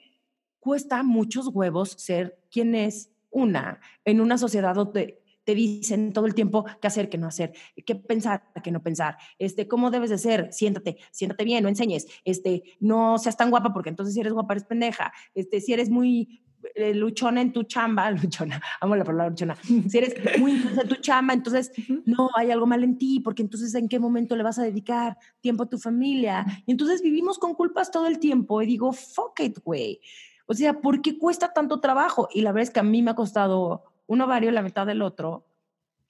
cuesta 0.60 1.04
muchos 1.04 1.48
huevos 1.48 1.92
ser 1.98 2.38
quien 2.52 2.76
es 2.76 3.10
una 3.32 3.80
en 4.06 4.22
una 4.22 4.38
sociedad 4.38 4.76
donde 4.76 5.23
te 5.44 5.56
dicen 5.56 6.14
todo 6.14 6.26
el 6.26 6.34
tiempo 6.34 6.66
qué 6.82 6.88
hacer, 6.88 7.10
qué 7.10 7.18
no 7.18 7.28
hacer, 7.28 7.54
qué 7.86 7.96
pensar, 7.96 8.44
qué 8.64 8.72
no 8.72 8.82
pensar, 8.82 9.18
este, 9.40 9.68
cómo 9.68 9.92
debes 9.92 10.10
de 10.10 10.18
ser, 10.18 10.52
siéntate, 10.52 10.98
siéntate 11.12 11.44
bien, 11.44 11.64
no 11.64 11.70
enseñes, 11.70 12.08
este, 12.26 12.64
no 12.80 13.18
seas 13.18 13.38
tan 13.38 13.50
guapa 13.50 13.74
porque 13.74 13.90
entonces 13.90 14.14
si 14.14 14.22
eres 14.22 14.34
guapa 14.34 14.54
eres 14.54 14.66
pendeja, 14.66 15.12
este, 15.34 15.62
si 15.62 15.74
eres 15.74 15.90
muy 15.90 16.44
eh, 16.76 16.94
luchona 16.94 17.42
en 17.42 17.52
tu 17.52 17.64
chamba, 17.64 18.10
luchona, 18.12 18.62
amo 18.80 18.96
la 18.96 19.04
palabra 19.04 19.30
luchona, 19.30 19.56
si 19.88 19.98
eres 19.98 20.16
muy 20.40 20.52
en 20.52 20.88
tu 20.88 20.96
chamba, 20.96 21.34
entonces 21.34 21.72
no, 22.06 22.30
hay 22.36 22.52
algo 22.52 22.66
mal 22.66 22.84
en 22.84 22.98
ti, 22.98 23.20
porque 23.20 23.42
entonces 23.42 23.76
en 23.76 23.90
qué 23.90 24.00
momento 24.00 24.36
le 24.36 24.44
vas 24.44 24.60
a 24.60 24.64
dedicar 24.64 25.18
tiempo 25.42 25.64
a 25.64 25.70
tu 25.70 25.78
familia. 25.78 26.46
Y 26.66 26.72
entonces 26.72 27.02
vivimos 27.02 27.38
con 27.38 27.54
culpas 27.54 27.92
todo 27.92 28.08
el 28.08 28.20
tiempo 28.20 28.62
y 28.62 28.66
digo, 28.66 28.94
fuck 28.94 29.40
it, 29.42 29.60
güey. 29.64 30.00
O 30.46 30.54
sea, 30.54 30.82
¿por 30.82 31.02
qué 31.02 31.18
cuesta 31.18 31.54
tanto 31.54 31.80
trabajo? 31.80 32.28
Y 32.34 32.42
la 32.42 32.52
verdad 32.52 32.68
es 32.68 32.72
que 32.72 32.80
a 32.80 32.84
mí 32.84 33.02
me 33.02 33.12
ha 33.12 33.16
costado 33.16 33.93
un 34.08 34.22
ovario 34.22 34.52
la 34.52 34.62
mitad 34.62 34.86
del 34.86 35.02
otro 35.02 35.48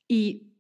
y 0.07 0.53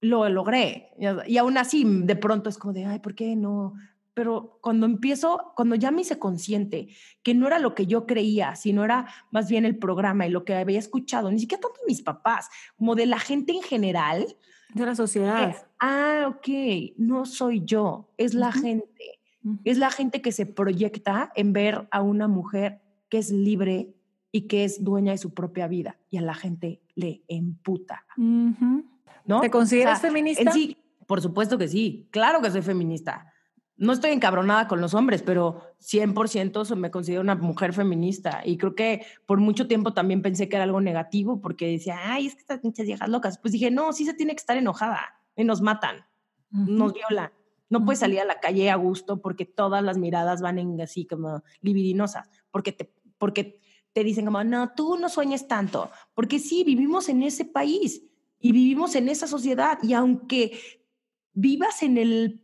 lo 0.00 0.28
logré. 0.28 0.90
Y 1.26 1.36
aún 1.38 1.58
así, 1.58 1.84
de 1.84 2.16
pronto 2.16 2.48
es 2.48 2.58
como 2.58 2.72
de, 2.72 2.84
ay, 2.84 2.98
¿por 3.00 3.14
qué 3.14 3.34
no? 3.36 3.74
Pero 4.14 4.58
cuando 4.60 4.86
empiezo, 4.86 5.52
cuando 5.54 5.76
ya 5.76 5.90
me 5.90 6.00
hice 6.00 6.18
consciente 6.18 6.88
que 7.22 7.34
no 7.34 7.46
era 7.46 7.58
lo 7.58 7.74
que 7.74 7.86
yo 7.86 8.06
creía, 8.06 8.56
sino 8.56 8.84
era 8.84 9.06
más 9.30 9.48
bien 9.48 9.64
el 9.64 9.78
programa 9.78 10.26
y 10.26 10.30
lo 10.30 10.44
que 10.44 10.54
había 10.54 10.78
escuchado, 10.78 11.30
ni 11.30 11.38
siquiera 11.38 11.60
tanto 11.60 11.80
de 11.80 11.86
mis 11.86 12.02
papás, 12.02 12.48
como 12.76 12.94
de 12.94 13.06
la 13.06 13.18
gente 13.18 13.52
en 13.52 13.62
general. 13.62 14.26
De 14.74 14.84
la 14.84 14.94
sociedad. 14.94 15.56
ah, 15.78 16.26
ok, 16.28 16.48
no 16.96 17.26
soy 17.26 17.62
yo, 17.64 18.10
es 18.16 18.34
la 18.34 18.52
gente. 18.52 19.20
Es 19.64 19.78
la 19.78 19.90
gente 19.90 20.20
que 20.20 20.32
se 20.32 20.46
proyecta 20.46 21.30
en 21.34 21.52
ver 21.52 21.86
a 21.90 22.02
una 22.02 22.28
mujer 22.28 22.82
que 23.08 23.18
es 23.18 23.30
libre 23.30 23.94
y 24.38 24.42
que 24.46 24.64
es 24.64 24.84
dueña 24.84 25.12
de 25.12 25.18
su 25.18 25.34
propia 25.34 25.66
vida 25.66 25.98
y 26.10 26.18
a 26.18 26.22
la 26.22 26.34
gente 26.34 26.80
le 26.94 27.22
emputa. 27.26 28.04
¿No? 28.16 29.40
¿Te 29.40 29.50
consideras 29.50 30.00
feminista? 30.00 30.52
sí, 30.52 30.76
por 31.06 31.20
supuesto 31.20 31.58
que 31.58 31.66
sí, 31.66 32.08
claro 32.10 32.40
que 32.40 32.50
soy 32.50 32.62
feminista 32.62 33.32
no 33.78 33.92
estoy 33.92 34.10
encabronada 34.10 34.66
con 34.66 34.80
los 34.80 34.92
hombres, 34.92 35.22
pero 35.22 35.62
100% 35.80 36.74
me 36.74 36.90
considero 36.90 37.22
una 37.22 37.36
mujer 37.36 37.72
feminista. 37.72 38.42
Y 38.44 38.58
creo 38.58 38.74
que 38.74 39.06
por 39.24 39.38
mucho 39.38 39.68
tiempo 39.68 39.94
también 39.94 40.20
pensé 40.20 40.48
que 40.48 40.56
era 40.56 40.64
algo 40.64 40.80
negativo 40.80 41.40
porque 41.40 41.68
decía, 41.68 41.96
ay, 42.02 42.26
es 42.26 42.34
que 42.34 42.40
estas 42.40 42.58
pinches 42.58 42.86
viejas 42.86 43.08
locas. 43.08 43.38
Pues 43.38 43.52
dije, 43.52 43.70
no, 43.70 43.92
sí 43.92 44.04
se 44.04 44.14
tiene 44.14 44.32
que 44.32 44.40
estar 44.40 44.56
enojada 44.56 45.00
y 45.36 45.44
nos 45.44 45.60
matan, 45.60 46.04
nos 46.50 46.92
violan. 46.92 47.30
No 47.70 47.84
puedes 47.84 48.00
salir 48.00 48.18
a 48.18 48.24
la 48.24 48.40
calle 48.40 48.68
a 48.68 48.74
gusto 48.74 49.22
porque 49.22 49.44
todas 49.44 49.84
las 49.84 49.96
miradas 49.96 50.42
van 50.42 50.58
en 50.58 50.80
así 50.80 51.06
como 51.06 51.44
libidinosas, 51.60 52.28
porque 52.50 52.72
te, 52.72 52.92
porque 53.16 53.60
te 53.98 54.04
dicen 54.04 54.26
como, 54.26 54.44
no, 54.44 54.74
tú 54.76 54.96
no 54.96 55.08
sueñes 55.08 55.48
tanto, 55.48 55.90
porque 56.14 56.38
sí, 56.38 56.62
vivimos 56.62 57.08
en 57.08 57.24
ese 57.24 57.44
país 57.44 58.00
y 58.38 58.52
vivimos 58.52 58.94
en 58.94 59.08
esa 59.08 59.26
sociedad 59.26 59.76
y 59.82 59.92
aunque 59.92 60.86
vivas 61.32 61.82
en 61.82 61.98
el 61.98 62.40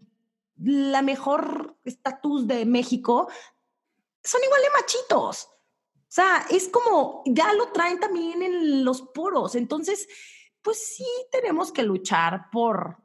la 0.57 1.01
mejor 1.03 1.79
estatus 1.85 2.49
de 2.49 2.67
México, 2.67 3.29
son 4.25 4.41
igual 4.43 4.63
de 4.63 4.81
machitos. 4.81 5.45
O 5.45 6.09
sea, 6.09 6.45
es 6.51 6.69
como, 6.69 7.23
ya 7.25 7.53
lo 7.53 7.71
traen 7.71 8.01
también 8.01 8.43
en 8.43 8.85
los 8.85 9.03
poros. 9.03 9.55
Entonces, 9.55 10.09
pues 10.61 10.85
sí 10.97 11.07
tenemos 11.31 11.71
que 11.71 11.85
luchar 11.85 12.51
por, 12.51 12.97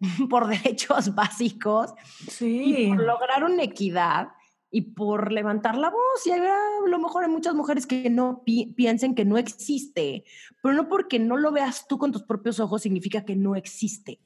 por 0.30 0.46
derechos 0.46 1.12
básicos 1.16 1.92
sí. 2.28 2.84
y 2.84 2.88
por 2.88 3.02
lograr 3.02 3.42
una 3.42 3.64
equidad 3.64 4.28
y 4.70 4.82
por 4.82 5.32
levantar 5.32 5.76
la 5.76 5.90
voz. 5.90 6.26
Y 6.26 6.30
a 6.30 6.38
lo 6.86 6.98
mejor 6.98 7.24
hay 7.24 7.30
muchas 7.30 7.54
mujeres 7.54 7.86
que 7.86 8.08
no 8.10 8.42
piensen 8.44 9.14
que 9.14 9.24
no 9.24 9.38
existe, 9.38 10.24
pero 10.62 10.74
no 10.74 10.88
porque 10.88 11.18
no 11.18 11.36
lo 11.36 11.52
veas 11.52 11.86
tú 11.88 11.98
con 11.98 12.12
tus 12.12 12.22
propios 12.22 12.60
ojos 12.60 12.82
significa 12.82 13.24
que 13.24 13.36
no 13.36 13.56
existe. 13.56 14.20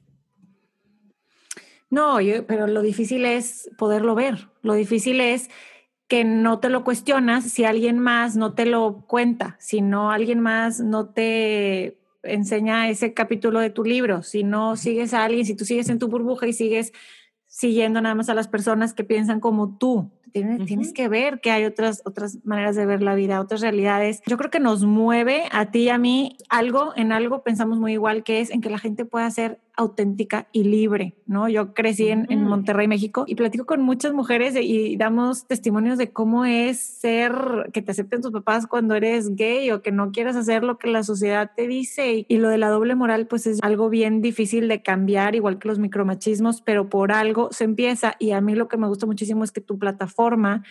No, 1.91 2.19
pero 2.47 2.67
lo 2.67 2.83
difícil 2.83 3.25
es 3.25 3.71
poderlo 3.79 4.15
ver. 4.15 4.49
Lo 4.63 4.75
difícil 4.75 5.21
es 5.21 5.49
que 6.09 6.25
no 6.25 6.59
te 6.59 6.69
lo 6.69 6.85
cuestionas 6.85 7.45
si 7.45 7.65
alguien 7.65 7.99
más 7.99 8.37
no 8.37 8.55
te 8.55 8.67
lo 8.67 9.05
cuenta, 9.07 9.57
si 9.59 9.81
no 9.81 10.11
alguien 10.11 10.41
más 10.41 10.81
no 10.81 11.09
te 11.09 11.99
enseña 12.23 12.89
ese 12.89 13.15
capítulo 13.15 13.61
de 13.61 13.71
tu 13.71 13.85
libro, 13.85 14.23
si 14.23 14.45
no 14.45 14.77
sigues 14.77 15.15
a 15.15 15.25
alguien, 15.25 15.47
si 15.47 15.55
tú 15.55 15.65
sigues 15.65 15.89
en 15.89 15.99
tu 15.99 16.09
burbuja 16.09 16.47
y 16.47 16.53
sigues 16.53 16.93
siguiendo 17.47 18.01
nada 18.01 18.15
más 18.15 18.29
a 18.29 18.35
las 18.35 18.49
personas 18.49 18.95
que 18.95 19.05
piensan 19.05 19.41
como 19.41 19.79
tú. 19.79 20.11
Tienes, 20.35 20.67
tienes, 20.67 20.93
que 20.93 21.07
ver 21.09 21.41
que 21.41 21.53
hay 21.53 21.65
otras, 21.65 22.03
otras 22.05 22.45
maneras 22.45 22.75
de 22.75 22.85
ver 22.87 23.03
la 23.05 23.15
vida, 23.15 23.41
otras 23.41 23.61
realidades. 23.61 24.21
Yo 24.27 24.37
creo 24.37 24.51
que 24.51 24.59
nos 24.59 24.85
mueve 24.85 25.45
a 25.53 25.71
ti 25.71 25.83
y 25.83 25.89
a 25.91 25.97
mí 25.97 26.39
algo, 26.49 26.93
en 26.97 27.13
algo 27.13 27.45
pensamos 27.45 27.79
muy 27.79 27.93
igual, 27.93 28.25
que 28.25 28.41
es 28.41 28.51
en 28.51 28.61
que 28.61 28.69
la 28.69 28.79
gente 28.79 29.05
pueda 29.05 29.31
ser 29.31 29.61
auténtica 29.77 30.49
y 30.53 30.65
libre, 30.65 31.15
¿no? 31.27 31.49
Yo 31.49 31.75
crecí 31.75 32.09
en, 32.09 32.45
Monterrey, 32.45 32.87
México, 32.87 33.25
y 33.27 33.35
platico 33.35 33.67
con 33.67 33.83
muchas 33.83 34.13
mujeres 34.13 34.55
y 34.61 34.97
damos 34.97 35.47
testimonios 35.47 35.99
de 35.99 36.13
cómo 36.13 36.45
es 36.45 36.79
ser, 36.79 37.33
que 37.73 37.83
te 37.83 37.91
acepten 37.91 38.23
tus 38.23 38.31
papás 38.31 38.67
cuando 38.67 38.95
eres 38.95 39.35
gay 39.35 39.71
o 39.71 39.83
que 39.83 39.93
no 39.93 40.13
quieras 40.13 40.37
hacer 40.37 40.63
lo 40.63 40.79
que 40.79 40.89
la 40.89 41.03
sociedad 41.03 41.51
te 41.57 41.67
dice. 41.67 42.27
Y, 42.29 42.37
lo 42.39 42.49
de 42.49 42.59
la 42.59 42.69
doble 42.69 42.95
moral, 42.95 43.27
pues 43.27 43.47
es 43.47 43.59
algo 43.63 43.89
bien 43.89 44.21
difícil 44.21 44.69
de 44.69 44.83
cambiar, 44.83 45.35
igual 45.35 45.59
que 45.59 45.69
los 45.69 45.79
micromachismos, 45.79 46.61
pero 46.63 46.89
por 46.89 47.13
algo 47.13 47.49
se 47.51 47.65
empieza. 47.65 48.15
Y 48.19 48.31
a 48.33 48.41
mí 48.41 48.55
lo 48.55 48.69
que 48.69 48.77
me 48.77 48.87
gusta 48.87 49.07
muchísimo 49.07 49.45
es 49.45 49.53
que 49.53 49.61
tu 49.61 49.79
plataforma 49.79 50.63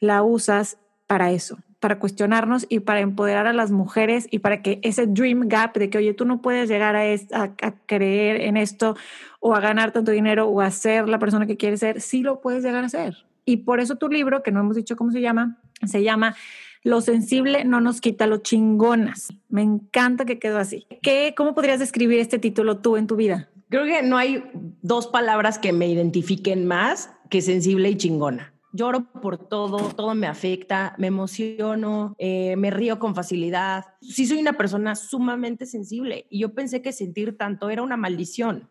la 0.00 0.22
usas 0.22 0.78
para 1.06 1.32
eso 1.32 1.58
para 1.80 1.98
cuestionarnos 1.98 2.66
y 2.68 2.80
para 2.80 3.00
empoderar 3.00 3.46
a 3.46 3.52
las 3.52 3.70
mujeres 3.70 4.26
y 4.30 4.40
para 4.40 4.62
que 4.62 4.80
ese 4.82 5.06
dream 5.06 5.48
gap 5.48 5.76
de 5.76 5.90
que, 5.90 5.98
oye, 5.98 6.14
tú 6.14 6.24
no 6.24 6.42
puedes 6.42 6.68
llegar 6.68 6.96
a, 6.96 7.02
a, 7.02 7.74
creer 7.86 8.40
en 8.40 8.56
esto 8.56 8.96
o 9.40 9.54
a 9.54 9.60
ganar 9.60 9.92
tanto 9.92 10.10
dinero 10.10 10.48
o 10.48 10.60
a 10.60 10.70
ser 10.70 11.08
la 11.08 11.18
persona 11.18 11.46
que 11.46 11.56
quieres 11.56 11.80
ser, 11.80 12.00
sí 12.00 12.22
lo 12.22 12.40
puedes 12.40 12.64
llegar 12.64 12.84
a 12.84 12.88
ser. 12.88 13.16
Y 13.44 13.58
por 13.58 13.80
eso 13.80 13.96
tu 13.96 14.08
libro, 14.08 14.42
que 14.42 14.50
no 14.50 14.60
hemos 14.60 14.76
dicho 14.76 14.96
cómo 14.96 15.12
se 15.12 15.20
llama, 15.20 15.58
se 15.86 16.02
llama 16.02 16.34
Lo 16.82 17.00
sensible 17.00 17.64
no 17.64 17.80
nos 17.80 18.00
quita 18.00 18.26
lo 18.26 18.38
chingonas. 18.38 19.28
Me 19.48 19.62
encanta 19.62 20.24
que 20.24 20.38
quedó 20.38 20.58
así. 20.58 20.86
¿Qué, 21.00 21.34
¿Cómo 21.36 21.54
podrías 21.54 21.78
describir 21.78 22.18
este 22.18 22.38
título 22.38 22.78
tú 22.78 22.96
en 22.96 23.06
tu 23.06 23.16
vida? 23.16 23.48
Creo 23.70 23.84
que 23.84 24.02
no 24.02 24.16
hay 24.16 24.44
dos 24.82 25.06
palabras 25.06 25.58
que 25.58 25.72
me 25.72 25.86
identifiquen 25.86 26.66
más 26.66 27.10
que 27.30 27.40
sensible 27.40 27.90
y 27.90 27.96
chingona 27.96 28.52
lloro 28.72 29.10
por 29.12 29.48
todo, 29.48 29.94
todo 29.94 30.14
me 30.14 30.26
afecta, 30.26 30.94
me 30.98 31.06
emociono, 31.06 32.14
eh, 32.18 32.56
me 32.56 32.70
río 32.70 32.98
con 32.98 33.14
facilidad. 33.14 33.86
Sí 34.00 34.26
soy 34.26 34.40
una 34.40 34.54
persona 34.54 34.94
sumamente 34.94 35.66
sensible 35.66 36.26
y 36.30 36.40
yo 36.40 36.54
pensé 36.54 36.82
que 36.82 36.92
sentir 36.92 37.36
tanto 37.36 37.70
era 37.70 37.82
una 37.82 37.96
maldición. 37.96 38.68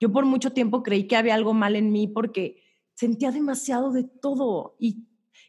Yo 0.00 0.12
por 0.12 0.24
mucho 0.24 0.52
tiempo 0.52 0.82
creí 0.82 1.06
que 1.06 1.16
había 1.16 1.34
algo 1.34 1.54
mal 1.54 1.76
en 1.76 1.92
mí 1.92 2.08
porque 2.08 2.62
sentía 2.94 3.30
demasiado 3.30 3.92
de 3.92 4.04
todo 4.04 4.76
y, 4.78 5.06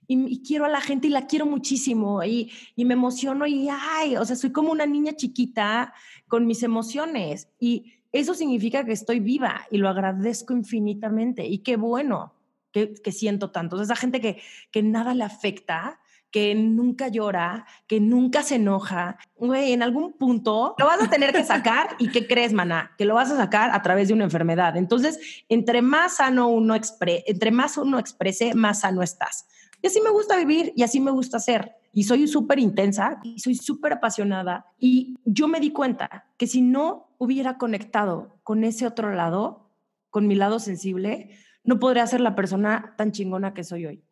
y, 0.08 0.44
quiero 0.44 0.66
a 0.66 0.70
la 0.70 0.82
gente 0.82 1.08
y 1.08 1.12
la 1.12 1.28
quiero 1.28 1.46
muchísimo 1.46 2.24
y, 2.24 2.52
y 2.76 2.86
me 2.86 2.94
emociono 2.94 3.46
y, 3.46 3.68
ay, 3.70 4.16
o 4.18 4.26
sea, 4.26 4.36
soy 4.36 4.52
como 4.52 4.72
una 4.72 4.86
niña 4.86 5.14
chiquita 5.14 5.94
con 6.28 6.46
mis 6.46 6.64
emociones 6.64 7.50
y 7.60 7.94
eso 8.12 8.34
significa 8.36 8.86
que 8.86 8.92
estoy 8.92 9.20
viva 9.20 9.66
y 9.72 9.78
lo 9.78 9.90
agradezco 9.90 10.54
infinitamente 10.54 11.46
y 11.48 11.60
qué 11.60 11.78
bueno 11.78 12.33
que, 12.74 13.12
siento 13.12 13.52
tanto. 13.52 13.82
esa 13.82 13.96
gente 13.96 14.20
que, 14.20 14.42
que 14.72 14.84
nada 14.84 15.14
le 15.14 15.24
afecta, 15.24 16.00
que 16.34 16.56
nunca 16.56 17.10
llora, 17.10 17.68
que 17.86 18.00
nunca 18.00 18.42
se 18.42 18.56
enoja, 18.56 19.20
güey, 19.36 19.72
en 19.72 19.84
algún 19.84 20.14
punto 20.14 20.74
lo 20.80 20.88
vas 20.88 21.04
a 21.04 21.08
tener 21.08 21.32
que 21.32 21.44
sacar 21.44 21.90
y 22.00 22.10
¿qué 22.10 22.28
crees, 22.28 22.54
maná? 22.54 22.92
Que 22.98 23.06
lo 23.06 23.14
vas 23.14 23.30
a 23.30 23.38
sacar 23.38 23.70
a 23.72 23.84
través 23.84 24.08
de 24.08 24.16
una 24.16 24.24
enfermedad. 24.24 24.76
Entonces, 24.76 25.20
entre 25.48 25.84
más 25.84 26.18
sano 26.18 26.48
uno 26.48 26.76
entre 26.76 27.52
más 27.52 27.78
uno 27.78 28.00
exprese, 28.00 28.56
más 28.56 28.80
sano 28.80 29.04
estás. 29.04 29.46
Y 29.84 29.88
así 29.88 30.02
me 30.02 30.10
gusta 30.10 30.36
vivir 30.38 30.74
y 30.76 30.82
así 30.82 31.00
me 31.00 31.12
gusta 31.12 31.40
ser. 31.40 31.76
Y 31.94 32.06
soy 32.06 32.28
súper 32.28 32.58
intensa 32.58 33.20
y 33.22 33.40
soy 33.40 33.54
súper 33.54 33.94
apasionada. 33.94 34.66
Y 34.80 35.16
yo 35.26 35.48
me 35.48 35.60
di 35.60 35.72
cuenta 35.72 36.26
que 36.38 36.48
si 36.48 36.64
no 36.64 37.10
hubiera 37.20 37.60
conectado 37.60 38.40
con 38.42 38.64
ese 38.64 38.88
otro 38.88 39.14
lado, 39.14 39.70
con 40.10 40.26
mi 40.26 40.34
lado 40.34 40.60
sensible, 40.60 41.38
no 41.64 41.80
podría 41.80 42.06
ser 42.08 42.22
la 42.22 42.36
persona 42.36 42.94
tan 42.98 43.12
chingona 43.12 43.54
que 43.54 43.64
soy 43.64 43.86
hoy. 43.86 44.04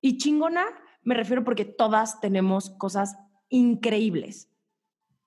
Y 0.00 0.18
chingona 0.18 0.66
me 1.04 1.14
refiero 1.14 1.44
porque 1.44 1.64
todas 1.64 2.20
tenemos 2.20 2.70
cosas 2.70 3.16
increíbles, 3.48 4.50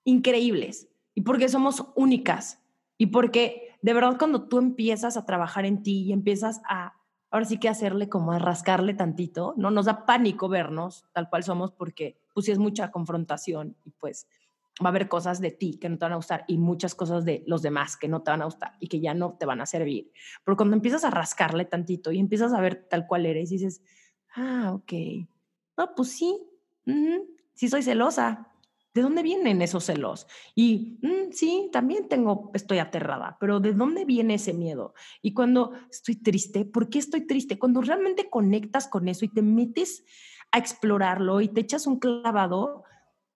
increíbles, 0.04 0.88
y 1.14 1.22
porque 1.22 1.48
somos 1.48 1.86
únicas, 1.94 2.62
y 2.96 3.06
porque 3.06 3.76
de 3.80 3.94
verdad 3.94 4.18
cuando 4.18 4.48
tú 4.48 4.58
empiezas 4.58 5.16
a 5.16 5.24
trabajar 5.24 5.64
en 5.64 5.82
ti 5.82 6.02
y 6.02 6.12
empiezas 6.12 6.60
a, 6.68 6.94
ahora 7.30 7.46
sí 7.46 7.58
que 7.58 7.68
hacerle 7.68 8.08
como 8.08 8.32
a 8.32 8.38
rascarle 8.38 8.94
tantito, 8.94 9.54
¿no? 9.56 9.70
Nos 9.70 9.86
da 9.86 10.04
pánico 10.04 10.48
vernos 10.48 11.06
tal 11.12 11.30
cual 11.30 11.44
somos 11.44 11.70
porque 11.72 12.20
pues 12.34 12.46
sí 12.46 12.52
es 12.52 12.58
mucha 12.58 12.90
confrontación 12.90 13.76
y 13.84 13.90
pues 13.90 14.26
va 14.82 14.88
a 14.88 14.88
haber 14.88 15.08
cosas 15.08 15.40
de 15.40 15.50
ti 15.50 15.78
que 15.78 15.88
no 15.88 15.98
te 15.98 16.04
van 16.04 16.12
a 16.12 16.16
gustar 16.16 16.44
y 16.48 16.58
muchas 16.58 16.94
cosas 16.94 17.24
de 17.24 17.42
los 17.46 17.62
demás 17.62 17.96
que 17.96 18.08
no 18.08 18.22
te 18.22 18.30
van 18.30 18.42
a 18.42 18.46
gustar 18.46 18.72
y 18.80 18.88
que 18.88 19.00
ya 19.00 19.14
no 19.14 19.36
te 19.38 19.46
van 19.46 19.60
a 19.60 19.66
servir. 19.66 20.12
Pero 20.44 20.56
cuando 20.56 20.76
empiezas 20.76 21.04
a 21.04 21.10
rascarle 21.10 21.64
tantito 21.64 22.12
y 22.12 22.18
empiezas 22.18 22.52
a 22.52 22.60
ver 22.60 22.86
tal 22.88 23.06
cual 23.06 23.26
eres 23.26 23.50
y 23.50 23.56
dices, 23.56 23.82
ah, 24.34 24.72
ok, 24.74 24.92
no, 25.76 25.94
pues 25.94 26.10
sí, 26.10 26.38
sí 27.54 27.68
soy 27.68 27.82
celosa. 27.82 28.44
¿De 28.94 29.02
dónde 29.02 29.22
vienen 29.22 29.62
esos 29.62 29.84
celos? 29.84 30.26
Y 30.56 30.98
mm, 31.02 31.30
sí, 31.30 31.68
también 31.72 32.08
tengo, 32.08 32.50
estoy 32.54 32.78
aterrada, 32.78 33.36
pero 33.38 33.60
¿de 33.60 33.72
dónde 33.72 34.04
viene 34.04 34.34
ese 34.34 34.54
miedo? 34.54 34.94
Y 35.22 35.34
cuando 35.34 35.72
estoy 35.90 36.16
triste, 36.16 36.64
¿por 36.64 36.88
qué 36.88 36.98
estoy 36.98 37.26
triste? 37.26 37.58
Cuando 37.58 37.80
realmente 37.80 38.28
conectas 38.28 38.88
con 38.88 39.06
eso 39.06 39.24
y 39.24 39.28
te 39.28 39.42
metes 39.42 40.04
a 40.50 40.58
explorarlo 40.58 41.40
y 41.40 41.48
te 41.48 41.60
echas 41.60 41.86
un 41.86 42.00
clavado, 42.00 42.84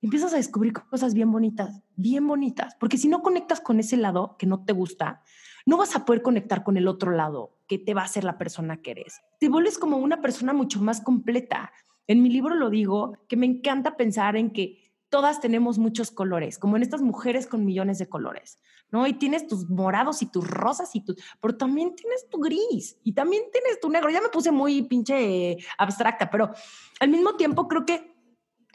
empiezas 0.03 0.35
a 0.35 0.37
descubrir 0.37 0.73
cosas 0.73 1.15
bien 1.15 1.31
bonitas, 1.31 1.81
bien 1.97 2.27
bonitas, 2.27 2.77
porque 2.79 2.99
si 2.99 3.09
no 3.09 3.23
conectas 3.23 3.61
con 3.61 3.81
ese 3.81 3.97
lado 3.97 4.37
que 4.39 4.47
no 4.47 4.65
te 4.65 4.73
gusta, 4.73 5.23
no 5.65 5.77
vas 5.77 5.95
a 5.95 6.05
poder 6.05 6.23
conectar 6.23 6.65
con 6.65 6.77
el 6.77 6.89
otro 6.89 7.13
lado 7.13 7.57
que 7.69 7.79
te 7.79 7.95
va 7.95 8.03
a 8.03 8.09
ser 8.09 8.25
la 8.25 8.37
persona 8.37 8.83
que 8.83 8.91
eres. 8.91 9.21
Te 9.39 9.49
vuelves 9.49 9.79
como 9.79 9.97
una 9.97 10.21
persona 10.21 10.53
mucho 10.53 10.83
más 10.83 11.01
completa. 11.01 11.73
En 12.09 12.21
mi 12.21 12.31
libro 12.31 12.57
lo 12.57 12.69
digo, 12.69 13.17
que 13.29 13.37
me 13.37 13.47
encanta 13.47 13.97
pensar 13.97 14.37
en 14.37 14.51
que 14.51 14.83
todas 15.09 15.41
tenemos 15.41 15.79
muchos 15.79 16.11
colores, 16.11 16.59
como 16.59 16.77
en 16.77 16.83
estas 16.83 17.03
mujeres 17.03 17.47
con 17.47 17.67
millones 17.67 17.99
de 17.99 18.09
colores, 18.09 18.59
¿no? 18.91 19.07
Y 19.07 19.13
tienes 19.13 19.47
tus 19.47 19.69
morados 19.69 20.23
y 20.23 20.27
tus 20.27 20.49
rosas 20.49 20.97
y 20.97 21.05
tus, 21.05 21.17
pero 21.39 21.55
también 21.55 21.95
tienes 21.95 22.29
tu 22.31 22.41
gris 22.41 22.99
y 23.05 23.13
también 23.13 23.43
tienes 23.53 23.79
tu 23.79 23.91
negro. 23.91 24.09
Ya 24.09 24.23
me 24.23 24.31
puse 24.31 24.51
muy 24.51 24.83
pinche 24.83 25.59
abstracta, 25.77 26.31
pero 26.31 26.51
al 26.99 27.11
mismo 27.11 27.37
tiempo 27.37 27.69
creo 27.69 27.85
que 27.85 28.12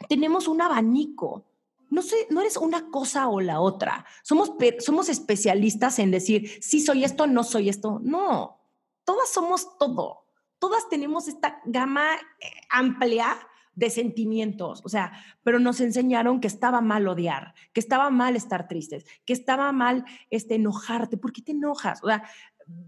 tenemos 0.08 0.48
un 0.48 0.60
abanico. 0.60 1.44
No 1.90 2.02
sé, 2.02 2.26
no 2.30 2.40
eres 2.40 2.56
una 2.56 2.90
cosa 2.90 3.28
o 3.28 3.40
la 3.40 3.60
otra. 3.60 4.04
Somos, 4.22 4.52
somos 4.80 5.08
especialistas 5.08 5.98
en 5.98 6.10
decir, 6.10 6.50
sí 6.60 6.80
soy 6.80 7.04
esto, 7.04 7.26
no 7.26 7.44
soy 7.44 7.68
esto. 7.68 8.00
No, 8.02 8.60
todas 9.04 9.30
somos 9.30 9.78
todo. 9.78 10.26
Todas 10.58 10.88
tenemos 10.88 11.28
esta 11.28 11.60
gama 11.64 12.14
eh, 12.14 12.46
amplia 12.68 13.38
de 13.78 13.90
sentimientos, 13.90 14.82
o 14.84 14.88
sea, 14.88 15.12
pero 15.44 15.60
nos 15.60 15.80
enseñaron 15.80 16.40
que 16.40 16.48
estaba 16.48 16.80
mal 16.80 17.06
odiar, 17.06 17.54
que 17.72 17.78
estaba 17.78 18.10
mal 18.10 18.34
estar 18.34 18.66
tristes, 18.66 19.06
que 19.24 19.32
estaba 19.32 19.70
mal 19.70 20.04
este, 20.30 20.56
enojarte. 20.56 21.16
¿Por 21.16 21.32
qué 21.32 21.42
te 21.42 21.52
enojas? 21.52 22.02
O 22.02 22.08
sea, 22.08 22.24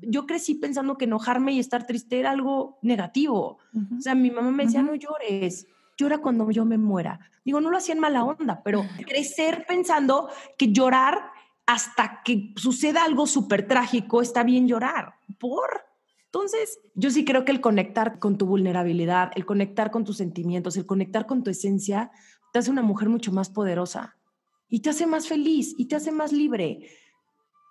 yo 0.03 0.27
crecí 0.27 0.57
pensando 0.57 0.99
que 0.99 1.05
enojarme 1.05 1.53
y 1.53 1.61
estar 1.61 1.87
triste 1.87 2.19
era 2.19 2.33
algo 2.33 2.81
negativo. 2.83 3.59
O 3.97 4.01
sea, 4.01 4.17
mi 4.17 4.33
mamá 4.33 4.51
me 4.51 4.65
decía, 4.65 4.83
no 4.83 4.97
llores, 4.97 5.69
llora 6.01 6.19
cuando 6.19 6.51
yo 6.51 6.65
me 6.65 6.79
muera. 6.79 7.21
Digo, 7.45 7.61
no 7.61 7.71
lo 7.71 7.77
hacía 7.77 7.95
en 7.95 8.01
mala 8.01 8.25
onda, 8.25 8.63
pero 8.63 8.85
crecer 9.07 9.65
pensando 9.69 10.29
que 10.57 10.73
llorar 10.73 11.31
hasta 11.67 12.23
que 12.25 12.53
suceda 12.57 13.05
algo 13.05 13.27
súper 13.27 13.69
trágico 13.69 14.23
está 14.23 14.43
bien 14.43 14.67
llorar. 14.67 15.15
¿Por? 15.39 15.85
Entonces, 16.25 16.81
yo 16.95 17.11
sí 17.11 17.25
creo 17.25 17.45
que 17.45 17.53
el 17.53 17.61
conectar 17.61 18.19
con 18.19 18.39
tu 18.39 18.47
vulnerabilidad, 18.47 19.33
el 19.35 19.45
conectar 19.45 19.91
con 19.91 20.05
tus 20.05 20.17
sentimientos, 20.17 20.77
el 20.77 20.87
conectar 20.87 21.27
con 21.27 21.43
tu 21.43 21.51
esencia, 21.51 22.11
te 22.53 22.59
hace 22.59 22.71
una 22.71 22.83
mujer 22.83 23.09
mucho 23.09 23.33
más 23.33 23.51
poderosa 23.51 24.17
y 24.69 24.81
te 24.81 24.91
hace 24.91 25.07
más 25.07 25.29
feliz 25.29 25.75
y 25.77 25.87
te 25.87 25.97
hace 25.97 26.13
más 26.13 26.33
libre. 26.33 26.89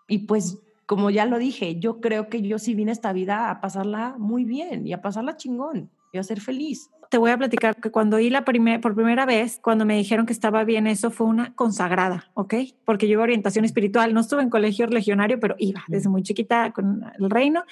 Y 0.08 0.20
pues, 0.20 0.60
como 0.86 1.10
ya 1.10 1.26
lo 1.26 1.38
dije, 1.38 1.80
yo 1.80 2.02
creo 2.02 2.30
que 2.30 2.42
yo 2.42 2.60
sí 2.60 2.76
vine 2.76 2.92
a 2.92 2.94
esta 2.94 3.14
vida 3.14 3.50
a 3.50 3.62
pasarla 3.62 4.16
muy 4.18 4.44
bien 4.44 4.86
y 4.86 4.94
a 4.94 5.02
pasarla 5.02 5.38
chingón 5.38 5.90
y 6.12 6.18
a 6.18 6.24
ser 6.24 6.42
feliz. 6.42 6.90
Te 7.10 7.18
voy 7.18 7.32
a 7.32 7.38
platicar 7.38 7.76
que 7.76 7.92
cuando 7.92 8.18
oí 8.18 8.30
la 8.30 8.46
primer, 8.46 8.82
por 8.82 8.96
primera 8.96 9.26
vez, 9.26 9.60
cuando 9.62 9.84
me 9.84 9.98
dijeron 9.98 10.26
que 10.26 10.34
estaba 10.34 10.64
bien, 10.64 10.88
eso 10.88 11.10
fue 11.10 11.28
una 11.28 11.56
consagrada, 11.56 12.30
¿ok? 12.36 12.54
Porque 12.86 13.08
yo 13.08 13.14
iba 13.14 13.24
orientación 13.24 13.66
espiritual, 13.66 14.14
no 14.14 14.22
estuve 14.22 14.44
en 14.44 14.50
colegio 14.50 14.86
legionario, 14.88 15.40
pero 15.40 15.56
iba 15.58 15.84
desde 15.88 16.10
muy 16.10 16.22
chiquita 16.22 16.72
con 16.72 17.04
el 17.18 17.30
reino 17.30 17.64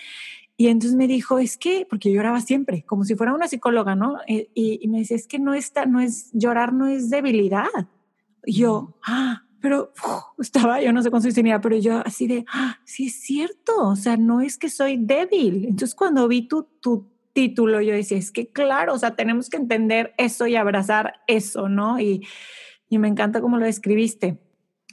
y 0.59 0.67
entonces 0.67 0.97
me 0.97 1.07
dijo, 1.07 1.37
es 1.37 1.55
que, 1.55 1.85
porque 1.87 2.11
lloraba 2.11 2.41
siempre, 2.41 2.83
como 2.83 3.05
si 3.05 3.15
fuera 3.15 3.31
una 3.31 3.47
psicóloga, 3.47 3.95
¿no? 3.95 4.17
Y, 4.27 4.49
y, 4.55 4.87
me 4.87 4.97
dice, 4.97 5.13
es 5.13 5.27
que 5.27 5.37
no 5.37 5.53
está, 5.53 5.85
no 5.85 6.01
es, 6.01 6.31
llorar 6.33 6.73
no 6.73 6.87
es 6.87 7.11
debilidad. 7.11 7.67
Y 8.43 8.53
yo, 8.53 8.97
ah, 9.05 9.43
pero 9.61 9.93
estaba, 10.39 10.81
yo 10.81 10.91
no 10.93 11.03
sé 11.03 11.11
cuánto 11.11 11.29
tenía, 11.29 11.61
pero 11.61 11.77
yo 11.77 12.01
así 12.03 12.25
de, 12.25 12.43
ah, 12.51 12.79
sí 12.85 13.05
es 13.05 13.21
cierto, 13.21 13.87
o 13.87 13.95
sea, 13.95 14.17
no 14.17 14.41
es 14.41 14.57
que 14.57 14.69
soy 14.69 14.97
débil. 14.97 15.65
Entonces 15.65 15.93
cuando 15.93 16.27
vi 16.27 16.47
tu, 16.47 16.63
tu 16.81 17.07
título, 17.37 17.81
yo 17.81 17.93
decía, 17.93 18.17
es 18.17 18.31
que 18.31 18.47
claro, 18.47 18.95
o 18.95 18.97
sea, 18.97 19.15
tenemos 19.15 19.51
que 19.51 19.57
entender 19.57 20.15
eso 20.17 20.47
y 20.47 20.55
abrazar 20.55 21.21
eso, 21.27 21.69
¿no? 21.69 21.99
Y, 21.99 22.25
y 22.89 22.97
me 22.97 23.07
encanta 23.07 23.41
cómo 23.41 23.59
lo 23.59 23.65
describiste. 23.67 24.39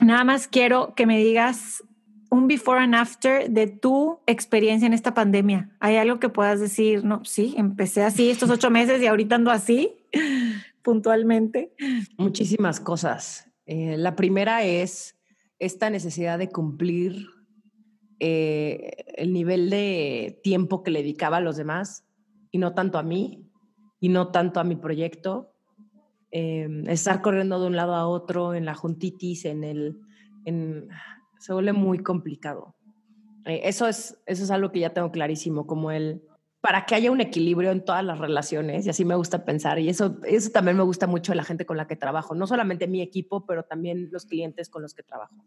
Nada 0.03 0.25
más 0.25 0.47
quiero 0.47 0.95
que 0.95 1.07
me 1.07 1.17
digas 1.17 1.83
un 2.29 2.47
before 2.47 2.81
and 2.81 2.95
after 2.95 3.49
de 3.49 3.67
tu 3.67 4.19
experiencia 4.27 4.85
en 4.85 4.93
esta 4.93 5.15
pandemia. 5.15 5.75
¿Hay 5.81 5.97
algo 5.97 6.21
que 6.21 6.29
puedas 6.29 6.61
decir? 6.61 7.03
No, 7.03 7.25
sí, 7.25 7.55
empecé 7.57 8.03
así 8.03 8.29
estos 8.29 8.51
ocho 8.51 8.71
meses 8.71 9.01
y 9.01 9.07
ahorita 9.07 9.37
ando 9.37 9.51
así, 9.51 9.95
puntualmente. 10.83 11.73
Muchísimas 12.19 12.79
cosas. 12.79 13.51
Eh, 13.65 13.97
la 13.97 14.17
primera 14.17 14.65
es 14.65 15.17
esta 15.59 15.89
necesidad 15.89 16.39
de 16.39 16.51
cumplir 16.51 17.27
eh, 18.21 19.07
el 19.17 19.33
nivel 19.33 19.71
de 19.71 20.39
tiempo 20.43 20.83
que 20.83 20.91
le 20.91 21.01
dedicaba 21.01 21.39
a 21.39 21.41
los 21.41 21.57
demás 21.57 22.04
y 22.55 22.59
no 22.59 22.73
tanto 22.73 22.99
a 22.99 23.03
mí 23.03 23.51
y 23.99 24.11
no 24.11 24.29
tanto 24.29 24.61
a 24.61 24.65
mi 24.65 24.77
proyecto. 24.77 25.51
Eh, 26.31 26.69
estar 26.87 27.21
corriendo 27.21 27.59
de 27.59 27.67
un 27.67 27.75
lado 27.75 27.97
a 27.97 28.07
otro 28.07 28.55
en 28.55 28.65
la 28.65 28.77
juntitis, 28.77 29.45
en 29.45 29.65
el... 29.65 29.99
En, 30.45 30.89
se 31.41 31.53
vuelve 31.53 31.73
muy 31.73 31.99
complicado. 31.99 32.77
Eh, 33.45 33.63
eso, 33.65 33.89
es, 33.89 34.23
eso 34.27 34.45
es 34.45 34.53
algo 34.53 34.71
que 34.71 34.79
ya 34.79 34.95
tengo 34.95 35.11
clarísimo, 35.11 35.67
como 35.67 35.91
el, 35.91 36.23
para 36.61 36.87
que 36.87 36.95
haya 36.95 37.11
un 37.11 37.21
equilibrio 37.21 37.73
en 37.73 37.85
todas 37.85 38.05
las 38.05 38.21
relaciones, 38.21 38.87
y 38.87 38.91
así 38.91 39.05
me 39.05 39.17
gusta 39.17 39.45
pensar, 39.45 39.81
y 39.81 39.89
eso, 39.89 40.21
eso 40.23 40.51
también 40.51 40.77
me 40.77 40.85
gusta 40.85 41.09
mucho 41.09 41.33
de 41.33 41.37
la 41.37 41.45
gente 41.45 41.67
con 41.67 41.77
la 41.77 41.89
que 41.89 41.97
trabajo, 41.97 42.37
no 42.37 42.47
solamente 42.47 42.87
mi 42.87 43.03
equipo, 43.03 43.45
pero 43.47 43.65
también 43.65 44.11
los 44.13 44.27
clientes 44.27 44.69
con 44.69 44.83
los 44.83 44.95
que 44.95 45.03
trabajo. 45.03 45.45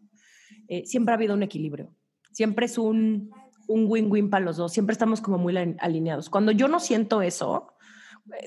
Eh, 0.68 0.84
siempre 0.84 1.12
ha 1.12 1.16
habido 1.16 1.32
un 1.32 1.42
equilibrio, 1.42 1.96
siempre 2.32 2.66
es 2.66 2.76
un 2.76 3.30
win-win 3.68 4.30
para 4.30 4.44
los 4.44 4.56
dos, 4.56 4.72
siempre 4.72 4.92
estamos 4.92 5.20
como 5.20 5.38
muy 5.38 5.56
alineados. 5.78 6.30
Cuando 6.30 6.52
yo 6.52 6.68
no 6.68 6.80
siento 6.80 7.22
eso, 7.22 7.74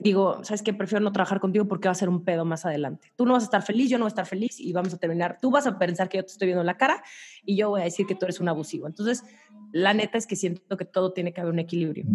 digo, 0.01 0.43
¿sabes 0.43 0.61
qué? 0.61 0.74
Prefiero 0.74 1.03
no 1.03 1.11
trabajar 1.11 1.39
contigo 1.39 1.65
porque 1.65 1.88
va 1.88 1.93
a 1.93 1.95
ser 1.95 2.09
un 2.09 2.24
pedo 2.24 2.45
más 2.45 2.65
adelante. 2.65 3.11
Tú 3.15 3.26
no 3.26 3.34
vas 3.34 3.43
a 3.43 3.45
estar 3.45 3.63
feliz, 3.63 3.89
yo 3.89 3.97
no 3.97 4.05
voy 4.05 4.09
a 4.09 4.15
estar 4.15 4.26
feliz 4.26 4.59
y 4.59 4.74
vamos 4.74 4.93
a 4.93 4.97
terminar. 4.97 5.38
Tú 5.41 5.51
vas 5.51 5.67
a 5.67 5.78
pensar 5.78 6.09
que 6.09 6.17
yo 6.17 6.26
te 6.26 6.32
estoy 6.32 6.47
viendo 6.47 6.61
en 6.61 6.67
la 6.67 6.78
cara 6.78 7.03
y 7.45 7.55
yo 7.55 7.69
voy 7.69 7.82
a 7.82 7.86
decir 7.86 8.05
que 8.05 8.15
tú 8.15 8.26
eres 8.26 8.39
un 8.39 8.49
abusivo. 8.49 8.88
Entonces, 8.88 9.24
la 9.72 9.93
neta 9.93 10.17
es 10.17 10.28
que 10.28 10.36
siento 10.36 10.78
que 10.78 10.86
todo 10.86 11.13
tiene 11.13 11.34
que 11.34 11.41
haber 11.41 11.53
un 11.53 11.59
equilibrio. 11.59 12.05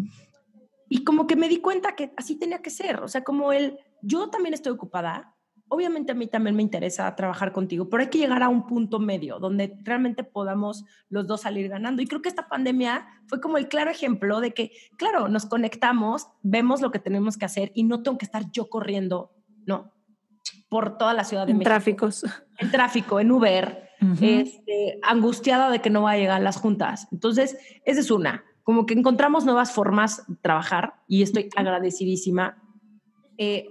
Y 0.89 1.05
como 1.05 1.27
que 1.27 1.37
me 1.37 1.49
di 1.49 1.59
cuenta 1.61 1.97
que 1.97 2.13
así 2.17 2.37
tenía 2.37 2.59
que 2.59 2.71
ser. 2.71 3.01
O 3.01 3.09
sea, 3.09 3.25
como 3.25 3.53
él, 3.53 3.79
yo 4.03 4.31
también 4.31 4.55
estoy 4.55 4.73
ocupada, 4.73 5.35
obviamente 5.69 6.13
a 6.13 6.15
mí 6.15 6.27
también 6.27 6.57
me 6.57 6.63
interesa 6.63 7.15
trabajar 7.17 7.53
contigo, 7.53 7.89
pero 7.89 8.03
hay 8.03 8.11
que 8.11 8.19
llegar 8.19 8.43
a 8.43 8.49
un 8.49 8.67
punto 8.67 8.99
medio 8.99 9.39
donde 9.39 9.77
realmente 9.83 10.25
podamos 10.25 10.85
los 11.09 11.27
dos 11.27 11.43
salir 11.43 11.69
ganando. 11.69 12.03
Y 12.03 12.07
creo 12.07 12.23
que 12.23 12.29
esta 12.29 12.49
pandemia 12.49 13.07
fue 13.27 13.41
como 13.41 13.59
el 13.59 13.69
claro 13.69 13.91
ejemplo 13.91 14.41
de 14.41 14.53
que, 14.55 14.73
claro, 14.97 15.29
nos 15.29 15.47
conectamos, 15.47 16.29
vemos 16.43 16.81
lo 16.81 16.91
que 16.91 16.99
tenemos 16.99 17.37
que 17.37 17.45
hacer 17.45 17.73
y 17.75 17.85
no 17.85 18.03
tengo 18.03 18.19
que 18.19 18.25
estar 18.25 18.51
yo 18.53 18.69
corriendo, 18.69 19.33
no, 19.67 19.93
por 20.69 20.99
toda 20.99 21.15
la 21.15 21.25
ciudad 21.25 21.47
de 21.47 21.53
en 21.53 21.59
México. 21.59 21.71
tráficos. 21.71 22.25
En 22.59 22.71
tráfico, 22.71 23.21
en 23.21 23.31
Uber, 23.31 23.91
este, 24.21 24.99
angustiada 25.03 25.71
de 25.71 25.81
que 25.81 25.91
no 25.91 26.03
va 26.03 26.13
a 26.13 26.17
llegar 26.17 26.41
a 26.41 26.45
las 26.45 26.57
juntas. 26.57 27.09
Entonces, 27.13 27.57
esa 27.85 28.01
es 28.01 28.11
una. 28.11 28.45
Como 28.63 28.87
que 28.87 28.95
encontramos 28.95 29.45
nuevas 29.45 29.73
formas 29.73 30.27
de 30.27 30.37
trabajar 30.37 30.95
y 31.07 31.23
estoy 31.23 31.49
agradecidísima. 31.57 32.63
Eh, 33.39 33.69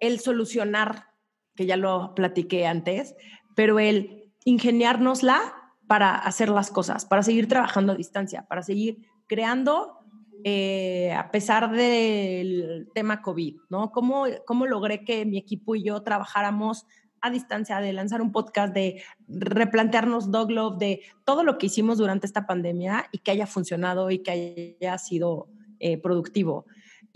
el 0.00 0.20
solucionar 0.20 1.13
que 1.54 1.66
ya 1.66 1.76
lo 1.76 2.14
platiqué 2.14 2.66
antes, 2.66 3.14
pero 3.54 3.78
el 3.78 4.32
ingeniárnosla 4.44 5.40
para 5.86 6.14
hacer 6.14 6.48
las 6.48 6.70
cosas, 6.70 7.04
para 7.04 7.22
seguir 7.22 7.48
trabajando 7.48 7.92
a 7.92 7.96
distancia, 7.96 8.46
para 8.48 8.62
seguir 8.62 8.98
creando 9.26 9.98
eh, 10.44 11.12
a 11.12 11.30
pesar 11.30 11.70
del 11.70 12.88
tema 12.94 13.22
COVID, 13.22 13.56
¿no? 13.70 13.90
¿Cómo, 13.92 14.26
¿Cómo 14.46 14.66
logré 14.66 15.04
que 15.04 15.24
mi 15.24 15.38
equipo 15.38 15.74
y 15.74 15.84
yo 15.84 16.02
trabajáramos 16.02 16.86
a 17.22 17.30
distancia, 17.30 17.80
de 17.80 17.94
lanzar 17.94 18.20
un 18.20 18.32
podcast, 18.32 18.74
de 18.74 19.02
replantearnos 19.26 20.30
Dog 20.30 20.50
Love, 20.50 20.76
de 20.76 21.00
todo 21.24 21.42
lo 21.42 21.56
que 21.56 21.66
hicimos 21.66 21.96
durante 21.96 22.26
esta 22.26 22.46
pandemia 22.46 23.06
y 23.12 23.18
que 23.18 23.30
haya 23.30 23.46
funcionado 23.46 24.10
y 24.10 24.18
que 24.18 24.76
haya 24.78 24.98
sido 24.98 25.48
eh, 25.80 25.96
productivo? 25.96 26.66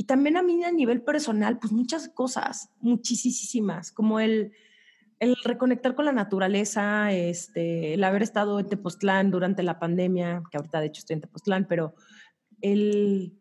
Y 0.00 0.04
también 0.04 0.36
a 0.36 0.42
mí 0.42 0.62
a 0.62 0.70
nivel 0.70 1.02
personal, 1.02 1.58
pues 1.58 1.72
muchas 1.72 2.08
cosas, 2.08 2.70
muchísimas, 2.80 3.90
como 3.90 4.20
el, 4.20 4.52
el 5.18 5.34
reconectar 5.42 5.96
con 5.96 6.04
la 6.04 6.12
naturaleza, 6.12 7.12
este, 7.12 7.94
el 7.94 8.04
haber 8.04 8.22
estado 8.22 8.60
en 8.60 8.68
Tepoztlán 8.68 9.32
durante 9.32 9.64
la 9.64 9.80
pandemia, 9.80 10.44
que 10.52 10.56
ahorita 10.56 10.78
de 10.78 10.86
hecho 10.86 11.00
estoy 11.00 11.14
en 11.14 11.22
Tepoztlán, 11.22 11.66
pero 11.68 11.96
el, 12.60 13.36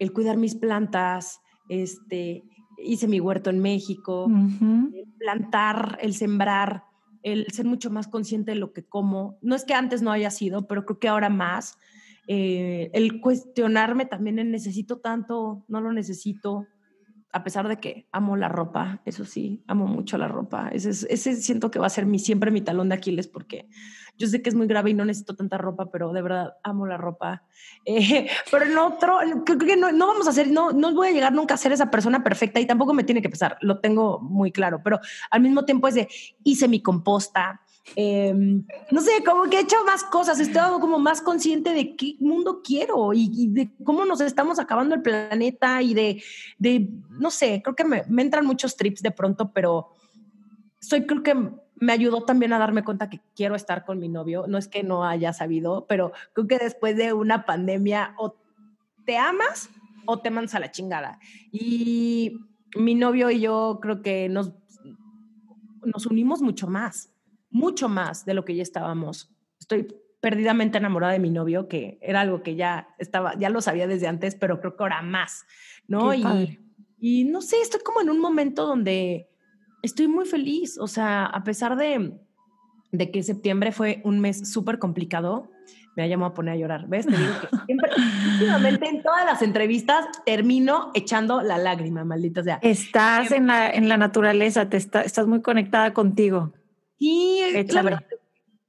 el 0.00 0.12
cuidar 0.12 0.36
mis 0.36 0.56
plantas, 0.56 1.42
este, 1.68 2.42
hice 2.82 3.06
mi 3.06 3.20
huerto 3.20 3.48
en 3.48 3.60
México, 3.60 4.28
el 4.28 5.12
plantar, 5.16 5.96
el 6.02 6.14
sembrar, 6.14 6.86
el 7.22 7.46
ser 7.52 7.66
mucho 7.66 7.88
más 7.90 8.08
consciente 8.08 8.50
de 8.50 8.56
lo 8.56 8.72
que 8.72 8.82
como. 8.82 9.38
No 9.42 9.54
es 9.54 9.64
que 9.64 9.74
antes 9.74 10.02
no 10.02 10.10
haya 10.10 10.32
sido, 10.32 10.66
pero 10.66 10.84
creo 10.84 10.98
que 10.98 11.08
ahora 11.08 11.28
más 11.28 11.78
eh, 12.32 12.92
el 12.92 13.20
cuestionarme 13.20 14.06
también 14.06 14.38
el 14.38 14.52
necesito 14.52 14.98
tanto, 14.98 15.64
no 15.66 15.80
lo 15.80 15.92
necesito, 15.92 16.68
a 17.32 17.42
pesar 17.42 17.66
de 17.66 17.80
que 17.80 18.06
amo 18.12 18.36
la 18.36 18.48
ropa, 18.48 19.02
eso 19.04 19.24
sí, 19.24 19.64
amo 19.66 19.88
mucho 19.88 20.16
la 20.16 20.28
ropa. 20.28 20.68
Ese, 20.68 20.90
ese 21.12 21.34
siento 21.34 21.72
que 21.72 21.80
va 21.80 21.88
a 21.88 21.90
ser 21.90 22.06
mi, 22.06 22.20
siempre 22.20 22.52
mi 22.52 22.60
talón 22.60 22.88
de 22.88 22.94
Aquiles 22.94 23.26
porque 23.26 23.68
yo 24.16 24.28
sé 24.28 24.42
que 24.42 24.48
es 24.48 24.54
muy 24.54 24.68
grave 24.68 24.90
y 24.90 24.94
no 24.94 25.04
necesito 25.04 25.34
tanta 25.34 25.58
ropa, 25.58 25.90
pero 25.90 26.12
de 26.12 26.22
verdad 26.22 26.54
amo 26.62 26.86
la 26.86 26.96
ropa. 26.96 27.42
Eh, 27.84 28.28
pero 28.50 28.64
en 28.64 28.74
no, 28.74 30.06
vamos 30.06 30.26
a 30.28 30.30
hacer, 30.30 30.52
no, 30.52 30.70
no 30.70 30.94
voy 30.94 31.08
a 31.08 31.12
llegar 31.12 31.32
nunca 31.32 31.54
a 31.54 31.56
ser 31.56 31.72
esa 31.72 31.90
persona 31.90 32.22
perfecta 32.22 32.60
y 32.60 32.66
tampoco 32.66 32.94
me 32.94 33.02
tiene 33.02 33.22
que 33.22 33.28
pesar, 33.28 33.58
lo 33.60 33.80
tengo 33.80 34.20
muy 34.20 34.52
claro, 34.52 34.82
pero 34.84 35.00
al 35.30 35.40
mismo 35.40 35.64
tiempo 35.64 35.88
es 35.88 35.94
de, 35.94 36.08
hice 36.44 36.68
mi 36.68 36.80
composta, 36.80 37.60
Em, 37.96 38.64
no 38.90 39.00
sé, 39.00 39.22
como 39.24 39.44
que 39.50 39.58
he 39.58 39.60
hecho 39.60 39.76
más 39.84 40.04
cosas, 40.04 40.38
he 40.38 40.42
estado 40.42 40.80
como 40.80 40.98
más 40.98 41.20
consciente 41.20 41.74
de 41.74 41.96
qué 41.96 42.16
mundo 42.20 42.62
quiero 42.62 43.12
y, 43.12 43.48
de 43.48 43.70
cómo 43.84 44.04
nos 44.04 44.20
estamos 44.20 44.58
acabando 44.58 44.94
el 44.94 45.02
planeta 45.02 45.82
y 45.82 45.94
de, 45.94 46.22
no 47.10 47.30
sé, 47.30 47.60
creo 47.62 47.74
que 47.74 47.84
me, 47.84 48.04
me, 48.08 48.22
entran 48.22 48.46
muchos 48.46 48.76
trips 48.76 49.02
de 49.02 49.10
pronto, 49.10 49.52
pero 49.52 49.88
soy 50.80 51.06
creo 51.06 51.22
que 51.22 51.34
me 51.80 51.92
ayudó 51.92 52.22
también 52.24 52.52
a 52.52 52.58
darme 52.58 52.84
cuenta 52.84 53.08
que 53.08 53.20
quiero 53.34 53.54
estar 53.54 53.84
con 53.84 53.98
mi 53.98 54.08
novio. 54.08 54.44
No 54.46 54.58
es 54.58 54.68
que 54.68 54.82
no 54.82 55.04
haya 55.04 55.32
sabido, 55.32 55.86
pero 55.88 56.12
creo 56.34 56.46
que 56.46 56.58
después 56.58 56.96
de 56.96 57.14
una 57.14 57.46
pandemia 57.46 58.14
o 58.18 58.36
te 59.06 59.16
amas 59.16 59.70
o 60.06 60.20
te 60.20 60.30
mandas 60.30 60.54
a 60.54 60.60
la 60.60 60.70
chingada. 60.70 61.18
Y 61.50 62.38
mi 62.76 62.94
novio 62.94 63.30
y 63.30 63.40
yo 63.40 63.78
creo 63.80 64.02
que 64.02 64.28
nos, 64.28 64.52
nos 65.82 66.06
unimos 66.06 66.42
mucho 66.42 66.66
más, 66.66 67.10
mucho 67.50 67.88
más 67.88 68.24
de 68.24 68.34
lo 68.34 68.44
que 68.44 68.54
ya 68.54 68.62
estábamos. 68.62 69.30
Estoy 69.58 69.88
perdidamente 70.20 70.78
enamorada 70.78 71.12
de 71.12 71.18
mi 71.18 71.30
novio, 71.30 71.68
que 71.68 71.98
era 72.02 72.20
algo 72.20 72.42
que 72.42 72.54
ya 72.54 72.88
estaba, 72.98 73.38
ya 73.38 73.48
lo 73.48 73.60
sabía 73.60 73.86
desde 73.86 74.06
antes, 74.06 74.34
pero 74.34 74.60
creo 74.60 74.76
que 74.76 74.82
ahora 74.82 75.02
más, 75.02 75.46
¿no? 75.86 76.14
Y, 76.14 76.58
y 76.98 77.24
no 77.24 77.40
sé, 77.40 77.60
estoy 77.60 77.80
como 77.80 78.00
en 78.00 78.10
un 78.10 78.20
momento 78.20 78.66
donde 78.66 79.28
estoy 79.82 80.08
muy 80.08 80.26
feliz, 80.26 80.78
o 80.78 80.86
sea, 80.86 81.24
a 81.24 81.42
pesar 81.42 81.76
de, 81.76 82.12
de 82.92 83.10
que 83.10 83.22
septiembre 83.22 83.72
fue 83.72 84.02
un 84.04 84.20
mes 84.20 84.52
súper 84.52 84.78
complicado, 84.78 85.50
me 85.96 86.04
ha 86.04 86.06
llamado 86.06 86.32
a 86.32 86.34
poner 86.34 86.54
a 86.54 86.56
llorar, 86.56 86.86
¿ves? 86.86 87.06
Te 87.06 87.16
digo 87.16 87.32
que 87.40 87.56
siempre, 87.66 87.90
últimamente 88.34 88.88
en 88.88 89.02
todas 89.02 89.24
las 89.24 89.42
entrevistas 89.42 90.06
termino 90.24 90.90
echando 90.94 91.42
la 91.42 91.58
lágrima, 91.58 92.04
maldita 92.04 92.42
sea. 92.42 92.58
Estás 92.62 93.32
en 93.32 93.46
la, 93.46 93.70
en 93.70 93.88
la 93.88 93.96
naturaleza, 93.96 94.68
te 94.68 94.76
estás 94.76 95.26
muy 95.26 95.40
conectada 95.40 95.92
contigo. 95.92 96.52
Sí, 97.00 97.40
la 97.70 97.82
verdad, 97.82 98.04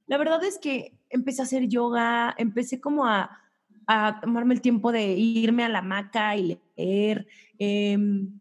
la 0.06 0.16
verdad 0.16 0.42
es 0.42 0.58
que 0.58 0.94
empecé 1.10 1.42
a 1.42 1.44
hacer 1.44 1.68
yoga, 1.68 2.34
empecé 2.38 2.80
como 2.80 3.06
a, 3.06 3.30
a 3.86 4.20
tomarme 4.22 4.54
el 4.54 4.62
tiempo 4.62 4.90
de 4.90 5.12
irme 5.12 5.64
a 5.64 5.68
la 5.68 5.80
hamaca 5.80 6.34
y 6.36 6.58
leer, 6.76 7.26
em, 7.58 8.40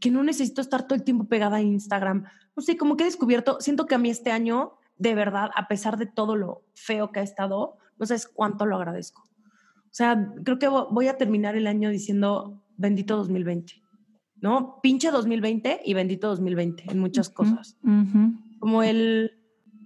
que 0.00 0.10
no 0.12 0.22
necesito 0.22 0.60
estar 0.60 0.84
todo 0.84 0.94
el 0.94 1.02
tiempo 1.02 1.24
pegada 1.24 1.56
a 1.56 1.62
Instagram. 1.62 2.24
No 2.54 2.62
sé, 2.62 2.76
como 2.76 2.96
que 2.96 3.02
he 3.02 3.06
descubierto, 3.06 3.60
siento 3.60 3.86
que 3.86 3.96
a 3.96 3.98
mí 3.98 4.10
este 4.10 4.30
año, 4.30 4.74
de 4.96 5.14
verdad, 5.16 5.50
a 5.56 5.66
pesar 5.66 5.98
de 5.98 6.06
todo 6.06 6.36
lo 6.36 6.62
feo 6.74 7.10
que 7.10 7.18
ha 7.18 7.24
estado, 7.24 7.78
no 7.98 8.06
sabes 8.06 8.28
cuánto 8.28 8.64
lo 8.64 8.76
agradezco. 8.76 9.22
O 9.22 9.94
sea, 9.94 10.32
creo 10.44 10.60
que 10.60 10.68
voy 10.68 11.08
a 11.08 11.18
terminar 11.18 11.56
el 11.56 11.66
año 11.66 11.90
diciendo 11.90 12.62
bendito 12.76 13.16
2020, 13.16 13.74
¿no? 14.40 14.78
Pinche 14.82 15.10
2020 15.10 15.80
y 15.84 15.94
bendito 15.94 16.28
2020 16.28 16.84
en 16.90 16.98
muchas 17.00 17.28
cosas. 17.28 17.76
Como 18.62 18.84
el, 18.84 19.32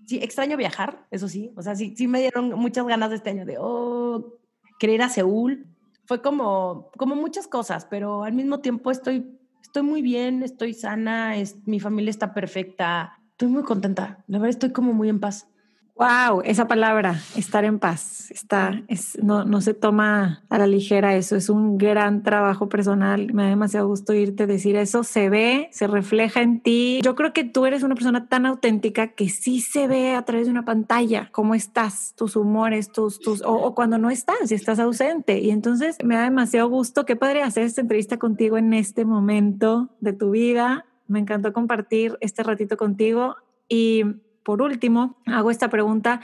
sí, 0.07 0.18
extraño 0.18 0.59
viajar, 0.59 1.07
eso 1.11 1.29
sí. 1.29 1.51
O 1.57 1.62
sea, 1.62 1.74
sí, 1.74 1.95
sí 1.97 2.07
me 2.07 2.20
dieron 2.20 2.51
muchas 2.51 2.87
ganas 2.87 3.09
de 3.09 3.16
este 3.16 3.31
año 3.31 3.47
de, 3.47 3.57
oh, 3.59 4.35
querer 4.79 5.01
a 5.01 5.09
Seúl. 5.09 5.66
Fue 6.05 6.20
como, 6.20 6.91
como 6.99 7.16
muchas 7.16 7.49
cosas, 7.49 7.87
pero 7.87 8.22
al 8.22 8.35
mismo 8.35 8.61
tiempo 8.61 8.91
estoy, 8.91 9.41
estoy 9.62 9.83
muy 9.83 10.03
bien, 10.03 10.43
estoy 10.43 10.74
sana, 10.74 11.39
es, 11.39 11.66
mi 11.66 11.81
familia 11.81 12.11
está 12.11 12.35
perfecta. 12.35 13.18
Estoy 13.31 13.49
muy 13.49 13.62
contenta. 13.62 14.22
La 14.27 14.37
verdad, 14.37 14.51
estoy 14.51 14.72
como 14.72 14.93
muy 14.93 15.09
en 15.09 15.20
paz. 15.20 15.49
Wow, 15.99 16.43
esa 16.45 16.69
palabra, 16.69 17.23
estar 17.37 17.65
en 17.65 17.79
paz, 17.79 18.31
está, 18.31 18.83
es, 18.87 19.17
no, 19.23 19.47
no 19.47 19.63
se 19.63 19.73
toma 19.73 20.45
a 20.51 20.59
la 20.59 20.67
ligera 20.67 21.17
eso, 21.17 21.37
es 21.37 21.49
un 21.49 21.79
gran 21.79 22.23
trabajo 22.23 22.69
personal, 22.69 23.33
me 23.33 23.45
da 23.45 23.49
demasiado 23.49 23.89
gusto 23.89 24.13
irte 24.13 24.47
decir 24.47 24.77
eso, 24.77 25.05
se 25.05 25.31
ve, 25.31 25.71
se 25.73 25.87
refleja 25.87 26.43
en 26.43 26.61
ti. 26.61 27.01
Yo 27.03 27.15
creo 27.15 27.33
que 27.33 27.45
tú 27.45 27.65
eres 27.65 27.83
una 27.83 27.95
persona 27.95 28.29
tan 28.29 28.45
auténtica 28.45 29.15
que 29.15 29.31
sí 29.31 29.63
se 29.63 29.89
ve 29.89 30.15
a 30.15 30.21
través 30.27 30.45
de 30.45 30.51
una 30.51 30.67
pantalla 30.67 31.31
cómo 31.33 31.55
estás, 31.55 32.13
tus 32.15 32.37
humores, 32.37 32.93
tus, 32.93 33.19
tus, 33.19 33.41
o, 33.41 33.55
o 33.55 33.75
cuando 33.75 33.97
no 33.97 34.11
estás, 34.11 34.37
si 34.45 34.55
estás 34.55 34.79
ausente. 34.79 35.39
Y 35.39 35.49
entonces 35.49 35.97
me 36.05 36.17
da 36.17 36.25
demasiado 36.25 36.69
gusto, 36.69 37.07
qué 37.07 37.17
padre 37.17 37.43
hacer 37.43 37.63
esta 37.63 37.81
entrevista 37.81 38.19
contigo 38.19 38.59
en 38.59 38.75
este 38.75 39.07
momento 39.07 39.89
de 40.01 40.13
tu 40.13 40.33
vida. 40.33 40.85
Me 41.09 41.21
encantó 41.21 41.55
compartir 41.55 42.19
este 42.21 42.43
ratito 42.43 42.77
contigo 42.77 43.37
y 43.67 44.05
por 44.47 44.63
último, 44.63 45.17
hago 45.27 45.51
esta 45.51 45.69
pregunta 45.69 46.21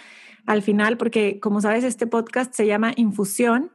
al 0.47 0.63
final 0.63 0.97
porque, 0.97 1.41
como 1.41 1.61
sabes, 1.61 1.83
este 1.83 2.07
podcast 2.07 2.55
se 2.55 2.67
llama 2.69 2.93
Infusión 2.95 3.73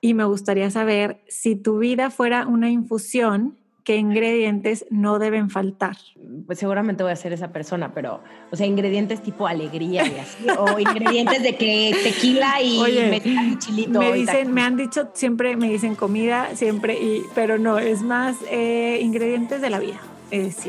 y 0.00 0.14
me 0.14 0.24
gustaría 0.24 0.68
saber 0.72 1.22
si 1.28 1.54
tu 1.54 1.78
vida 1.78 2.10
fuera 2.10 2.48
una 2.48 2.70
infusión, 2.70 3.56
¿qué 3.84 3.94
ingredientes 3.94 4.84
no 4.90 5.20
deben 5.20 5.48
faltar? 5.48 5.96
Pues 6.44 6.58
seguramente 6.58 7.04
voy 7.04 7.12
a 7.12 7.16
ser 7.16 7.32
esa 7.32 7.52
persona, 7.52 7.94
pero, 7.94 8.20
o 8.50 8.56
sea, 8.56 8.66
ingredientes 8.66 9.22
tipo 9.22 9.46
alegría 9.46 10.04
y 10.04 10.18
así, 10.18 10.46
o 10.58 10.80
ingredientes 10.80 11.40
de 11.44 11.54
que 11.54 11.96
tequila 12.02 12.60
y 12.60 12.80
Oye, 12.80 13.22
chilito. 13.58 14.00
Me 14.00 14.12
dicen, 14.12 14.52
me 14.52 14.62
han 14.62 14.76
dicho 14.76 15.08
siempre, 15.14 15.54
me 15.56 15.70
dicen 15.70 15.94
comida, 15.94 16.56
siempre, 16.56 16.94
y, 16.94 17.22
pero 17.36 17.58
no, 17.58 17.78
es 17.78 18.02
más 18.02 18.38
eh, 18.50 18.98
ingredientes 19.00 19.60
de 19.60 19.70
la 19.70 19.78
vida. 19.78 20.00
Eh, 20.32 20.50
sí. 20.50 20.68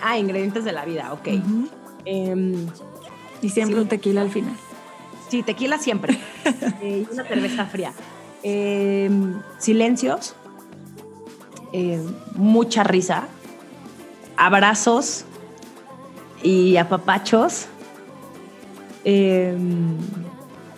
ah, 0.00 0.16
ingredientes 0.16 0.64
de 0.64 0.72
la 0.72 0.84
vida, 0.84 1.12
ok. 1.12 1.28
Em, 2.06 2.66
y 3.42 3.50
siempre 3.50 3.80
un 3.80 3.88
tequila 3.88 4.22
al 4.22 4.30
final. 4.30 4.54
Sí, 5.28 5.42
tequila 5.42 5.78
siempre. 5.78 6.18
Eh, 6.80 7.04
y 7.10 7.12
una 7.12 7.24
cerveza 7.24 7.66
fría. 7.66 7.92
Em, 8.44 9.40
silencios, 9.58 10.36
em, 11.72 12.04
mucha 12.36 12.84
risa, 12.84 13.26
abrazos 14.36 15.24
y 16.42 16.76
apapachos. 16.76 17.66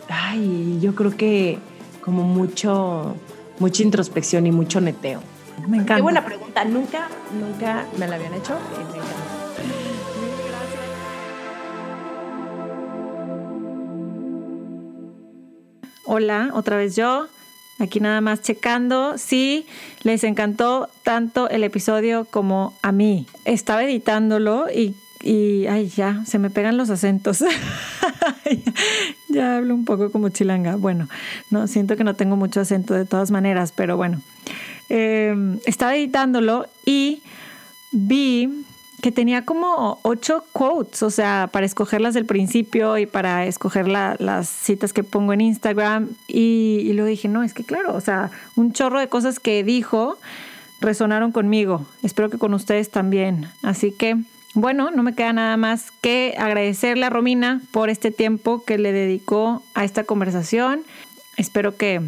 ay, 0.09 0.79
yo 0.81 0.95
creo 0.95 1.17
que 1.17 1.59
como 2.01 2.23
mucho, 2.25 3.15
mucha 3.59 3.83
introspección 3.83 4.47
y 4.47 4.53
mucho 4.53 4.81
neteo. 4.81 5.21
Me 5.67 5.77
encanta. 5.77 5.97
Qué 5.97 6.03
buena 6.03 6.25
pregunta. 6.25 6.65
Nunca, 6.65 7.09
nunca 7.39 7.85
me 7.99 8.07
la 8.09 8.17
habían 8.17 8.33
hecho. 8.35 8.55
Hola, 16.21 16.51
otra 16.53 16.77
vez 16.77 16.97
yo. 16.97 17.29
Aquí 17.79 18.01
nada 18.01 18.21
más 18.21 18.43
checando 18.43 19.17
si 19.19 19.67
les 20.03 20.25
encantó 20.25 20.89
tanto 21.05 21.49
el 21.49 21.63
episodio 21.63 22.25
como 22.29 22.75
a 22.83 22.91
mí. 22.91 23.29
Estaba 23.45 23.85
editándolo 23.85 24.67
y, 24.69 24.97
y 25.23 25.69
ay, 25.69 25.87
ya, 25.87 26.25
se 26.27 26.41
me 26.41 26.51
pegan 26.51 26.77
los 26.77 26.91
acentos. 26.91 27.45
ya 29.29 29.59
hablo 29.59 29.77
un 29.77 29.85
poco 29.85 30.11
como 30.11 30.31
chilanga. 30.31 30.75
Bueno, 30.75 31.09
no, 31.51 31.69
siento 31.69 31.97
que 31.97 32.03
no 32.03 32.15
tengo 32.15 32.35
mucho 32.35 32.63
acento 32.63 32.95
de 32.95 33.05
todas 33.05 33.31
maneras, 33.31 33.71
pero 33.71 33.97
bueno. 33.97 34.21
Em, 34.89 35.61
estaba 35.67 35.95
editándolo 35.95 36.67
y 36.85 37.23
vi 37.93 38.65
que 39.01 39.13
tenía 39.13 39.45
como 39.45 40.01
ocho 40.03 40.45
quotes, 40.53 41.03
o 41.03 41.11
sea, 41.11 41.49
para 41.53 41.67
escogerlas 41.67 42.15
del 42.15 42.27
principio 42.27 42.99
y 42.99 43.07
para 43.07 43.47
escoger 43.47 43.87
las 43.87 44.49
citas 44.49 44.93
que 44.93 45.05
pongo 45.05 45.33
en 45.33 45.41
Instagram. 45.41 46.09
Y, 46.27 46.81
y 46.85 46.93
luego 46.95 47.09
dije, 47.09 47.29
no, 47.29 47.45
es 47.45 47.55
que 47.55 47.65
claro, 47.65 47.95
o 47.95 48.01
sea, 48.01 48.31
un 48.57 48.73
chorro 48.73 48.99
de 48.99 49.09
cosas 49.09 49.39
que 49.39 49.63
dijo 49.63 50.19
resonaron 50.81 51.33
conmigo. 51.33 51.87
Espero 52.03 52.31
que 52.31 52.39
con 52.39 52.55
ustedes 52.55 52.91
también. 52.91 53.49
Así 53.63 53.93
que, 53.93 54.17
bueno, 54.55 54.91
no 54.91 55.03
me 55.03 55.15
queda 55.15 55.33
nada 55.33 55.57
más 55.57 55.91
que 56.01 56.35
agradecerle 56.39 57.07
a 57.07 57.11
Romina 57.11 57.61
por 57.71 57.91
este 57.91 58.11
tiempo 58.11 58.65
que 58.65 58.79
le 58.79 58.93
dedicó 58.93 59.63
a 59.75 59.85
esta 59.85 60.05
conversación. 60.05 60.83
Espero 61.37 61.77
que, 61.77 62.01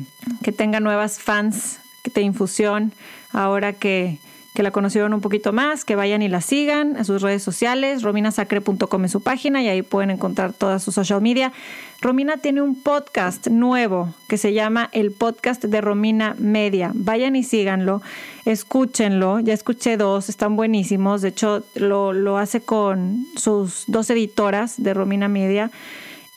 que 0.43 0.53
tenga 0.53 0.80
nuevas 0.80 1.20
fans 1.20 1.80
de 2.14 2.22
infusión 2.22 2.93
ahora 3.32 3.72
que 3.72 4.18
que 4.55 4.62
la 4.62 4.72
conocieron 4.72 5.14
un 5.14 5.20
poquito 5.20 5.53
más, 5.53 5.84
que 5.84 5.94
vayan 5.94 6.22
y 6.22 6.28
la 6.28 6.40
sigan 6.40 6.96
a 6.96 7.05
sus 7.05 7.22
redes 7.22 7.42
sociales, 7.42 8.03
rominasacre.com 8.03 9.05
es 9.05 9.12
su 9.12 9.20
página 9.20 9.62
y 9.62 9.68
ahí 9.68 9.82
pueden 9.82 10.11
encontrar 10.11 10.53
todas 10.53 10.82
sus 10.82 10.94
social 10.94 11.22
media. 11.22 11.53
Romina 12.01 12.38
tiene 12.38 12.62
un 12.62 12.74
podcast 12.74 13.46
nuevo 13.48 14.12
que 14.26 14.38
se 14.38 14.53
llama 14.53 14.88
el 14.92 15.12
podcast 15.12 15.64
de 15.64 15.80
Romina 15.80 16.34
Media. 16.38 16.90
Vayan 16.94 17.36
y 17.36 17.44
síganlo, 17.44 18.03
escúchenlo. 18.44 19.38
Ya 19.38 19.53
escuché 19.53 19.96
dos, 19.96 20.28
están 20.28 20.57
buenísimos. 20.57 21.22
De 21.22 21.28
hecho, 21.28 21.62
lo, 21.74 22.12
lo 22.12 22.38
hace 22.38 22.62
con 22.62 23.26
sus 23.36 23.84
dos 23.86 24.09
editoras 24.11 24.82
de 24.82 24.94
Romina 24.94 25.28
Media 25.28 25.70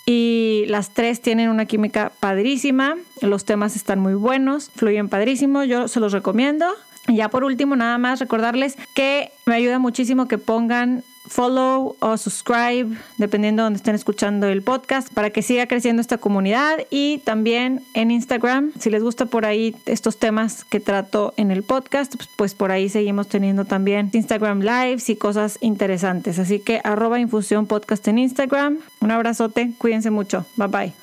y 0.06 0.66
las 0.68 0.94
tres 0.94 1.22
tienen 1.22 1.50
una 1.50 1.66
química 1.66 2.12
padrísima, 2.20 2.98
los 3.22 3.46
temas 3.46 3.78
están 3.78 4.00
muy 4.00 4.16
buenos, 4.16 4.70
fluyen 4.76 5.08
padrísimo, 5.08 5.64
yo 5.64 5.88
se 5.88 6.02
los 6.02 6.12
recomiendo. 6.12 6.66
Y 7.08 7.18
ya 7.18 7.30
por 7.30 7.44
último, 7.44 7.76
nada 7.76 7.98
más 7.98 8.20
recordarles 8.20 8.78
que 8.94 9.32
me 9.46 9.56
ayuda 9.56 9.80
muchísimo 9.80 10.28
que 10.28 10.38
pongan 10.38 11.04
follow 11.26 11.96
o 12.00 12.18
subscribe, 12.18 12.98
dependiendo 13.18 13.62
de 13.62 13.66
donde 13.66 13.78
estén 13.78 13.96
escuchando 13.96 14.48
el 14.48 14.62
podcast, 14.62 15.12
para 15.14 15.30
que 15.30 15.42
siga 15.42 15.68
creciendo 15.68 16.02
esta 16.02 16.18
comunidad 16.18 16.80
y 16.90 17.20
también 17.20 17.82
en 17.94 18.12
Instagram, 18.12 18.72
si 18.80 18.90
les 18.90 19.02
gusta 19.04 19.26
por 19.26 19.46
ahí 19.46 19.76
estos 19.86 20.18
temas 20.18 20.64
que 20.66 20.80
trato 20.80 21.34
en 21.38 21.52
el 21.52 21.64
podcast, 21.64 22.16
pues, 22.16 22.30
pues 22.36 22.54
por 22.56 22.72
ahí 22.72 22.90
seguimos 22.90 23.28
teniendo 23.28 23.66
también 23.66 24.10
Instagram 24.14 24.62
Lives 24.62 25.10
y 25.10 25.16
cosas 25.16 25.58
interesantes. 25.62 26.40
Así 26.40 26.60
que 26.60 26.82
arroba 26.84 27.20
infusión 27.20 27.68
podcast 27.68 28.08
en 28.08 28.20
Instagram. 28.20 28.80
Un 29.00 29.12
abrazote, 29.12 29.72
cuídense 29.78 30.10
mucho, 30.10 30.46
bye 30.58 30.68
bye. 30.68 31.03